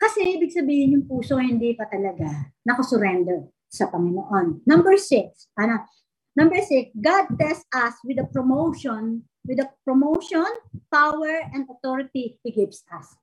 Kasi 0.05 0.37
ibig 0.37 0.53
sabihin 0.53 1.01
yung 1.01 1.09
puso 1.09 1.41
hindi 1.41 1.73
pa 1.73 1.89
talaga 1.89 2.53
nakasurrender 2.61 3.49
sa 3.73 3.89
Panginoon. 3.89 4.69
Number 4.69 5.01
six, 5.01 5.49
ano? 5.57 5.81
Number 6.37 6.61
six, 6.61 6.93
God 6.93 7.33
tests 7.41 7.65
us 7.73 7.97
with 8.05 8.21
a 8.21 8.29
promotion, 8.29 9.25
with 9.49 9.65
a 9.65 9.73
promotion, 9.81 10.45
power, 10.93 11.49
and 11.57 11.65
authority 11.73 12.37
He 12.45 12.53
gives 12.53 12.85
us. 12.93 13.17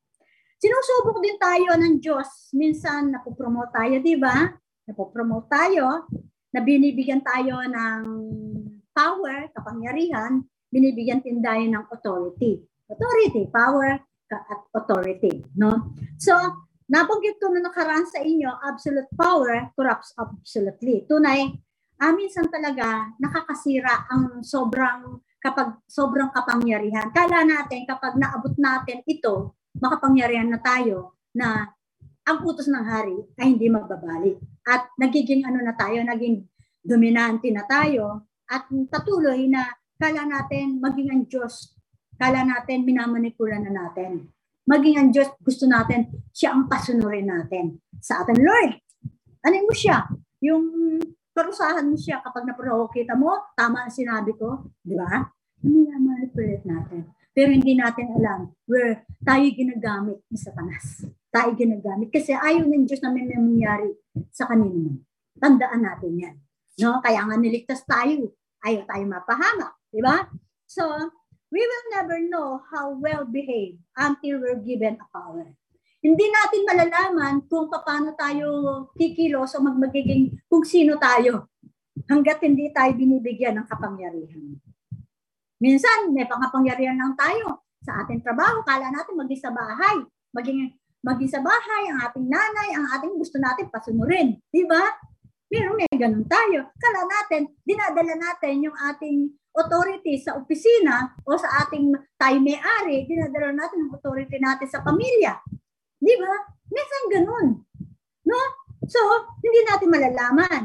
Sinusubok 0.58 1.22
din 1.22 1.38
tayo 1.38 1.78
ng 1.78 2.02
Diyos. 2.02 2.50
Minsan, 2.58 3.14
napopromote 3.14 3.78
tayo, 3.78 4.02
di 4.02 4.18
ba? 4.18 4.50
Napopromote 4.90 5.54
tayo, 5.54 6.10
na 6.50 6.66
binibigyan 6.66 7.22
tayo 7.22 7.62
ng 7.62 8.02
power, 8.90 9.54
kapangyarihan, 9.54 10.42
binibigyan 10.74 11.22
din 11.22 11.46
tayo 11.46 11.62
ng 11.62 11.86
authority. 11.94 12.58
Authority, 12.90 13.46
power, 13.54 14.02
at 14.32 14.62
authority. 14.72 15.44
No? 15.60 15.92
So, 16.16 16.36
nabanggit 16.92 17.40
ko 17.40 17.48
na 17.50 17.64
nakaraan 17.64 18.04
sa 18.04 18.20
inyo, 18.20 18.52
absolute 18.68 19.08
power 19.16 19.72
corrupts 19.80 20.12
absolutely. 20.20 21.08
Tunay, 21.08 21.48
ah, 22.04 22.12
minsan 22.12 22.52
talaga 22.52 23.16
nakakasira 23.16 24.12
ang 24.12 24.44
sobrang 24.44 25.24
kapag 25.42 25.80
sobrang 25.88 26.30
kapangyarihan. 26.36 27.10
Kala 27.16 27.48
natin 27.48 27.88
kapag 27.88 28.20
naabot 28.20 28.54
natin 28.60 29.02
ito, 29.08 29.58
makapangyarihan 29.80 30.52
na 30.52 30.60
tayo 30.60 31.18
na 31.34 31.72
ang 32.28 32.38
utos 32.46 32.70
ng 32.70 32.86
hari 32.86 33.18
ay 33.40 33.56
hindi 33.58 33.72
magbabalik. 33.72 34.38
At 34.68 34.94
nagiging 35.00 35.48
ano 35.48 35.64
na 35.64 35.74
tayo, 35.74 36.06
naging 36.06 36.46
dominante 36.84 37.50
na 37.50 37.66
tayo 37.66 38.30
at 38.46 38.70
patuloy 38.92 39.50
na 39.50 39.66
kala 39.98 40.28
natin 40.28 40.78
maging 40.78 41.10
ang 41.10 41.24
Diyos. 41.26 41.74
Kala 42.20 42.46
natin 42.46 42.86
minamanipula 42.86 43.58
na 43.58 43.72
natin. 43.74 44.30
Maging 44.72 44.96
ang 44.96 45.10
Diyos, 45.12 45.28
gusto 45.44 45.68
natin, 45.68 46.08
siya 46.32 46.56
ang 46.56 46.72
pasunurin 46.72 47.28
natin 47.28 47.84
sa 48.00 48.24
atin. 48.24 48.40
Lord, 48.40 48.80
ano 49.44 49.56
mo 49.68 49.74
siya? 49.76 50.08
Yung 50.48 50.64
parusahan 51.36 51.84
mo 51.84 52.00
siya 52.00 52.24
kapag 52.24 52.48
naprovoke 52.48 53.04
kita 53.04 53.20
mo, 53.20 53.52
tama 53.52 53.84
ang 53.84 53.92
sinabi 53.92 54.32
ko, 54.40 54.72
di 54.80 54.96
ba? 54.96 55.28
Minamanipulate 55.68 56.64
natin. 56.64 57.12
Pero 57.36 57.52
hindi 57.52 57.76
natin 57.76 58.16
alam 58.16 58.48
where 58.68 59.04
tayo 59.24 59.44
ginagamit 59.52 60.24
ni 60.32 60.40
Satanas. 60.40 61.04
Tayo 61.32 61.52
ginagamit. 61.56 62.12
Kasi 62.12 62.32
ayaw 62.32 62.64
ng 62.64 62.88
Diyos 62.88 63.04
na 63.04 63.12
may 63.12 63.28
nangyari 63.28 63.92
sa 64.32 64.48
kanino. 64.48 65.00
Tandaan 65.40 65.84
natin 65.84 66.12
yan. 66.16 66.36
No? 66.84 67.00
Kaya 67.00 67.24
nga 67.24 67.36
niligtas 67.40 67.84
tayo 67.88 68.36
ayaw 68.62 68.84
tayo 68.86 69.04
mapahamak. 69.10 69.74
Di 69.90 70.02
ba? 70.02 70.26
So, 70.70 70.86
we 71.52 71.60
will 71.60 71.86
never 71.92 72.18
know 72.24 72.64
how 72.72 72.96
well 72.96 73.28
behaved 73.28 73.84
until 74.00 74.40
we're 74.40 74.64
given 74.64 74.96
a 74.98 75.08
power. 75.12 75.52
Hindi 76.02 76.26
natin 76.34 76.66
malalaman 76.66 77.46
kung 77.46 77.70
paano 77.70 78.18
tayo 78.18 78.48
kikilos 78.98 79.54
o 79.54 79.62
magmagiging 79.62 80.34
kung 80.50 80.66
sino 80.66 80.98
tayo 80.98 81.52
hanggat 82.10 82.42
hindi 82.42 82.74
tayo 82.74 82.96
binibigyan 82.98 83.62
ng 83.62 83.68
kapangyarihan. 83.70 84.58
Minsan, 85.62 86.10
may 86.10 86.26
pangapangyarihan 86.26 86.98
lang 86.98 87.14
tayo 87.14 87.62
sa 87.86 88.02
ating 88.02 88.26
trabaho. 88.26 88.66
Kala 88.66 88.90
natin 88.90 89.14
maging 89.14 89.42
sa 89.46 89.54
bahay. 89.54 90.02
Maging, 90.34 90.74
maging 91.06 91.30
sa 91.30 91.42
bahay, 91.46 91.84
ang 91.86 92.02
ating 92.10 92.26
nanay, 92.26 92.70
ang 92.74 92.86
ating 92.98 93.14
gusto 93.14 93.38
natin 93.38 93.70
pasunurin. 93.70 94.42
Di 94.50 94.66
ba? 94.66 94.82
Pero 95.46 95.78
may 95.78 95.86
ganun 95.94 96.26
tayo. 96.26 96.74
Kala 96.82 97.06
natin, 97.06 97.54
dinadala 97.62 98.18
natin 98.18 98.66
yung 98.66 98.78
ating 98.90 99.38
authority 99.52 100.20
sa 100.20 100.40
opisina 100.40 101.16
o 101.28 101.36
sa 101.36 101.68
ating 101.68 101.92
tayo 102.16 102.38
may-ari, 102.40 103.04
dinadala 103.08 103.52
natin 103.52 103.88
ang 103.88 103.92
authority 103.96 104.40
natin 104.40 104.68
sa 104.68 104.84
pamilya. 104.84 105.40
Di 106.00 106.16
ba? 106.18 106.34
Minsan 106.72 107.04
ganun. 107.12 107.48
No? 108.26 108.40
So, 108.88 109.00
hindi 109.44 109.62
natin 109.68 109.92
malalaman. 109.92 110.64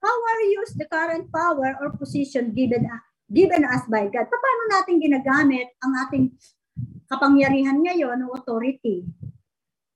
How 0.00 0.16
are 0.16 0.42
used 0.46 0.78
the 0.78 0.86
current 0.86 1.28
power 1.34 1.74
or 1.82 1.90
position 1.98 2.54
given 2.54 2.86
given 3.30 3.66
us 3.66 3.82
by 3.90 4.06
God. 4.06 4.26
Paano 4.30 4.62
natin 4.70 5.02
ginagamit 5.02 5.74
ang 5.82 5.92
ating 6.06 6.30
kapangyarihan 7.10 7.78
ngayon 7.82 8.22
o 8.26 8.34
authority 8.34 9.06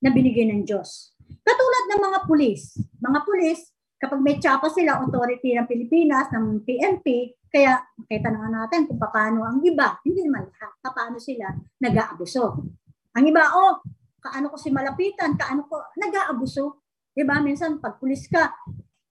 na 0.03 0.11
binigay 0.11 0.47
ng 0.51 0.67
Diyos? 0.67 1.15
Katulad 1.41 1.83
ng 1.95 2.01
mga 2.03 2.19
pulis. 2.27 2.75
Mga 2.99 3.19
pulis, 3.23 3.70
kapag 4.01 4.17
may 4.17 4.41
tsapa 4.41 4.65
sila, 4.73 4.97
authority 5.05 5.53
ng 5.53 5.69
Pilipinas, 5.69 6.33
ng 6.33 6.65
PNP, 6.65 7.37
kaya 7.53 7.77
makita 8.01 8.33
na 8.33 8.49
natin 8.49 8.89
kung 8.89 8.97
paano 8.97 9.45
ang 9.45 9.61
iba, 9.61 10.01
hindi 10.01 10.25
naman 10.25 10.49
lahat, 10.49 10.73
paano 10.81 11.21
sila 11.21 11.53
nag-aabuso. 11.77 12.65
Ang 13.13 13.25
iba, 13.29 13.45
oh, 13.53 13.77
kaano 14.17 14.49
ko 14.49 14.57
si 14.57 14.73
malapitan, 14.73 15.37
kaano 15.37 15.69
ko, 15.69 15.85
nag-aabuso. 16.01 16.81
Diba? 17.13 17.37
Minsan 17.45 17.77
pag 17.77 18.01
pulis 18.01 18.25
ka, 18.25 18.49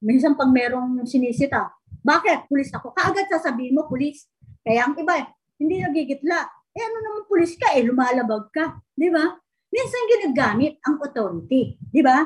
minsan 0.02 0.34
pag 0.34 0.50
merong 0.50 1.06
sinisita, 1.06 1.70
bakit? 2.00 2.48
Pulis 2.48 2.72
ako. 2.72 2.96
Kaagad 2.96 3.28
sasabihin 3.28 3.76
mo, 3.76 3.86
pulis. 3.86 4.26
Kaya 4.64 4.88
ang 4.88 4.96
iba, 4.96 5.20
hindi 5.60 5.84
nagigitla. 5.84 6.40
Eh 6.72 6.82
ano 6.82 6.98
naman 6.98 7.22
pulis 7.28 7.54
ka, 7.60 7.76
eh 7.76 7.84
lumalabag 7.84 8.48
ka. 8.50 8.80
Di 8.96 9.12
ba? 9.12 9.36
Minsan 9.70 10.02
ginagamit 10.18 10.80
ang 10.82 10.98
authority. 10.98 11.76
Di 11.78 12.00
ba? 12.00 12.24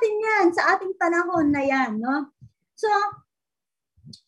Natin 0.00 0.16
yan 0.16 0.46
sa 0.56 0.62
ating 0.72 0.96
panahon 0.96 1.52
na 1.52 1.60
yan. 1.60 2.00
No? 2.00 2.32
So, 2.72 2.88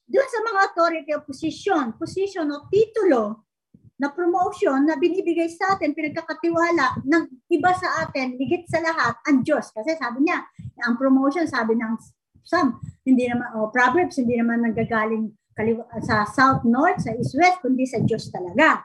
doon 0.05 0.29
sa 0.29 0.41
mga 0.45 0.61
authority 0.69 1.11
of 1.17 1.25
position, 1.25 1.97
position 1.97 2.45
o 2.53 2.69
titulo 2.69 3.49
na 3.97 4.13
promotion 4.13 4.85
na 4.85 5.01
binibigay 5.01 5.49
sa 5.49 5.73
atin, 5.73 5.97
pinagkakatiwala 5.97 7.01
ng 7.09 7.25
iba 7.49 7.73
sa 7.73 8.05
atin, 8.05 8.37
higit 8.37 8.69
sa 8.69 8.85
lahat, 8.85 9.17
ang 9.25 9.41
Diyos. 9.41 9.73
Kasi 9.73 9.97
sabi 9.97 10.29
niya, 10.29 10.45
ang 10.85 11.01
promotion, 11.01 11.49
sabi 11.49 11.73
ng 11.81 11.97
some, 12.45 12.77
hindi 13.09 13.33
naman, 13.33 13.49
oh, 13.57 13.73
Proverbs, 13.73 14.21
hindi 14.21 14.37
naman 14.37 14.69
nanggagaling 14.69 15.33
kaliwa, 15.57 15.89
sa 16.05 16.29
south, 16.29 16.69
north, 16.69 17.01
sa 17.01 17.17
east, 17.17 17.33
west, 17.41 17.65
kundi 17.65 17.89
sa 17.89 17.97
Diyos 18.05 18.29
talaga. 18.29 18.85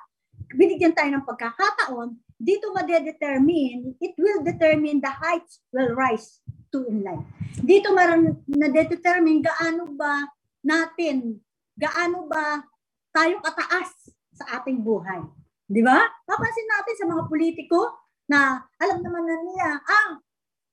Binigyan 0.55 0.95
tayo 0.95 1.11
ng 1.19 1.27
pagkakataon, 1.27 2.15
dito 2.39 2.71
madedetermine, 2.71 3.99
it 3.99 4.15
will 4.15 4.39
determine 4.39 5.03
the 5.03 5.11
heights 5.11 5.59
will 5.75 5.91
rise 5.91 6.39
to 6.77 6.85
in 6.93 7.01
life. 7.01 7.25
Dito 7.57 7.89
maran 7.97 8.45
na-determine 8.45 9.41
gaano 9.41 9.89
ba 9.97 10.29
natin, 10.61 11.41
gaano 11.73 12.29
ba 12.29 12.61
tayo 13.09 13.41
kataas 13.41 14.13
sa 14.37 14.61
ating 14.61 14.85
buhay. 14.85 15.25
Di 15.65 15.81
ba? 15.81 16.05
Papansin 16.23 16.69
natin 16.69 16.95
sa 16.95 17.05
mga 17.09 17.23
politiko 17.25 17.97
na 18.29 18.61
alam 18.77 19.01
naman 19.01 19.25
na 19.25 19.37
nila, 19.41 19.67
ah, 19.81 20.21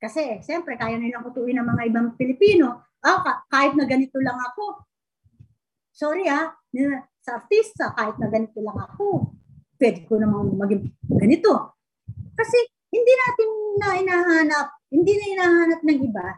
kasi, 0.04 0.36
siyempre, 0.44 0.76
kaya 0.76 1.00
nilang 1.00 1.24
utuin 1.24 1.56
ng 1.56 1.64
mga 1.64 1.82
ibang 1.88 2.12
Pilipino. 2.20 2.84
Ah, 3.00 3.24
kahit 3.48 3.72
na 3.72 3.88
ganito 3.88 4.20
lang 4.20 4.36
ako. 4.36 4.84
Sorry 5.96 6.28
ah, 6.28 6.52
sa 7.24 7.40
artista, 7.40 7.96
kahit 7.96 8.20
na 8.20 8.28
ganito 8.28 8.60
lang 8.60 8.76
ako, 8.76 9.32
pwede 9.80 10.04
ko 10.04 10.20
namang 10.20 10.52
maging 10.60 10.92
ganito. 11.08 11.72
Kasi, 12.36 12.73
hindi 12.94 13.12
natin 13.18 13.48
na 13.82 13.88
inahanap, 13.98 14.66
hindi 14.94 15.12
na 15.18 15.26
inahanap 15.34 15.80
ng 15.82 15.98
iba. 16.06 16.28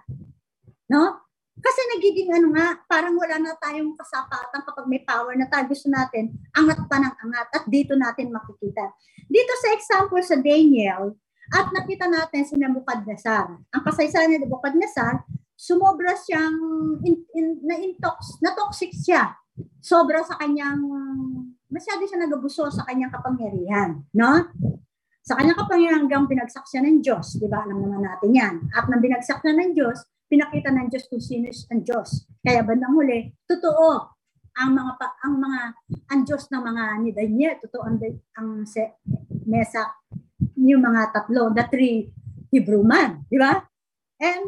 No? 0.88 1.20
Kasi 1.56 1.80
nagiging 1.96 2.32
ano 2.32 2.52
nga, 2.56 2.80
parang 2.88 3.16
wala 3.16 3.36
na 3.40 3.56
tayong 3.60 3.96
kasapatan 3.96 4.60
kapag 4.64 4.86
may 4.88 5.04
power 5.04 5.36
na 5.36 5.48
tayo. 5.48 5.68
Gusto 5.68 5.88
natin, 5.92 6.32
angat 6.56 6.80
pa 6.88 6.96
ng 7.00 7.14
angat 7.28 7.48
at 7.52 7.64
dito 7.68 7.96
natin 7.96 8.32
makikita. 8.32 8.92
Dito 9.28 9.52
sa 9.60 9.68
example 9.72 10.20
sa 10.24 10.36
Daniel, 10.40 11.16
at 11.46 11.70
nakita 11.70 12.10
natin 12.10 12.42
si 12.42 12.58
Nebuchadnezzar. 12.58 13.54
Ang 13.70 13.82
kasaysayan 13.86 14.34
ni 14.34 14.38
Nebuchadnezzar, 14.42 15.22
sumobra 15.54 16.18
siyang 16.18 16.58
in, 17.06 17.22
in, 17.38 17.46
na 17.62 17.78
intox, 17.78 18.42
na 18.42 18.50
toxic 18.52 18.90
siya. 18.90 19.38
Sobra 19.78 20.26
sa 20.26 20.36
kanyang 20.42 20.82
masyado 21.70 22.02
siya 22.04 22.18
nagabuso 22.18 22.66
sa 22.68 22.82
kanyang 22.84 23.14
kapangyarihan, 23.14 24.02
no? 24.10 24.50
Sa 25.26 25.34
kanyang 25.34 25.58
kapangyarihan 25.58 26.06
hanggang 26.06 26.30
pinagsak 26.30 26.62
siya 26.70 26.86
ng 26.86 27.02
Diyos, 27.02 27.34
di 27.34 27.50
ba? 27.50 27.66
Alam 27.66 27.82
naman 27.82 28.06
natin 28.06 28.30
yan. 28.30 28.54
At 28.70 28.86
nang 28.86 29.02
binagsak 29.02 29.42
na 29.42 29.58
ng 29.58 29.74
Diyos, 29.74 30.06
pinakita 30.30 30.70
ng 30.70 30.86
Diyos 30.86 31.10
kung 31.10 31.18
sino 31.18 31.50
ang 31.50 31.82
Diyos. 31.82 32.30
Kaya 32.46 32.62
bandang 32.62 32.94
huli, 32.94 33.34
totoo 33.50 34.14
ang 34.56 34.70
mga 34.72 34.92
ang 35.26 35.34
mga 35.36 35.60
ang 36.14 36.20
Diyos 36.22 36.46
ng 36.46 36.62
mga 36.62 36.84
ni 37.02 37.10
Daniel, 37.10 37.58
totoo 37.58 37.82
ang, 37.90 37.98
ang 38.38 38.48
se, 38.62 39.02
Mesak 39.46 40.06
yung 40.58 40.82
mga 40.82 41.14
tatlo, 41.14 41.50
the 41.54 41.62
three 41.70 42.10
Hebrew 42.50 42.86
man, 42.86 43.26
di 43.26 43.38
ba? 43.38 43.62
And 44.22 44.46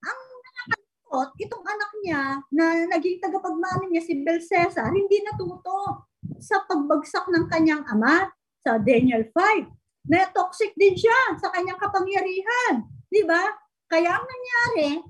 ang 0.00 0.20
nakakalungkot, 0.40 1.28
itong 1.36 1.64
anak 1.68 1.90
niya 2.00 2.22
na 2.48 2.64
naging 2.96 3.20
tagapagmana 3.20 3.88
niya 3.88 4.04
si 4.04 4.24
Belshazzar, 4.24 4.88
hindi 4.92 5.20
natuto 5.20 6.08
sa 6.40 6.64
pagbagsak 6.64 7.28
ng 7.28 7.44
kanyang 7.48 7.84
ama 7.88 8.32
sa 8.64 8.80
Daniel 8.80 9.28
5. 9.32 9.81
Na 10.08 10.26
toxic 10.34 10.74
din 10.74 10.98
siya 10.98 11.38
sa 11.38 11.52
kanyang 11.54 11.78
kapangyarihan, 11.78 12.86
di 13.06 13.22
ba? 13.22 13.42
Kaya 13.86 14.18
ang 14.18 14.26
nangyari, 14.26 15.04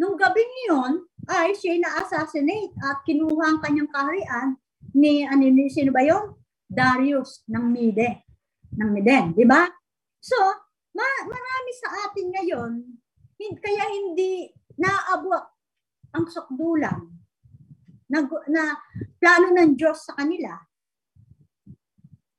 nung 0.00 0.18
gabing 0.18 0.52
iyon, 0.66 1.06
ay 1.30 1.56
siya 1.56 1.80
na-assassinate 1.80 2.74
at 2.84 3.00
kinuha 3.06 3.44
ang 3.56 3.60
kanyang 3.62 3.88
kaharian 3.88 4.58
ni, 4.92 5.24
ano, 5.24 5.44
sino 5.70 5.94
ba 5.94 6.04
yon? 6.04 6.36
Darius 6.68 7.46
ng 7.48 7.66
Mide 7.70 8.24
ng 8.74 8.90
Meden, 8.90 9.32
di 9.34 9.46
ba? 9.46 9.62
So, 10.18 10.36
ma- 10.94 11.26
marami 11.26 11.70
sa 11.78 11.88
atin 12.08 12.26
ngayon, 12.34 12.72
hin- 13.38 13.60
kaya 13.60 13.84
hindi 13.90 14.50
naabot 14.78 15.44
ang 16.14 16.26
sukdulan 16.26 16.98
na, 18.10 18.18
na 18.50 18.62
plano 19.18 19.48
ng 19.54 19.74
Diyos 19.78 20.06
sa 20.06 20.14
kanila. 20.18 20.54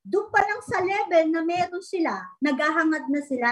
Doon 0.05 0.29
pa 0.29 0.45
lang 0.45 0.61
sa 0.61 0.85
level 0.85 1.25
na 1.33 1.41
meron 1.41 1.81
sila, 1.81 2.13
naghahangad 2.37 3.09
na 3.09 3.21
sila, 3.25 3.49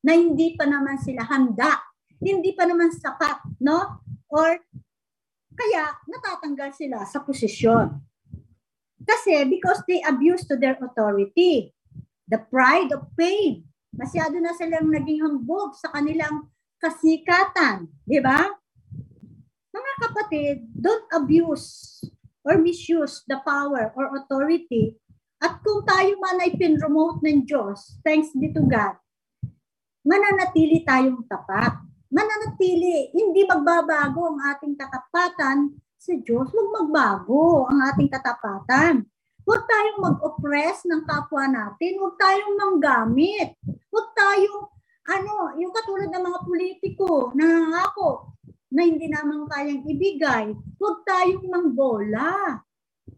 na 0.00 0.12
hindi 0.16 0.56
pa 0.56 0.64
naman 0.64 0.96
sila 0.96 1.28
handa, 1.28 1.78
hindi 2.16 2.56
pa 2.56 2.64
naman 2.64 2.88
sapat, 2.90 3.44
no? 3.60 4.00
Or 4.32 4.56
kaya 5.52 5.84
natatanggal 6.08 6.72
sila 6.72 7.04
sa 7.04 7.20
posisyon. 7.20 8.00
Kasi 9.04 9.44
because 9.44 9.84
they 9.84 10.00
abuse 10.00 10.48
to 10.48 10.56
their 10.56 10.80
authority 10.80 11.76
the 12.32 12.40
pride 12.48 12.88
of 12.96 13.04
fame. 13.12 13.68
Masyado 13.92 14.40
na 14.40 14.56
silang 14.56 14.88
naging 14.88 15.20
hambog 15.20 15.76
sa 15.76 15.92
kanilang 15.92 16.48
kasikatan. 16.80 17.92
Di 18.08 18.24
ba? 18.24 18.48
Mga 19.68 19.92
kapatid, 20.00 20.56
don't 20.72 21.04
abuse 21.12 22.00
or 22.40 22.56
misuse 22.56 23.20
the 23.28 23.36
power 23.44 23.92
or 23.92 24.16
authority. 24.16 24.96
At 25.42 25.58
kung 25.58 25.82
tayo 25.82 26.14
man 26.22 26.38
ay 26.38 26.54
pinromote 26.54 27.18
ng 27.26 27.42
Diyos, 27.42 27.98
thanks 28.06 28.30
be 28.38 28.54
to 28.54 28.62
God, 28.62 28.94
mananatili 30.06 30.86
tayong 30.86 31.26
tapat. 31.26 31.82
Mananatili, 32.12 33.10
hindi 33.10 33.42
magbabago 33.42 34.30
ang 34.30 34.38
ating 34.54 34.78
katapatan 34.78 35.74
sa 35.98 36.12
Diyos. 36.14 36.46
Huwag 36.54 36.68
magbago 36.70 37.66
ang 37.66 37.82
ating 37.90 38.06
katapatan. 38.06 39.02
Huwag 39.42 39.62
tayong 39.66 39.98
mag-oppress 39.98 40.86
ng 40.86 41.02
kapwa 41.08 41.50
natin. 41.50 41.98
Huwag 41.98 42.14
tayong 42.14 42.54
manggamit. 42.54 43.58
Huwag 43.90 44.08
tayong, 44.14 44.70
ano, 45.10 45.58
yung 45.58 45.72
katulad 45.74 46.06
ng 46.12 46.22
mga 46.22 46.40
politiko 46.46 47.34
na 47.34 47.80
ako, 47.90 48.30
na 48.72 48.88
hindi 48.88 49.10
naman 49.10 49.44
kayang 49.50 49.84
ibigay. 49.84 50.54
Huwag 50.80 51.04
tayong 51.04 51.44
mangbola 51.50 52.60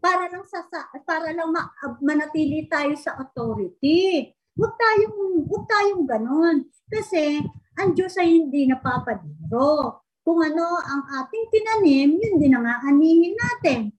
para 0.01 0.29
lang 0.29 0.45
sa 0.45 0.65
para 1.05 1.29
lang 1.33 1.49
ma, 1.53 1.69
manatili 2.01 2.65
tayo 2.69 2.93
sa 2.97 3.17
authority. 3.21 4.29
Huwag 4.55 4.73
tayong 4.79 5.45
huwag 5.45 5.65
tayong 5.67 6.03
ganon 6.07 6.57
kasi 6.87 7.43
ang 7.75 7.91
Diyos 7.91 8.15
ay 8.17 8.31
hindi 8.31 8.69
napapadiro. 8.69 10.01
Kung 10.25 10.41
ano 10.41 10.79
ang 10.81 11.05
ating 11.05 11.45
tinanim, 11.53 12.17
yun 12.17 12.35
din 12.41 12.55
ang 12.57 12.65
aanihin 12.65 13.35
natin 13.37 13.95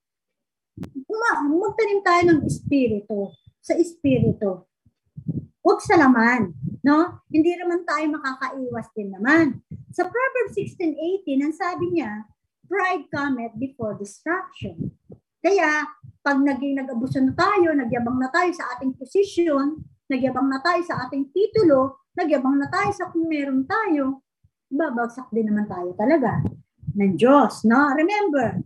uma, 1.09 1.49
magtanim 1.49 2.01
tayo 2.05 2.23
ng 2.29 2.41
espiritu, 2.45 3.33
sa 3.65 3.73
espiritu. 3.75 4.69
Huwag 5.65 5.83
sa 5.83 5.99
laman, 5.99 6.55
no? 6.87 7.25
Hindi 7.27 7.59
naman 7.59 7.83
tayo 7.83 8.07
makakaiwas 8.15 8.87
din 8.95 9.11
naman. 9.11 9.65
Sa 9.91 10.07
Proverbs 10.07 10.55
16:18, 10.55 11.43
ang 11.43 11.55
sabi 11.57 11.99
niya, 11.99 12.29
pride 12.71 13.11
cometh 13.11 13.57
before 13.59 13.99
destruction. 13.99 14.95
Kaya, 15.47 15.87
pag 16.27 16.43
naging 16.43 16.75
nag-abuso 16.75 17.23
na 17.23 17.31
tayo, 17.39 17.71
nagyabang 17.71 18.19
na 18.19 18.27
tayo 18.35 18.51
sa 18.51 18.67
ating 18.75 18.99
posisyon, 18.99 19.79
nagyabang 20.11 20.51
na 20.51 20.59
tayo 20.59 20.83
sa 20.83 21.07
ating 21.07 21.31
titulo, 21.31 22.03
nagyabang 22.19 22.59
na 22.59 22.67
tayo 22.67 22.91
sa 22.91 23.15
kung 23.15 23.31
meron 23.31 23.63
tayo, 23.63 24.27
babagsak 24.67 25.31
din 25.31 25.47
naman 25.47 25.71
tayo 25.71 25.95
talaga 25.95 26.43
ng 26.99 27.15
Diyos. 27.15 27.63
No? 27.63 27.95
Remember, 27.95 28.59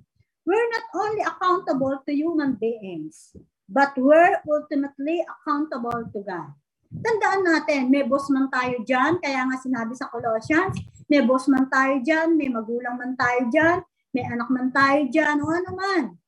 we're 0.48 0.70
not 0.72 0.86
only 0.96 1.20
accountable 1.20 2.00
to 2.00 2.16
human 2.16 2.56
beings, 2.56 3.36
but 3.68 3.92
we're 4.00 4.40
ultimately 4.48 5.20
accountable 5.28 6.08
to 6.16 6.24
God. 6.24 6.48
Tandaan 6.88 7.44
natin, 7.44 7.92
may 7.92 8.08
boss 8.08 8.32
man 8.32 8.48
tayo 8.48 8.80
dyan, 8.88 9.20
kaya 9.20 9.44
nga 9.44 9.60
sinabi 9.60 9.92
sa 9.92 10.08
Colossians, 10.08 10.80
may 11.12 11.20
boss 11.28 11.44
man 11.44 11.68
tayo 11.68 12.00
dyan, 12.00 12.40
may 12.40 12.48
magulang 12.48 12.96
man 12.96 13.20
tayo 13.20 13.52
dyan, 13.52 13.84
may 14.16 14.24
anak 14.24 14.48
man 14.48 14.72
tayo 14.72 15.04
dyan, 15.12 15.44
o 15.44 15.46
ano 15.52 15.72
man. 15.76 16.19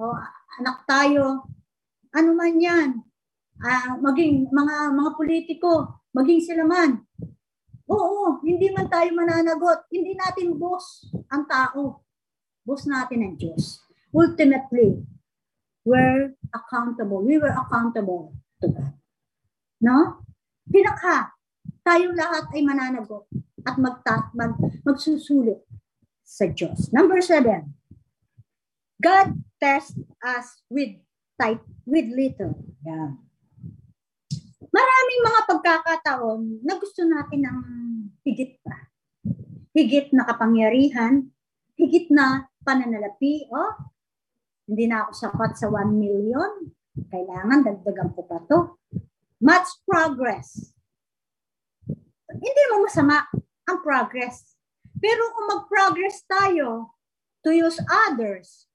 O 0.00 0.16
anak 0.56 0.88
tayo, 0.88 1.44
ano 2.16 2.30
man 2.32 2.56
yan, 2.56 3.04
ah, 3.60 4.00
maging 4.00 4.48
mga 4.48 4.96
mga 4.96 5.10
politiko, 5.14 6.00
maging 6.16 6.40
sila 6.40 6.64
man. 6.64 7.04
Oo, 7.90 8.38
hindi 8.46 8.70
man 8.70 8.86
tayo 8.86 9.10
mananagot. 9.12 9.90
Hindi 9.90 10.14
natin 10.14 10.54
boss 10.54 11.10
ang 11.26 11.42
tao. 11.50 12.06
Boss 12.62 12.86
natin 12.86 13.26
ang 13.26 13.34
Diyos. 13.34 13.82
Ultimately, 14.14 15.02
we're 15.82 16.38
accountable. 16.54 17.18
We 17.18 17.42
were 17.42 17.50
accountable 17.50 18.30
to 18.62 18.70
God. 18.70 18.94
No? 19.82 20.22
Pinaka, 20.70 21.34
tayong 21.82 22.14
lahat 22.14 22.46
ay 22.54 22.62
mananagot 22.62 23.26
at 23.66 23.74
magta, 23.74 24.30
mag, 24.38 24.54
magsusulit 24.86 25.66
sa 26.22 26.46
Diyos. 26.46 26.94
Number 26.94 27.18
seven, 27.18 27.74
God 29.02 29.49
tests 29.60 30.00
us 30.24 30.64
with 30.72 30.96
type, 31.36 31.60
with 31.84 32.08
little. 32.08 32.56
Yan. 32.88 33.20
Maraming 34.70 35.20
mga 35.20 35.40
pagkakataon 35.50 36.40
na 36.64 36.74
gusto 36.80 37.04
natin 37.04 37.40
ng 37.44 37.58
higit 38.24 38.56
pa. 38.64 38.88
Higit 39.76 40.10
na 40.16 40.24
kapangyarihan, 40.26 41.28
higit 41.76 42.08
na 42.10 42.48
pananalapi, 42.64 43.46
oh, 43.52 43.72
hindi 44.70 44.86
na 44.86 45.06
ako 45.06 45.12
sapat 45.14 45.58
sa 45.58 45.66
1 45.66 45.90
million. 45.90 46.70
Kailangan 47.10 47.66
dagdagan 47.66 48.14
ko 48.14 48.22
pa 48.26 48.38
to. 48.46 48.78
Much 49.42 49.66
progress. 49.82 50.70
Hindi 52.30 52.62
mo 52.70 52.86
masama 52.86 53.26
ang 53.66 53.78
progress. 53.82 54.54
Pero 55.00 55.34
kung 55.34 55.46
mag-progress 55.50 56.22
tayo 56.28 56.94
to 57.42 57.50
use 57.50 57.82
others, 58.06 58.69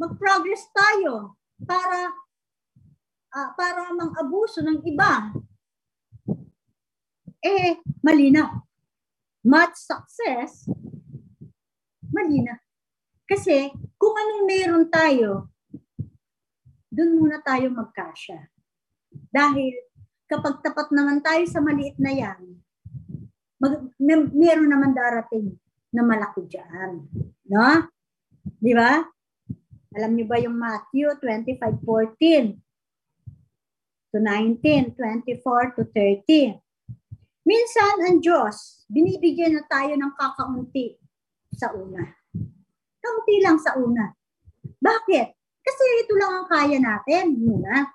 mag-progress 0.00 0.64
tayo 0.72 1.36
para 1.60 2.08
uh, 3.36 3.50
para 3.52 3.92
mang-abuso 3.92 4.64
ng 4.64 4.80
iba, 4.88 5.28
eh, 7.44 7.76
malinaw. 8.00 8.64
Much 9.44 9.76
success, 9.76 10.68
malinaw. 12.08 12.56
Kasi 13.28 13.72
kung 14.00 14.14
anong 14.16 14.44
meron 14.48 14.86
tayo, 14.88 15.52
doon 16.90 17.20
muna 17.20 17.38
tayo 17.44 17.70
magkasya. 17.70 18.50
Dahil 19.30 19.72
kapag 20.26 20.64
tapat 20.64 20.90
naman 20.90 21.22
tayo 21.22 21.44
sa 21.46 21.62
maliit 21.62 21.96
na 21.96 22.12
yan, 22.12 22.40
mag, 23.62 23.88
may, 23.96 24.18
meron 24.32 24.68
naman 24.68 24.92
darating 24.92 25.54
na 25.94 26.02
malaki 26.02 26.44
dyan. 26.50 27.06
No? 27.46 27.88
Di 28.58 28.74
ba? 28.74 29.00
Alam 29.90 30.14
niyo 30.14 30.26
ba 30.30 30.38
yung 30.38 30.54
Matthew 30.54 31.10
25:14 31.18 32.62
to 34.14 34.18
19, 34.22 34.94
24 34.94 35.74
to 35.74 35.82
30. 35.94 36.58
Minsan 37.42 37.94
ang 38.06 38.22
Diyos, 38.22 38.86
binibigyan 38.86 39.58
na 39.58 39.66
tayo 39.66 39.94
ng 39.98 40.12
kakaunti 40.14 40.94
sa 41.50 41.74
una. 41.74 42.06
Kaunti 43.02 43.34
lang 43.42 43.58
sa 43.58 43.74
una. 43.74 44.14
Bakit? 44.78 45.28
Kasi 45.58 45.82
ito 46.06 46.14
lang 46.14 46.32
ang 46.38 46.46
kaya 46.46 46.78
natin 46.78 47.34
muna. 47.34 47.90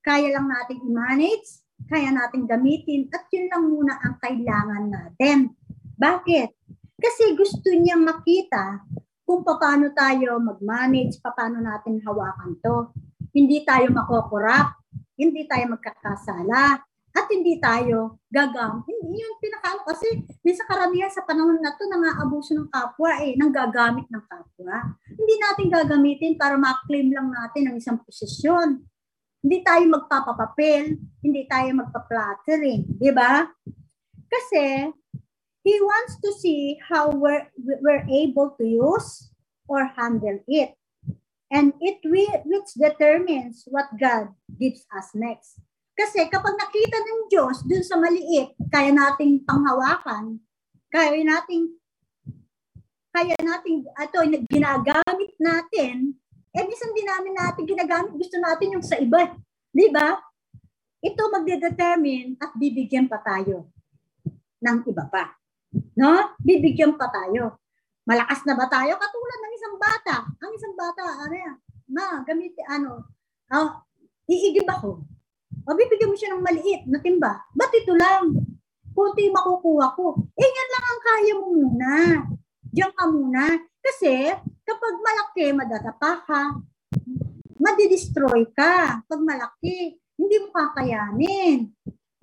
Kaya 0.00 0.32
lang 0.32 0.48
nating 0.48 0.80
i-manage, 0.88 1.60
kaya 1.92 2.08
nating 2.08 2.48
gamitin, 2.48 3.12
at 3.12 3.28
yun 3.28 3.52
lang 3.52 3.64
muna 3.68 4.00
ang 4.00 4.16
kailangan 4.24 4.88
natin. 4.88 5.52
Bakit? 6.00 6.48
Kasi 6.96 7.36
gusto 7.36 7.68
niyang 7.68 8.08
makita 8.08 8.88
kung 9.28 9.44
paano 9.44 9.92
tayo 9.92 10.40
mag-manage, 10.40 11.20
paano 11.20 11.60
natin 11.60 12.00
hawakan 12.00 12.56
to. 12.64 12.88
Hindi 13.36 13.60
tayo 13.60 13.92
makokorap, 13.92 14.72
hindi 15.20 15.44
tayo 15.44 15.76
magkakasala, 15.76 16.80
at 17.12 17.26
hindi 17.28 17.60
tayo 17.60 18.24
gagam. 18.32 18.88
Hindi 18.88 19.20
yun 19.20 19.36
pinakaano 19.36 19.84
kasi 19.84 20.24
may 20.40 20.54
sa 20.56 20.64
karamihan 20.64 21.12
sa 21.12 21.26
panahon 21.28 21.60
na 21.60 21.76
to 21.76 21.84
nang-aabuso 21.84 22.56
ng 22.56 22.72
kapwa 22.72 23.20
eh, 23.20 23.36
nang 23.36 23.52
gagamit 23.52 24.08
ng 24.08 24.24
kapwa. 24.24 24.96
Hindi 25.12 25.34
natin 25.36 25.66
gagamitin 25.68 26.32
para 26.40 26.54
ma-claim 26.54 27.12
lang 27.12 27.28
natin 27.28 27.68
ang 27.68 27.76
isang 27.76 27.98
posisyon. 28.00 28.80
Hindi 29.44 29.58
tayo 29.60 29.84
magpapapapel, 29.92 30.96
hindi 31.20 31.42
tayo 31.44 31.68
magpa-flattering, 31.76 32.96
di 32.96 33.10
ba? 33.12 33.44
Kasi 34.28 34.88
he 35.64 35.74
wants 35.80 36.20
to 36.22 36.32
see 36.32 36.78
how 36.82 37.10
we're, 37.10 37.48
we're 37.56 38.06
able 38.08 38.54
to 38.58 38.64
use 38.64 39.30
or 39.68 39.86
handle 39.96 40.40
it. 40.48 40.74
And 41.48 41.72
it 41.80 42.04
which 42.04 42.70
determines 42.76 43.64
what 43.68 43.88
God 43.96 44.36
gives 44.60 44.84
us 44.92 45.16
next. 45.16 45.60
Kasi 45.98 46.28
kapag 46.28 46.54
nakita 46.54 46.98
ng 47.00 47.20
Diyos 47.32 47.64
dun 47.64 47.82
sa 47.82 47.96
maliit, 47.96 48.54
kaya 48.68 48.92
nating 48.92 49.42
panghawakan, 49.48 50.38
kaya 50.92 51.24
nating 51.24 51.74
kaya 53.08 53.34
nating 53.40 53.82
ato 53.98 54.22
ginagamit 54.46 55.32
natin, 55.40 56.14
eh 56.54 56.62
minsan 56.62 56.94
din 56.94 57.08
namin 57.08 57.34
natin 57.34 57.64
ginagamit, 57.66 58.12
gusto 58.14 58.36
natin 58.38 58.78
yung 58.78 58.84
sa 58.84 59.00
iba. 59.00 59.34
Di 59.74 59.90
ba? 59.90 60.20
Ito 61.02 61.22
magde-determine 61.34 62.38
at 62.38 62.54
bibigyan 62.54 63.10
pa 63.10 63.18
tayo 63.18 63.66
ng 64.62 64.78
iba 64.86 65.04
pa. 65.10 65.37
No? 65.96 66.36
Bibigyan 66.40 66.96
pa 66.96 67.10
tayo. 67.10 67.60
Malakas 68.08 68.44
na 68.48 68.56
ba 68.56 68.68
tayo? 68.68 68.96
Katulad 68.96 69.38
ng 69.44 69.54
isang 69.56 69.76
bata. 69.76 70.16
Ang 70.40 70.50
isang 70.56 70.74
bata, 70.76 71.04
ano 71.28 71.34
yan? 71.34 71.56
Ma, 71.88 72.24
gamit, 72.24 72.56
ano, 72.68 73.04
uh, 73.52 73.68
iigib 74.28 74.68
ako 74.68 75.04
o 75.68 75.76
bibigyan 75.76 76.08
mo 76.08 76.16
siya 76.16 76.32
ng 76.32 76.40
maliit 76.40 76.82
na 76.88 76.96
timba. 76.96 77.44
Ba't 77.52 77.72
ito 77.76 77.92
lang? 77.92 78.32
Kunti 78.96 79.28
makukuha 79.28 79.92
ko. 79.92 80.16
Eh, 80.32 80.48
yan 80.48 80.68
lang 80.72 80.84
ang 80.88 81.00
kaya 81.04 81.32
mo 81.36 81.46
muna. 81.52 81.92
Diyan 82.72 82.92
ka 82.96 83.04
muna. 83.04 83.44
Kasi, 83.84 84.32
kapag 84.64 84.94
malaki, 85.04 85.52
madadapa 85.52 86.12
ka. 86.24 86.42
Madidestroy 87.60 88.48
ka. 88.56 89.04
Pag 89.04 89.20
malaki, 89.20 90.00
hindi 90.16 90.36
mo 90.40 90.48
kakayanin. 90.50 91.68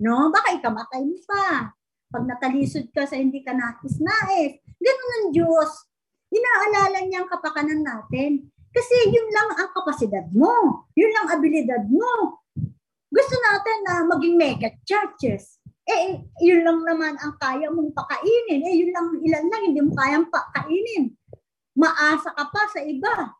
No? 0.02 0.28
Baka 0.34 0.58
ikamatay 0.58 1.06
mo 1.06 1.16
pa. 1.22 1.70
Pag 2.10 2.24
natalisod 2.26 2.90
ka 2.94 3.04
sa 3.04 3.18
hindi 3.18 3.42
ka 3.42 3.52
nais-nais. 3.52 4.62
Ganun 4.78 5.14
ang 5.18 5.26
Diyos. 5.34 5.70
Inaalala 6.30 7.06
niya 7.06 7.24
ang 7.24 7.30
kapakanan 7.30 7.82
natin. 7.82 8.46
Kasi 8.70 8.94
yun 9.08 9.28
lang 9.32 9.48
ang 9.56 9.70
kapasidad 9.72 10.26
mo. 10.36 10.84
Yun 10.92 11.12
lang 11.12 11.26
abilidad 11.32 11.88
mo. 11.88 12.44
Gusto 13.08 13.34
natin 13.40 13.76
na 13.88 13.94
maging 14.04 14.36
mega 14.36 14.68
churches. 14.84 15.56
Eh, 15.86 16.18
yun 16.42 16.66
lang 16.66 16.82
naman 16.82 17.14
ang 17.16 17.38
kaya 17.38 17.70
mong 17.70 17.94
pakainin. 17.94 18.60
Eh, 18.66 18.74
yun 18.84 18.90
lang, 18.90 19.06
ilan 19.22 19.44
lang, 19.46 19.62
hindi 19.64 19.80
mo 19.80 19.94
kayang 19.94 20.28
pakainin. 20.28 21.14
Maasa 21.78 22.34
ka 22.34 22.44
pa 22.50 22.62
sa 22.68 22.82
iba. 22.82 23.32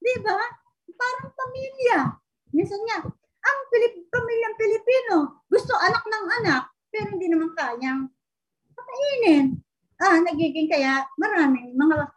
Di 0.00 0.14
ba? 0.24 0.38
Parang 0.96 1.30
pamilya. 1.36 2.18
Minsan 2.56 2.80
nga, 2.88 3.04
ang 3.44 3.58
Pilip, 3.68 4.08
pamilyang 4.08 4.56
Pilipino, 4.56 5.44
gusto 5.46 5.76
anak 5.76 6.02
ng 6.08 6.26
anak, 6.42 6.73
pero 6.94 7.10
hindi 7.10 7.26
naman 7.26 7.50
kayang 7.58 8.06
pakainin. 8.70 9.58
Ah, 9.98 10.22
nagiging 10.22 10.70
kaya 10.70 11.02
maraming 11.18 11.74
mga 11.74 12.14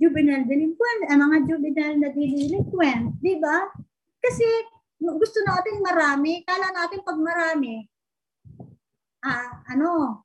juvenile 0.00 0.48
delinquent, 0.48 1.00
eh, 1.04 1.16
mga 1.16 1.38
juvenile 1.44 1.96
na 2.00 2.08
delinquent, 2.16 3.20
di 3.20 3.36
ba? 3.36 3.68
Kasi 4.24 4.44
gusto 4.96 5.44
natin 5.44 5.84
marami, 5.84 6.40
kala 6.48 6.72
natin 6.72 7.04
pag 7.04 7.20
marami, 7.20 7.84
ah, 9.20 9.60
ano, 9.68 10.24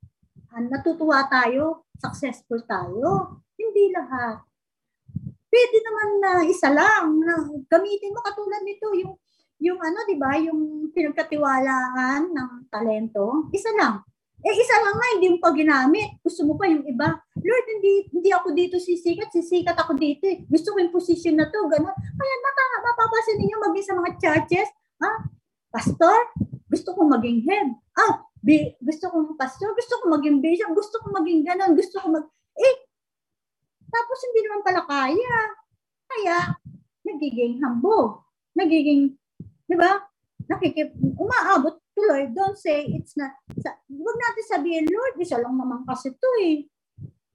ah, 0.55 0.63
natutuwa 0.63 1.27
tayo, 1.27 1.83
successful 1.99 2.63
tayo. 2.63 3.43
Hindi 3.59 3.91
lahat. 3.91 4.39
Pwede 5.51 5.77
naman 5.83 6.09
na 6.23 6.31
isa 6.47 6.71
lang, 6.71 7.19
na 7.19 7.43
gamitin 7.67 8.15
mo 8.15 8.23
katulad 8.23 8.63
nito, 8.63 8.87
yung, 8.95 9.19
yung 9.59 9.79
ano, 9.79 10.07
di 10.07 10.15
ba, 10.15 10.39
yung 10.39 10.91
pinagkatiwalaan 10.95 12.31
ng 12.31 12.51
talento, 12.71 13.51
isa 13.51 13.69
lang. 13.75 13.99
Eh, 14.39 14.55
isa 14.55 14.75
lang 14.79 14.95
nga, 14.95 15.07
hindi 15.19 15.27
mo 15.35 15.37
pa 15.43 15.51
ginamit. 15.51 16.15
Gusto 16.23 16.47
mo 16.47 16.55
pa 16.55 16.63
yung 16.71 16.87
iba. 16.87 17.11
Lord, 17.43 17.65
hindi, 17.75 18.07
hindi 18.07 18.31
ako 18.31 18.55
dito 18.55 18.79
sisikat, 18.79 19.35
sisikat 19.35 19.75
ako 19.75 19.99
dito 19.99 20.31
eh. 20.31 20.47
Gusto 20.47 20.71
ko 20.71 20.79
yung 20.79 20.95
position 20.95 21.35
na 21.35 21.51
to, 21.51 21.59
gano'n. 21.67 21.91
Kaya 21.91 22.35
baka 22.39 22.61
mapapasin 22.87 23.35
ninyo 23.35 23.57
maging 23.67 23.85
sa 23.85 23.95
mga 23.99 24.11
churches, 24.15 24.69
ah, 25.03 25.27
pastor, 25.75 26.15
gusto 26.71 26.95
ko 26.95 27.03
maging 27.03 27.43
head. 27.43 27.67
Ah, 27.99 28.23
bi, 28.39 28.79
gusto 28.79 29.11
ko 29.11 29.35
pastor, 29.35 29.75
gusto 29.75 29.99
ko 29.99 30.07
maging 30.07 30.39
bishop, 30.39 30.71
gusto 30.71 31.03
ko 31.03 31.11
maging 31.19 31.43
gano'n, 31.43 31.75
gusto 31.75 31.99
ko 31.99 32.07
mag... 32.07 32.23
Eh, 32.55 32.75
tapos 33.91 34.17
hindi 34.23 34.39
naman 34.47 34.63
pala 34.63 34.81
kaya. 34.87 35.35
Kaya, 36.07 36.37
nagiging 37.03 37.59
hambog. 37.59 38.23
Nagiging, 38.55 39.18
di 39.69 39.77
ba? 39.77 40.01
Nakikip, 40.49 40.97
umaabot 40.97 41.77
tuloy, 41.93 42.31
don't 42.33 42.57
say 42.57 42.87
it's 42.95 43.13
not, 43.19 43.35
sa, 43.59 43.75
huwag 43.91 44.17
natin 44.17 44.45
sabihin, 44.47 44.87
Lord, 44.89 45.19
isa 45.19 45.37
lang 45.37 45.59
naman 45.59 45.83
kasi 45.83 46.09
ito 46.15 46.29
eh. 46.41 46.65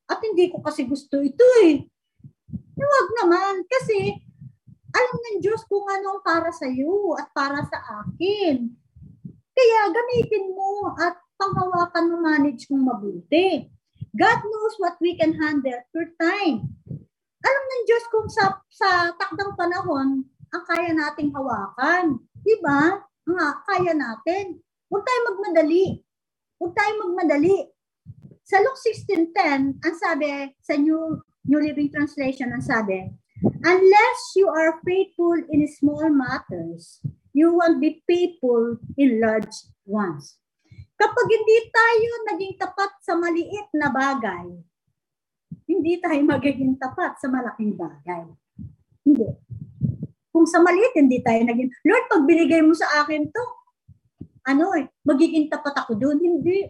At 0.08 0.24
hindi 0.24 0.48
ko 0.48 0.64
kasi 0.64 0.88
gusto 0.88 1.20
ito 1.20 1.44
eh. 1.64 1.84
Eh, 2.74 2.84
wag 2.84 3.08
naman. 3.22 3.64
Kasi, 3.68 4.18
alam 4.94 5.16
ng 5.16 5.38
Diyos 5.44 5.62
kung 5.68 5.84
ano 5.86 6.18
ang 6.18 6.22
para 6.24 6.50
sa 6.50 6.66
iyo 6.66 7.14
at 7.14 7.30
para 7.30 7.62
sa 7.66 7.78
akin. 8.02 8.68
Kaya 9.54 9.80
gamitin 9.94 10.50
mo 10.50 10.92
at 10.98 11.18
panghawakan 11.38 12.10
mo 12.10 12.16
manage 12.22 12.66
kung 12.66 12.82
mabuti. 12.82 13.70
God 14.14 14.40
knows 14.46 14.74
what 14.78 14.94
we 15.02 15.18
can 15.18 15.34
handle 15.34 15.82
per 15.90 16.10
time. 16.18 16.70
Alam 17.44 17.64
ng 17.66 17.82
Diyos 17.86 18.04
kung 18.08 18.30
sa, 18.30 18.62
sa 18.70 19.10
takdang 19.18 19.58
panahon, 19.58 20.24
ang 20.54 20.62
kaya 20.70 20.94
nating 20.94 21.34
hawakan. 21.34 22.22
Di 22.38 22.54
ba? 22.62 23.02
Nga, 23.26 23.48
kaya 23.66 23.90
natin. 23.90 24.62
Huwag 24.86 25.02
tayo 25.02 25.20
magmadali. 25.34 25.98
Huwag 26.62 26.72
tayo 26.78 26.92
magmadali. 27.02 27.74
Sa 28.46 28.62
Luke 28.62 28.78
16.10, 28.78 29.82
ang 29.82 29.94
sabi 29.98 30.54
sa 30.62 30.78
New, 30.78 31.18
New 31.50 31.58
Living 31.58 31.90
Translation, 31.90 32.54
ang 32.54 32.62
sabi, 32.62 33.10
Unless 33.66 34.38
you 34.38 34.46
are 34.46 34.78
faithful 34.86 35.34
in 35.50 35.66
small 35.66 36.06
matters, 36.06 37.02
you 37.34 37.50
won't 37.50 37.82
be 37.82 38.04
faithful 38.06 38.78
in 38.94 39.18
large 39.18 39.52
ones. 39.82 40.38
Kapag 40.94 41.26
hindi 41.26 41.58
tayo 41.74 42.10
naging 42.30 42.54
tapat 42.54 42.92
sa 43.02 43.18
maliit 43.18 43.68
na 43.74 43.90
bagay, 43.90 44.46
hindi 45.66 45.98
tayo 45.98 46.20
magiging 46.22 46.78
tapat 46.78 47.18
sa 47.18 47.26
malaking 47.26 47.74
bagay. 47.74 48.30
Hindi. 49.02 49.43
Kung 50.34 50.50
sa 50.50 50.58
maliit, 50.58 50.98
hindi 50.98 51.22
tayo 51.22 51.46
naging, 51.46 51.70
Lord, 51.86 52.10
pag 52.10 52.26
binigay 52.26 52.58
mo 52.58 52.74
sa 52.74 53.06
akin 53.06 53.30
to, 53.30 53.44
ano 54.50 54.74
eh, 54.74 54.90
magiging 55.06 55.46
tapat 55.46 55.78
ako 55.78 55.94
doon. 55.94 56.18
Hindi. 56.18 56.66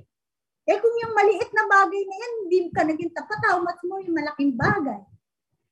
Eh 0.69 0.77
kung 0.77 0.95
yung 1.01 1.17
maliit 1.17 1.49
na 1.57 1.65
bagay 1.65 2.03
na 2.05 2.17
yan, 2.21 2.33
hindi 2.45 2.59
ka 2.69 2.85
naging 2.85 3.13
tapat, 3.17 3.41
much 3.65 3.81
mo 3.89 4.05
yung 4.05 4.13
malaking 4.13 4.53
bagay? 4.53 5.01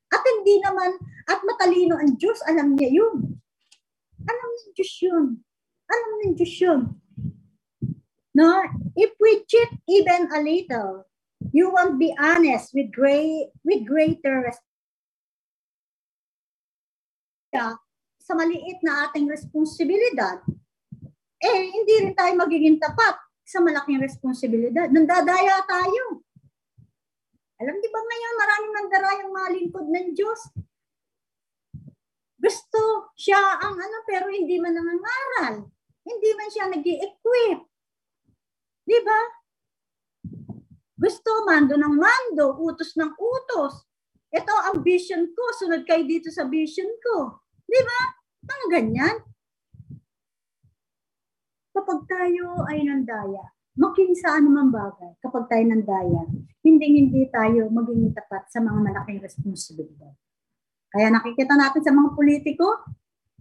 At 0.09 0.21
hindi 0.25 0.57
naman, 0.65 0.97
at 1.29 1.45
matalino 1.45 2.01
ang 2.01 2.17
Diyos, 2.17 2.41
alam 2.49 2.73
niya 2.73 2.89
yun. 2.89 3.37
Alam 4.25 4.49
ng 4.49 4.73
Diyos 4.73 4.93
yun. 5.05 5.25
Alam 5.85 6.09
ng 6.25 6.33
Diyos 6.33 6.55
yun. 6.57 6.81
No? 8.33 8.49
If 8.97 9.13
we 9.21 9.45
cheat 9.45 9.69
even 9.85 10.33
a 10.33 10.41
little, 10.41 11.05
you 11.53 11.69
won't 11.69 12.01
be 12.01 12.13
honest 12.17 12.73
with 12.73 12.89
great 12.89 13.53
with 13.61 13.85
greater 13.85 14.49
respect. 17.53 17.81
Sa 18.23 18.33
maliit 18.39 18.79
na 18.81 19.07
ating 19.07 19.27
responsibilidad, 19.27 20.39
eh, 21.43 21.59
hindi 21.75 22.07
rin 22.07 22.15
tayo 22.15 22.39
magiging 22.39 22.79
tapat 22.79 23.19
sa 23.43 23.59
malaking 23.59 23.99
responsibilidad. 23.99 24.87
Nandadaya 24.87 25.59
tayo. 25.67 26.23
Alam 27.59 27.75
di 27.83 27.89
ba 27.91 27.99
ngayon 27.99 28.33
maraming 28.39 28.73
nandarayang 28.73 29.31
mga 29.31 29.49
lingkod 29.59 29.85
ng 29.91 30.07
Diyos? 30.15 30.39
Gusto 32.39 33.11
siya 33.19 33.59
ang 33.59 33.75
ano 33.75 33.97
pero 34.07 34.31
hindi 34.31 34.55
man 34.55 34.71
nangangaral. 34.71 35.67
Hindi 36.07 36.29
man 36.35 36.47
siya 36.47 36.65
nag 36.71 36.83
equip 36.83 37.59
Di 38.83 38.99
ba? 39.03 39.19
Gusto 40.95 41.43
mando 41.43 41.75
ng 41.75 41.95
mando, 41.99 42.55
utos 42.55 42.95
ng 42.95 43.11
utos. 43.15 43.83
Ito 44.31 44.51
ang 44.71 44.79
vision 44.79 45.27
ko, 45.35 45.43
sunod 45.59 45.83
kayo 45.83 46.07
dito 46.07 46.31
sa 46.31 46.47
vision 46.47 46.87
ko. 47.03 47.42
Di 47.73 47.81
ba? 47.81 47.99
Ang 48.53 48.69
ganyan 48.69 49.15
kapag 51.73 52.05
tayo 52.05 52.63
ay 52.69 52.85
nandaya, 52.85 53.43
makinig 53.73 54.21
sa 54.21 54.37
anumang 54.37 54.69
bagay, 54.69 55.17
kapag 55.25 55.49
tayo 55.49 55.63
nandaya, 55.65 56.21
hindi 56.61 57.01
hindi 57.01 57.25
tayo 57.33 57.67
maging 57.73 58.13
tapat 58.13 58.45
sa 58.53 58.61
mga 58.61 58.79
malaking 58.79 59.19
responsibilidad. 59.19 60.13
Kaya 60.93 61.09
nakikita 61.09 61.57
natin 61.57 61.81
sa 61.81 61.89
mga 61.89 62.13
politiko, 62.13 62.85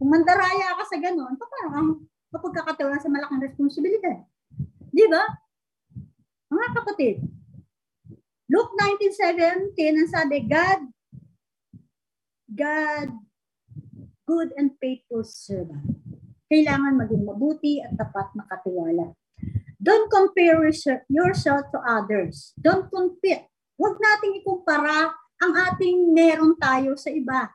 kung 0.01 0.09
mandaraya 0.09 0.75
ka 0.81 0.85
sa 0.89 0.97
ganun, 0.97 1.37
paano 1.37 1.69
ang 1.77 1.89
mapagkakatawa 2.33 2.97
sa 2.97 3.13
malaking 3.13 3.45
responsibilidad? 3.45 4.25
Di 4.89 5.05
ba? 5.07 5.23
Mga 6.49 6.67
kapatid, 6.73 7.17
Luke 8.49 8.73
19.17, 8.81 9.77
ang 10.01 10.11
sabi, 10.11 10.37
God, 10.49 10.81
God, 12.49 13.09
good 14.33 14.49
and 14.57 14.73
faithful 14.81 15.21
servant 15.21 15.93
kailangan 16.53 17.01
maging 17.01 17.25
mabuti 17.25 17.81
at 17.81 17.97
tapat 17.97 18.29
makatiwala. 18.37 19.17
Don't 19.81 20.13
compare 20.13 20.61
yourself 21.09 21.65
to 21.73 21.81
others. 21.81 22.53
Don't 22.61 22.93
compete. 22.93 23.49
Huwag 23.81 23.97
nating 23.97 24.45
ikumpara 24.45 25.11
ang 25.41 25.53
ating 25.73 26.13
meron 26.13 26.55
tayo 26.61 26.93
sa 26.95 27.09
iba. 27.09 27.51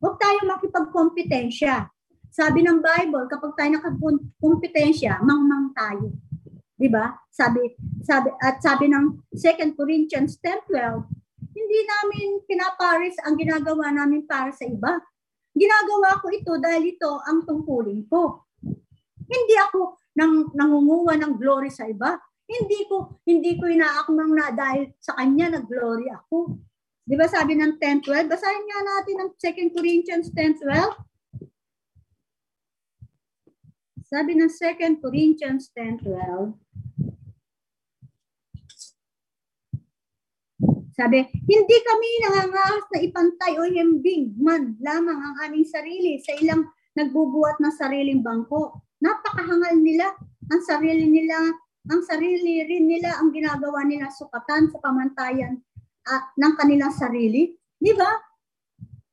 Huwag 0.00 0.16
tayo 0.16 0.48
makipagkompetensya. 0.48 1.92
Sabi 2.32 2.64
ng 2.64 2.80
Bible, 2.80 3.28
kapag 3.28 3.52
tayo 3.54 3.70
nakakompetensya, 3.76 5.20
mangmang 5.20 5.70
tayo. 5.76 6.16
'Di 6.80 6.88
ba? 6.88 7.14
Sabi 7.28 7.76
sabi 8.00 8.32
at 8.40 8.58
sabi 8.64 8.88
ng 8.90 9.22
2 9.30 9.76
Corinthians 9.78 10.40
10:12, 10.40 11.04
hindi 11.52 11.78
namin 11.84 12.42
pinaparis 12.48 13.20
ang 13.22 13.36
ginagawa 13.36 13.92
namin 13.92 14.24
para 14.26 14.50
sa 14.50 14.64
iba 14.66 14.98
Ginagawa 15.52 16.20
ko 16.24 16.26
ito 16.32 16.52
dahil 16.56 16.96
ito 16.96 17.12
ang 17.28 17.44
tungkulin 17.44 18.08
ko. 18.08 18.48
Hindi 19.28 19.54
ako 19.56 20.00
nang 20.16 20.52
nangunguha 20.52 21.16
ng 21.20 21.36
glory 21.36 21.68
sa 21.72 21.88
iba. 21.88 22.16
Hindi 22.48 22.84
ko 22.88 23.22
hindi 23.24 23.56
ko 23.56 23.64
inaakmang 23.68 24.32
na 24.32 24.52
dahil 24.52 24.92
sa 25.00 25.16
kanya 25.16 25.56
nag-glory 25.56 26.08
ako. 26.12 26.56
'Di 27.08 27.14
ba 27.16 27.26
sabi 27.28 27.56
ng 27.56 27.80
10:12? 27.80 28.28
Basahin 28.28 28.64
nga 28.68 28.80
natin 28.84 29.16
ang 29.24 29.30
2 29.36 29.72
Corinthians 29.72 30.28
10:12. 30.34 30.96
Sabi 34.12 34.36
ng 34.36 34.52
2 34.52 35.00
Corinthians 35.00 35.72
10:12, 35.72 36.52
Sabi, 40.92 41.24
hindi 41.24 41.76
kami 41.88 42.08
nangangahas 42.28 42.84
na 42.92 42.98
ipantay 43.00 43.56
o 43.56 43.64
himbing 43.64 44.36
man 44.36 44.76
lamang 44.84 45.16
ang 45.16 45.34
aming 45.48 45.64
sarili 45.64 46.20
sa 46.20 46.36
ilang 46.36 46.68
nagbubuhat 46.92 47.56
ng 47.64 47.72
sariling 47.72 48.20
bangko. 48.20 48.76
Napakahangal 49.00 49.80
nila 49.80 50.12
ang 50.52 50.60
sarili 50.60 51.08
nila, 51.08 51.48
ang 51.88 52.02
sarili 52.04 52.60
rin 52.68 52.84
nila 52.84 53.16
ang 53.16 53.32
ginagawa 53.32 53.88
nila 53.88 54.12
sukatan 54.12 54.68
sa 54.68 54.78
pamantayan 54.84 55.64
at 56.04 56.36
ng 56.36 56.54
kanilang 56.60 56.92
sarili. 56.92 57.56
Di 57.80 57.96
ba? 57.96 58.12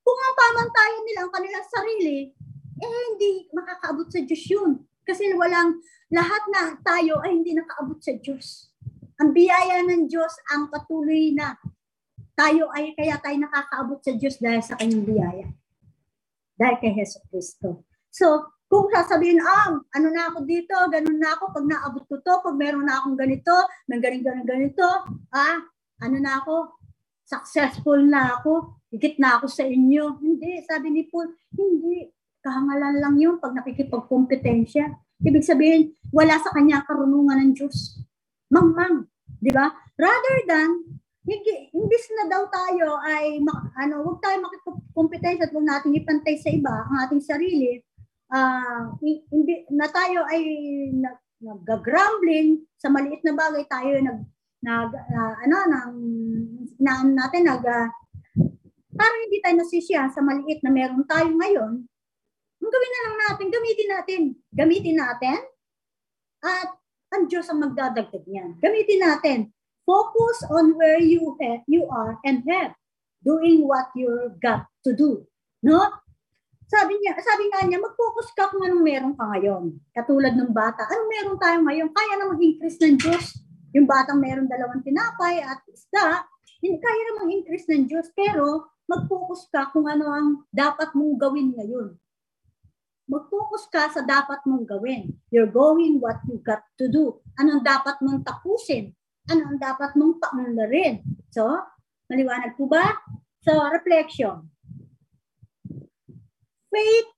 Kung 0.03 0.19
ang 0.19 0.35
pamantayan 0.35 1.03
nila 1.07 1.19
ang 1.25 1.33
kanilang 1.33 1.67
sarili, 1.71 2.17
eh 2.79 2.91
hindi 3.11 3.47
makakaabot 3.55 4.11
sa 4.11 4.19
Diyos 4.19 4.43
yun. 4.51 4.71
Kasi 5.07 5.31
walang, 5.33 5.79
lahat 6.11 6.43
na 6.51 6.75
tayo 6.81 7.23
ay 7.23 7.39
hindi 7.39 7.55
nakaabot 7.55 7.97
sa 8.03 8.13
Diyos. 8.19 8.69
Ang 9.19 9.35
biyaya 9.35 9.83
ng 9.83 10.07
Diyos 10.07 10.31
ang 10.53 10.71
patuloy 10.71 11.35
na 11.35 11.59
tayo 12.39 12.71
ay 12.71 12.95
kaya 12.95 13.19
tayo 13.19 13.35
nakakaabot 13.35 13.99
sa 13.99 14.15
Diyos 14.15 14.39
dahil 14.39 14.63
sa 14.63 14.79
kanyang 14.79 15.03
biyaya. 15.03 15.47
Dahil 16.55 16.75
kay 16.79 16.95
Heso 16.95 17.19
Kristo. 17.27 17.83
So, 18.07 18.47
kung 18.71 18.87
sasabihin, 18.87 19.43
ah, 19.43 19.75
ano 19.75 20.07
na 20.07 20.31
ako 20.31 20.47
dito, 20.47 20.77
ganun 20.87 21.19
na 21.19 21.35
ako, 21.35 21.51
pag 21.51 21.65
naabot 21.67 22.03
ko 22.07 22.15
to, 22.23 22.33
pag 22.39 22.55
meron 22.55 22.87
na 22.87 23.01
akong 23.01 23.19
ganito, 23.19 23.51
may 23.91 23.99
galing 23.99 24.23
ganun 24.23 24.47
ganito, 24.47 24.87
ah, 25.35 25.57
ano 25.99 26.17
na 26.21 26.39
ako, 26.39 26.79
successful 27.27 27.99
na 27.99 28.39
ako, 28.39 28.79
higit 28.93 29.19
na 29.19 29.41
ako 29.41 29.49
sa 29.51 29.65
inyo. 29.65 30.21
Hindi, 30.21 30.63
sabi 30.63 30.95
ni 30.95 31.01
Paul, 31.11 31.33
hindi, 31.53 32.13
kahangalan 32.39 33.03
lang 33.03 33.15
yun 33.19 33.35
pag 33.41 33.57
nakikipagkompetensya. 33.57 34.89
Ibig 35.25 35.43
sabihin, 35.43 35.91
wala 36.15 36.39
sa 36.39 36.53
kanya 36.55 36.85
karunungan 36.87 37.41
ng 37.41 37.51
Diyos 37.57 37.99
mangmang, 38.53 39.05
di 39.37 39.51
ba? 39.51 39.69
Rather 39.99 40.37
than 40.47 41.01
imbis 41.27 42.05
na 42.15 42.31
daw 42.31 42.47
tayo 42.47 42.95
ay 43.03 43.43
ano, 43.79 43.95
wag 44.07 44.19
tayo 44.23 44.39
makikompetensya 44.39 45.49
at 45.49 45.55
wag 45.55 45.67
natin 45.67 45.97
ipantay 45.97 46.39
sa 46.39 46.49
iba 46.53 46.71
ang 46.71 46.97
ating 47.07 47.23
sarili. 47.23 47.83
Uh, 48.29 48.93
na 49.73 49.89
tayo 49.89 50.21
ay 50.29 50.41
nag-grumbling 51.41 52.61
sa 52.77 52.93
maliit 52.93 53.25
na 53.25 53.33
bagay 53.33 53.65
tayo 53.65 53.97
nag 54.05 54.21
nag 54.59 54.91
uh, 54.91 55.35
ano 55.47 55.57
nang 55.71 55.93
na, 56.77 57.01
natin 57.01 57.47
nag 57.47 57.63
uh, 57.63 57.87
parang 58.93 59.21
hindi 59.25 59.39
tayo 59.39 59.55
nasisiya 59.57 60.11
sa 60.11 60.21
maliit 60.21 60.59
na 60.61 60.71
meron 60.71 61.07
tayo 61.07 61.31
ngayon. 61.31 61.73
Ang 62.59 62.71
gawin 62.75 62.91
na 62.91 63.03
lang 63.07 63.17
natin, 63.23 63.47
gamitin 63.47 63.89
natin. 63.89 64.21
Gamitin 64.51 64.97
natin 64.99 65.39
at 66.43 66.69
ang 67.15 67.23
Diyos 67.31 67.47
ang 67.47 67.63
magdadagdag 67.63 68.23
niyan. 68.27 68.59
Gamitin 68.59 68.99
natin. 68.99 69.39
Focus 69.89 70.45
on 70.53 70.77
where 70.77 71.01
you 71.01 71.33
have, 71.41 71.65
you 71.65 71.89
are 71.89 72.21
and 72.21 72.45
have. 72.45 72.77
Doing 73.25 73.65
what 73.65 73.89
you 73.97 74.37
got 74.37 74.69
to 74.85 74.93
do. 74.93 75.25
No? 75.65 75.81
Sabi 76.69 77.01
niya, 77.01 77.17
sabi 77.17 77.49
nga 77.49 77.65
niya, 77.65 77.81
mag-focus 77.81 78.29
ka 78.37 78.53
kung 78.53 78.61
anong 78.61 78.85
meron 78.85 79.17
ka 79.17 79.25
ngayon. 79.33 79.81
Katulad 79.89 80.37
ng 80.37 80.53
bata. 80.53 80.85
Anong 80.85 81.09
meron 81.09 81.37
tayo 81.41 81.57
ngayon? 81.65 81.89
Kaya 81.89 82.13
na 82.21 82.29
mag-increase 82.29 82.77
ng 82.85 83.01
Diyos. 83.01 83.41
Yung 83.73 83.89
batang 83.89 84.21
meron 84.21 84.45
dalawang 84.45 84.85
tinapay 84.85 85.41
at 85.41 85.57
isda, 85.65 86.21
kaya 86.61 87.01
namang 87.09 87.31
increase 87.41 87.65
ng 87.71 87.89
Diyos, 87.89 88.13
pero 88.13 88.69
mag-focus 88.85 89.49
ka 89.49 89.73
kung 89.73 89.89
ano 89.89 90.05
ang 90.11 90.27
dapat 90.53 90.93
mong 90.93 91.17
gawin 91.17 91.55
ngayon. 91.57 91.97
Mag-focus 93.09 93.65
ka 93.73 93.89
sa 93.89 94.05
dapat 94.05 94.45
mong 94.45 94.69
gawin. 94.69 95.17
You're 95.33 95.49
going 95.49 95.97
what 95.97 96.21
you 96.29 96.37
got 96.45 96.61
to 96.77 96.85
do. 96.85 97.17
Anong 97.41 97.65
dapat 97.65 97.97
mong 98.05 98.21
tapusin? 98.21 98.93
Ano 99.29 99.53
ang 99.53 99.59
dapat 99.61 99.93
mong 99.93 100.17
paunlarin? 100.17 101.05
So, 101.29 101.45
maliwanag 102.09 102.57
po 102.57 102.65
ba? 102.65 102.97
So, 103.45 103.61
reflection. 103.69 104.49
Faith 106.69 107.09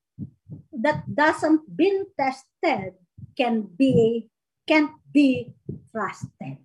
that 0.75 1.07
doesn't 1.07 1.63
been 1.71 2.07
tested 2.19 2.99
can 3.35 3.67
be 3.79 4.27
can't 4.67 4.95
be 5.15 5.55
trusted. 5.91 6.59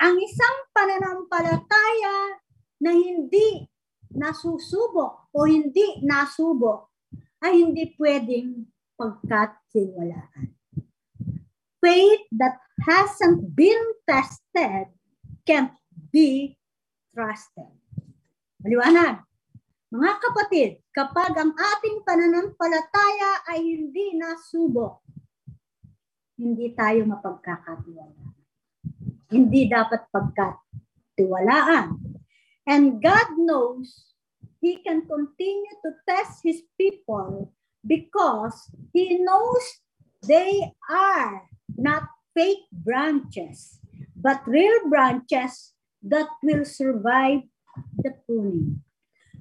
Ang 0.00 0.16
isang 0.24 0.56
pananampalataya 0.72 2.40
na 2.80 2.92
hindi 2.96 3.68
nasusubok 4.16 5.28
o 5.36 5.44
hindi 5.44 6.00
nasubok 6.00 6.88
ay 7.44 7.64
hindi 7.64 7.92
pwedeng 8.00 8.64
pagkatiwalaan. 8.96 10.49
Faith 11.80 12.24
that 12.36 12.60
hasn't 12.84 13.56
been 13.56 13.80
tested 14.04 14.92
can't 15.48 15.72
be 16.12 16.56
trusted. 17.12 17.72
Maliwanag. 18.60 19.24
Mga 19.90 20.12
kapatid, 20.22 20.70
kapag 20.94 21.34
ang 21.34 21.50
ating 21.50 22.06
pananampalataya 22.06 23.42
ay 23.50 23.58
hindi 23.58 24.14
nasubok, 24.14 25.02
hindi 26.38 26.70
tayo 26.78 27.02
mapagkakatiwalaan. 27.10 28.32
Hindi 29.34 29.66
dapat 29.66 30.06
pagkatiwalaan. 30.14 31.98
And 32.70 33.02
God 33.02 33.28
knows 33.34 34.14
He 34.62 34.78
can 34.84 35.08
continue 35.10 35.74
to 35.82 35.90
test 36.06 36.44
His 36.46 36.62
people 36.78 37.50
because 37.82 38.70
He 38.94 39.18
knows 39.18 39.64
they 40.22 40.70
are 40.86 41.49
not 41.76 42.08
fake 42.32 42.66
branches, 42.72 43.78
but 44.16 44.42
real 44.46 44.88
branches 44.88 45.74
that 46.02 46.30
will 46.42 46.64
survive 46.64 47.44
the 48.00 48.14
pruning. 48.24 48.80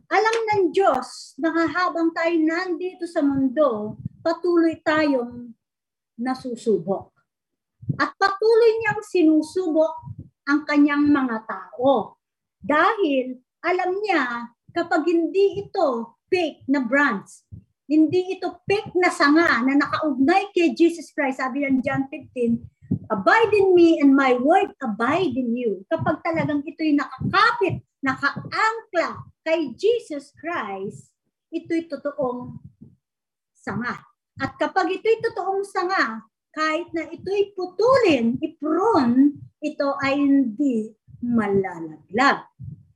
Alam 0.09 0.35
ng 0.49 0.63
Diyos 0.73 1.37
na 1.37 1.53
habang 1.69 2.09
tayo 2.09 2.33
nandito 2.41 3.05
sa 3.05 3.21
mundo, 3.21 3.97
patuloy 4.25 4.81
tayong 4.81 5.53
nasusubok. 6.17 7.13
At 7.95 8.17
patuloy 8.17 8.71
niyang 8.81 9.01
sinusubok 9.05 9.93
ang 10.49 10.65
kanyang 10.65 11.05
mga 11.13 11.45
tao. 11.45 12.17
Dahil 12.57 13.37
alam 13.61 14.01
niya 14.01 14.49
kapag 14.73 15.05
hindi 15.05 15.61
ito 15.61 16.17
fake 16.25 16.65
na 16.69 16.81
branch, 16.81 17.48
hindi 17.89 18.37
ito 18.37 18.61
fake 18.69 18.93
na 19.01 19.09
sanga 19.09 19.65
na 19.65 19.73
nakaugnay 19.73 20.53
kay 20.53 20.77
Jesus 20.77 21.09
Christ, 21.09 21.41
sabi 21.41 21.65
ng 21.65 21.81
John 21.81 22.05
15, 22.05 23.09
abide 23.09 23.53
in 23.57 23.73
me 23.73 23.97
and 23.97 24.13
my 24.13 24.37
word 24.37 24.69
abide 24.77 25.33
in 25.33 25.57
you. 25.57 25.81
Kapag 25.89 26.21
talagang 26.21 26.61
ito'y 26.61 26.93
nakakapit, 26.93 27.81
nakaangkla 28.05 29.25
kay 29.41 29.73
Jesus 29.73 30.29
Christ, 30.37 31.09
ito'y 31.49 31.89
totoong 31.89 32.61
sanga. 33.57 34.05
At 34.37 34.53
kapag 34.61 34.93
ito'y 34.93 35.25
totoong 35.25 35.65
sanga, 35.65 36.21
kahit 36.53 36.93
na 36.93 37.09
ito'y 37.09 37.57
putulin, 37.57 38.37
ipron, 38.37 39.33
ito 39.65 39.97
ay 40.05 40.13
hindi 40.13 40.93
malalaglag. 41.25 42.45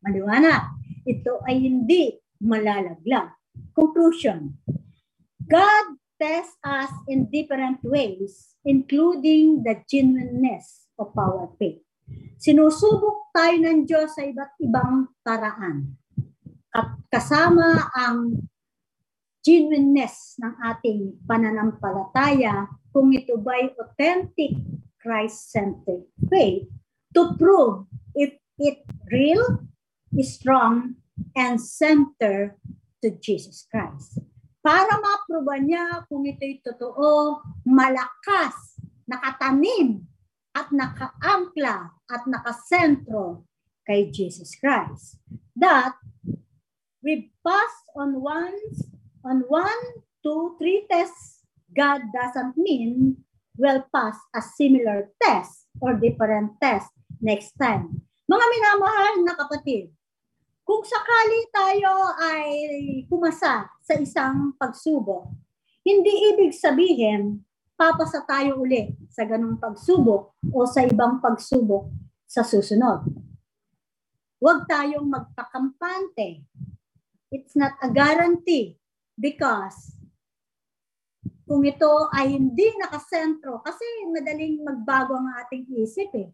Maliwanag, 0.06 0.70
ito 1.10 1.42
ay 1.50 1.66
hindi 1.66 2.14
malalaglag. 2.46 3.34
Conclusion. 3.74 4.54
God 5.50 5.86
tests 6.22 6.56
us 6.64 6.92
in 7.08 7.28
different 7.28 7.84
ways, 7.84 8.56
including 8.64 9.64
the 9.64 9.84
genuineness 9.90 10.88
of 11.00 11.12
our 11.18 11.52
faith. 11.60 11.84
Sinusubok 12.40 13.32
tayo 13.32 13.56
ng 13.64 13.88
Diyos 13.88 14.16
sa 14.16 14.24
iba't 14.24 14.54
ibang 14.60 15.12
paraan. 15.24 15.96
At 16.74 17.00
kasama 17.08 17.92
ang 17.96 18.50
genuineness 19.44 20.40
ng 20.40 20.54
ating 20.64 21.24
pananampalataya 21.28 22.68
kung 22.96 23.12
ito 23.12 23.36
ba'y 23.40 23.76
authentic 23.76 24.56
Christ-centered 25.04 26.08
faith 26.32 26.72
to 27.12 27.36
prove 27.36 27.84
if 28.16 28.40
it 28.56 28.88
real, 29.12 29.68
strong, 30.24 30.96
and 31.36 31.60
center 31.60 32.56
to 33.04 33.12
Jesus 33.20 33.68
Christ. 33.68 34.24
Para 34.64 34.96
maproba 34.96 35.60
niya 35.60 36.08
kung 36.08 36.24
ito'y 36.24 36.64
totoo, 36.64 37.44
malakas, 37.68 38.80
nakatanim, 39.04 40.08
at 40.56 40.72
nakaangkla, 40.72 41.92
at 42.08 42.24
nakasentro 42.24 43.44
kay 43.84 44.08
Jesus 44.08 44.56
Christ. 44.56 45.20
That 45.60 46.00
we 47.04 47.36
pass 47.44 47.74
on 48.00 48.24
one, 48.24 48.56
on 49.28 49.44
one, 49.52 49.84
two, 50.24 50.56
three 50.56 50.88
tests, 50.88 51.44
God 51.76 52.08
doesn't 52.16 52.56
mean 52.56 53.20
we'll 53.60 53.84
pass 53.92 54.16
a 54.32 54.40
similar 54.40 55.12
test 55.20 55.68
or 55.84 56.00
different 56.00 56.56
test 56.64 56.88
next 57.20 57.60
time. 57.60 58.00
Mga 58.32 58.46
minamahal 58.48 59.14
na 59.28 59.36
kapatid, 59.36 59.92
kung 60.64 60.88
sakali 60.88 61.52
tayo 61.52 62.16
ay 62.24 62.48
pumasa 63.12 63.73
sa 63.84 64.00
isang 64.00 64.56
pagsubok, 64.56 65.28
hindi 65.84 66.32
ibig 66.32 66.56
sabihin 66.56 67.44
papasa 67.76 68.24
tayo 68.24 68.64
uli 68.64 68.96
sa 69.12 69.28
ganung 69.28 69.60
pagsubok 69.60 70.40
o 70.56 70.64
sa 70.64 70.88
ibang 70.88 71.20
pagsubok 71.20 71.92
sa 72.24 72.48
susunod. 72.48 73.04
Huwag 74.40 74.64
tayong 74.72 75.08
magpakampante. 75.08 76.48
It's 77.28 77.60
not 77.60 77.76
a 77.84 77.92
guarantee 77.92 78.80
because 79.20 80.00
kung 81.44 81.68
ito 81.68 82.08
ay 82.16 82.40
hindi 82.40 82.72
nakasentro, 82.80 83.60
kasi 83.68 83.84
madaling 84.10 84.64
magbago 84.64 85.20
ang 85.20 85.36
ating 85.44 85.68
isip 85.76 86.08
eh. 86.16 86.32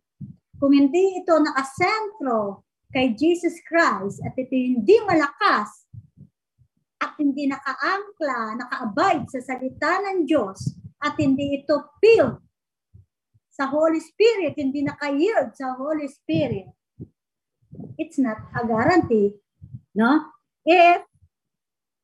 Kung 0.62 0.70
hindi 0.70 1.18
ito 1.18 1.34
nakasentro 1.34 2.62
kay 2.94 3.18
Jesus 3.18 3.58
Christ 3.66 4.22
at 4.22 4.38
ito 4.38 4.54
hindi 4.54 5.02
malakas 5.10 5.89
at 7.00 7.16
hindi 7.16 7.48
nakaangkla, 7.48 8.60
naka-abide 8.60 9.26
sa 9.32 9.40
salita 9.40 10.04
ng 10.04 10.28
Diyos 10.28 10.76
at 11.00 11.16
hindi 11.16 11.64
ito 11.64 11.96
filled 12.04 12.44
sa 13.60 13.68
Holy 13.68 14.00
Spirit, 14.00 14.56
hindi 14.56 14.88
naka-yield 14.88 15.52
sa 15.52 15.76
Holy 15.76 16.08
Spirit, 16.08 16.72
it's 18.00 18.16
not 18.16 18.40
a 18.56 18.64
guarantee. 18.64 19.36
No? 19.92 20.32
If 20.64 21.04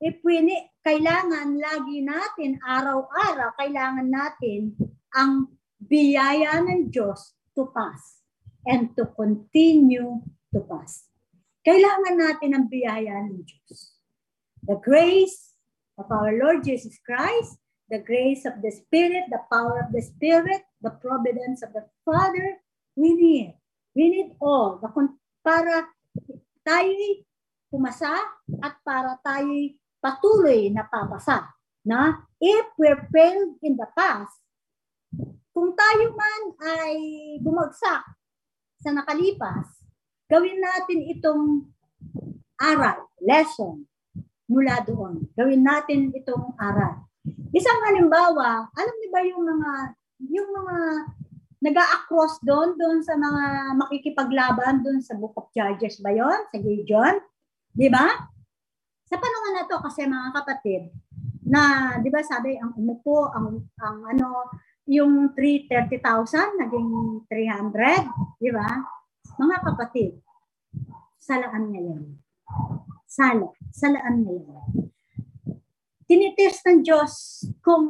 if 0.04 0.20
we 0.20 0.44
need, 0.44 0.68
kailangan 0.84 1.56
lagi 1.56 2.04
natin, 2.04 2.60
araw-araw, 2.60 3.56
kailangan 3.56 4.12
natin 4.12 4.76
ang 5.16 5.56
biyaya 5.80 6.60
ng 6.60 6.92
Diyos 6.92 7.40
to 7.56 7.72
pass 7.72 8.20
and 8.68 8.92
to 9.00 9.08
continue 9.16 10.20
to 10.52 10.60
pass. 10.68 11.08
Kailangan 11.64 12.20
natin 12.20 12.52
ang 12.52 12.66
biyaya 12.68 13.32
ng 13.32 13.48
Diyos. 13.48 13.95
The 14.66 14.82
grace 14.82 15.54
of 16.02 16.10
our 16.10 16.34
Lord 16.34 16.66
Jesus 16.66 16.98
Christ, 17.06 17.62
the 17.86 18.02
grace 18.02 18.50
of 18.50 18.66
the 18.66 18.74
Spirit, 18.74 19.30
the 19.30 19.46
power 19.54 19.78
of 19.78 19.94
the 19.94 20.02
Spirit, 20.02 20.66
the 20.82 20.90
providence 20.90 21.62
of 21.62 21.70
the 21.78 21.86
Father, 22.02 22.58
we 22.98 23.14
need. 23.14 23.54
We 23.94 24.10
need 24.10 24.34
all. 24.42 24.82
Para 25.46 25.86
tayo'y 26.66 27.22
pumasa 27.70 28.18
at 28.66 28.82
para 28.82 29.22
tayo'y 29.22 29.78
patuloy 30.02 30.74
na 30.74 30.90
papasa. 30.90 31.46
Na? 31.86 32.26
If 32.42 32.66
we're 32.82 33.06
failed 33.14 33.62
in 33.62 33.78
the 33.78 33.86
past, 33.94 34.34
kung 35.54 35.78
tayo 35.78 36.10
man 36.18 36.42
ay 36.66 36.98
bumagsak 37.38 38.02
sa 38.82 38.90
nakalipas, 38.90 39.86
gawin 40.26 40.58
natin 40.58 41.06
itong 41.14 41.70
aral, 42.58 43.14
lesson 43.22 43.86
mula 44.46 44.82
doon. 44.86 45.26
Gawin 45.34 45.66
natin 45.66 46.14
itong 46.14 46.54
aral. 46.62 47.06
Isang 47.52 47.80
halimbawa, 47.90 48.70
alam 48.70 48.96
niyo 49.02 49.10
ba 49.10 49.22
yung 49.26 49.44
mga 49.44 49.72
yung 50.30 50.50
mga 50.54 50.78
nag-a-across 51.66 52.40
doon 52.46 52.78
doon 52.78 53.02
sa 53.02 53.18
mga 53.18 53.74
makikipaglaban 53.74 54.86
doon 54.86 55.02
sa 55.02 55.18
Book 55.18 55.34
of 55.34 55.50
Judges 55.50 55.98
ba 55.98 56.14
yon 56.14 56.46
sa 56.54 56.58
Gideon? 56.62 57.18
Di 57.74 57.90
ba? 57.90 58.06
Sa 59.10 59.18
panahon 59.18 59.54
na 59.58 59.66
to 59.66 59.82
kasi 59.82 60.06
mga 60.06 60.30
kapatid, 60.38 60.94
na 61.46 61.94
'di 62.02 62.10
ba 62.10 62.26
sabi 62.26 62.58
ang 62.58 62.74
umupo 62.74 63.30
ang 63.30 63.70
ang 63.78 64.02
ano 64.10 64.50
yung 64.86 65.34
330,000 65.34 66.62
naging 66.62 66.90
300, 67.30 68.38
di 68.38 68.54
ba? 68.54 68.70
Mga 69.42 69.58
kapatid, 69.66 70.22
salaan 71.18 71.74
niya 71.74 71.82
yan. 71.90 72.04
Sala, 73.16 73.48
salaan 73.72 74.28
niya 74.28 74.44
yan. 74.44 74.92
Tinitest 76.04 76.68
ng 76.68 76.84
Diyos 76.84 77.14
kung 77.64 77.88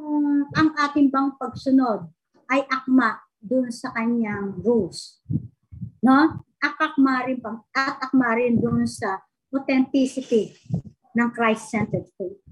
ang 0.53 0.69
ating 0.77 1.09
bang 1.09 1.33
pagsunod 1.41 2.13
ay 2.45 2.61
akma 2.69 3.25
dun 3.41 3.73
sa 3.73 3.89
kanyang 3.97 4.53
rules. 4.61 5.17
No? 6.05 6.45
Akakma 6.61 7.25
rin 7.25 7.41
pang, 7.41 7.65
at 7.73 7.97
akma 8.05 8.37
rin 8.37 8.61
dun 8.61 8.85
sa 8.85 9.17
authenticity 9.49 10.53
ng 11.17 11.29
Christ-centered 11.33 12.05
faith. 12.21 12.45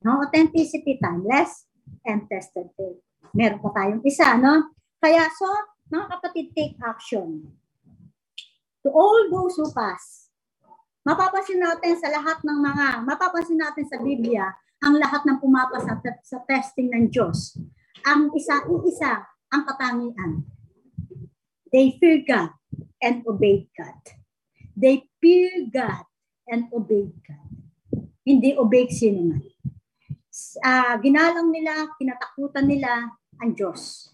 No? 0.00 0.24
Authenticity, 0.24 0.96
timeless, 0.96 1.68
and 2.08 2.24
tested 2.24 2.72
faith. 2.72 3.04
Meron 3.36 3.60
pa 3.60 3.68
tayong 3.76 4.00
isa, 4.08 4.40
no? 4.40 4.72
Kaya, 4.96 5.28
so, 5.36 5.44
mga 5.92 6.08
kapatid, 6.16 6.56
take 6.56 6.74
action. 6.80 7.52
To 8.80 8.88
all 8.88 9.28
those 9.28 9.60
who 9.60 9.68
pass, 9.76 10.27
mapapansin 11.08 11.56
natin 11.56 11.96
sa 11.96 12.12
lahat 12.12 12.44
ng 12.44 12.58
mga, 12.60 12.86
mapapansin 13.08 13.56
natin 13.56 13.88
sa 13.88 13.96
Biblia, 13.96 14.44
ang 14.84 15.00
lahat 15.00 15.24
ng 15.24 15.40
pumapasa 15.40 15.96
sa, 15.96 16.10
sa 16.20 16.38
testing 16.44 16.92
ng 16.92 17.08
Diyos. 17.08 17.56
Ang 18.04 18.28
isa, 18.36 18.60
iisa, 18.68 19.24
ang 19.48 19.64
katangian. 19.64 20.44
They 21.72 21.96
fear 21.96 22.20
God 22.28 22.52
and 23.00 23.24
obey 23.24 23.72
God. 23.72 24.00
They 24.76 25.08
fear 25.16 25.72
God 25.72 26.04
and 26.44 26.68
obey 26.76 27.08
God. 27.24 27.48
Hindi 28.28 28.52
obey 28.60 28.92
sino 28.92 29.32
man. 29.32 29.44
Uh, 30.60 30.94
ginalang 31.00 31.48
nila, 31.50 31.88
kinatakutan 31.96 32.68
nila 32.68 33.08
ang 33.40 33.56
Diyos. 33.56 34.12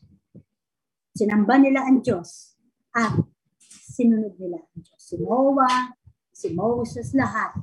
Sinamba 1.11 1.59
nila 1.59 1.85
ang 1.85 2.01
Diyos 2.01 2.55
at 2.95 3.19
sinunod 3.61 4.39
nila 4.39 4.63
ang 4.63 4.79
Diyos. 4.81 5.01
Si 5.03 5.19
Noah, 5.21 6.04
si 6.45 6.53
Moses, 6.53 7.17
lahat. 7.17 7.57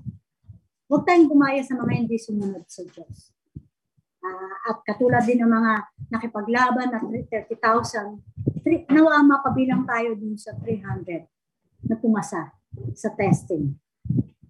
Huwag 0.90 1.06
tayong 1.06 1.30
gumaya 1.30 1.62
sa 1.62 1.78
mga 1.78 1.94
hindi 2.02 2.18
sumunod 2.18 2.66
sa 2.66 2.82
Diyos. 2.82 3.30
Uh, 4.22 4.56
at 4.74 4.82
katulad 4.82 5.22
din 5.22 5.46
ng 5.46 5.54
mga 5.54 5.74
nakipaglaban 6.10 6.90
na 6.90 6.98
30,000, 6.98 8.18
nawa 8.90 9.22
mapabilang 9.22 9.86
tayo 9.86 10.18
dun 10.18 10.34
sa 10.34 10.58
300 10.58 11.30
na 11.86 11.96
pumasa 11.98 12.58
sa 12.98 13.14
testing 13.14 13.78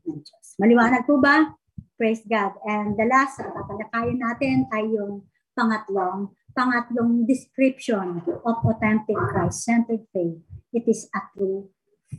ng 0.07 0.19
Diyos. 0.23 0.45
Maliwanag 0.55 1.03
po 1.03 1.19
ba? 1.19 1.51
Praise 1.99 2.23
God. 2.23 2.55
And 2.63 2.95
the 2.95 3.07
last 3.11 3.35
na 3.39 3.51
tatalakayin 3.51 4.19
natin 4.19 4.57
ay 4.71 4.87
yung 4.91 5.27
pangatlong, 5.53 6.31
pangatlong 6.55 7.27
description 7.27 8.23
of 8.47 8.55
authentic 8.63 9.15
Christ-centered 9.15 10.07
faith. 10.15 10.39
It 10.71 10.87
is 10.87 11.11
a 11.11 11.21
true 11.35 11.71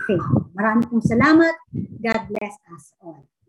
faith. 0.07 0.26
Maraming 0.57 0.88
pong 0.88 1.05
salamat. 1.05 1.55
God 2.01 2.20
bless 2.30 2.55
us 2.72 2.86
all. 3.03 3.32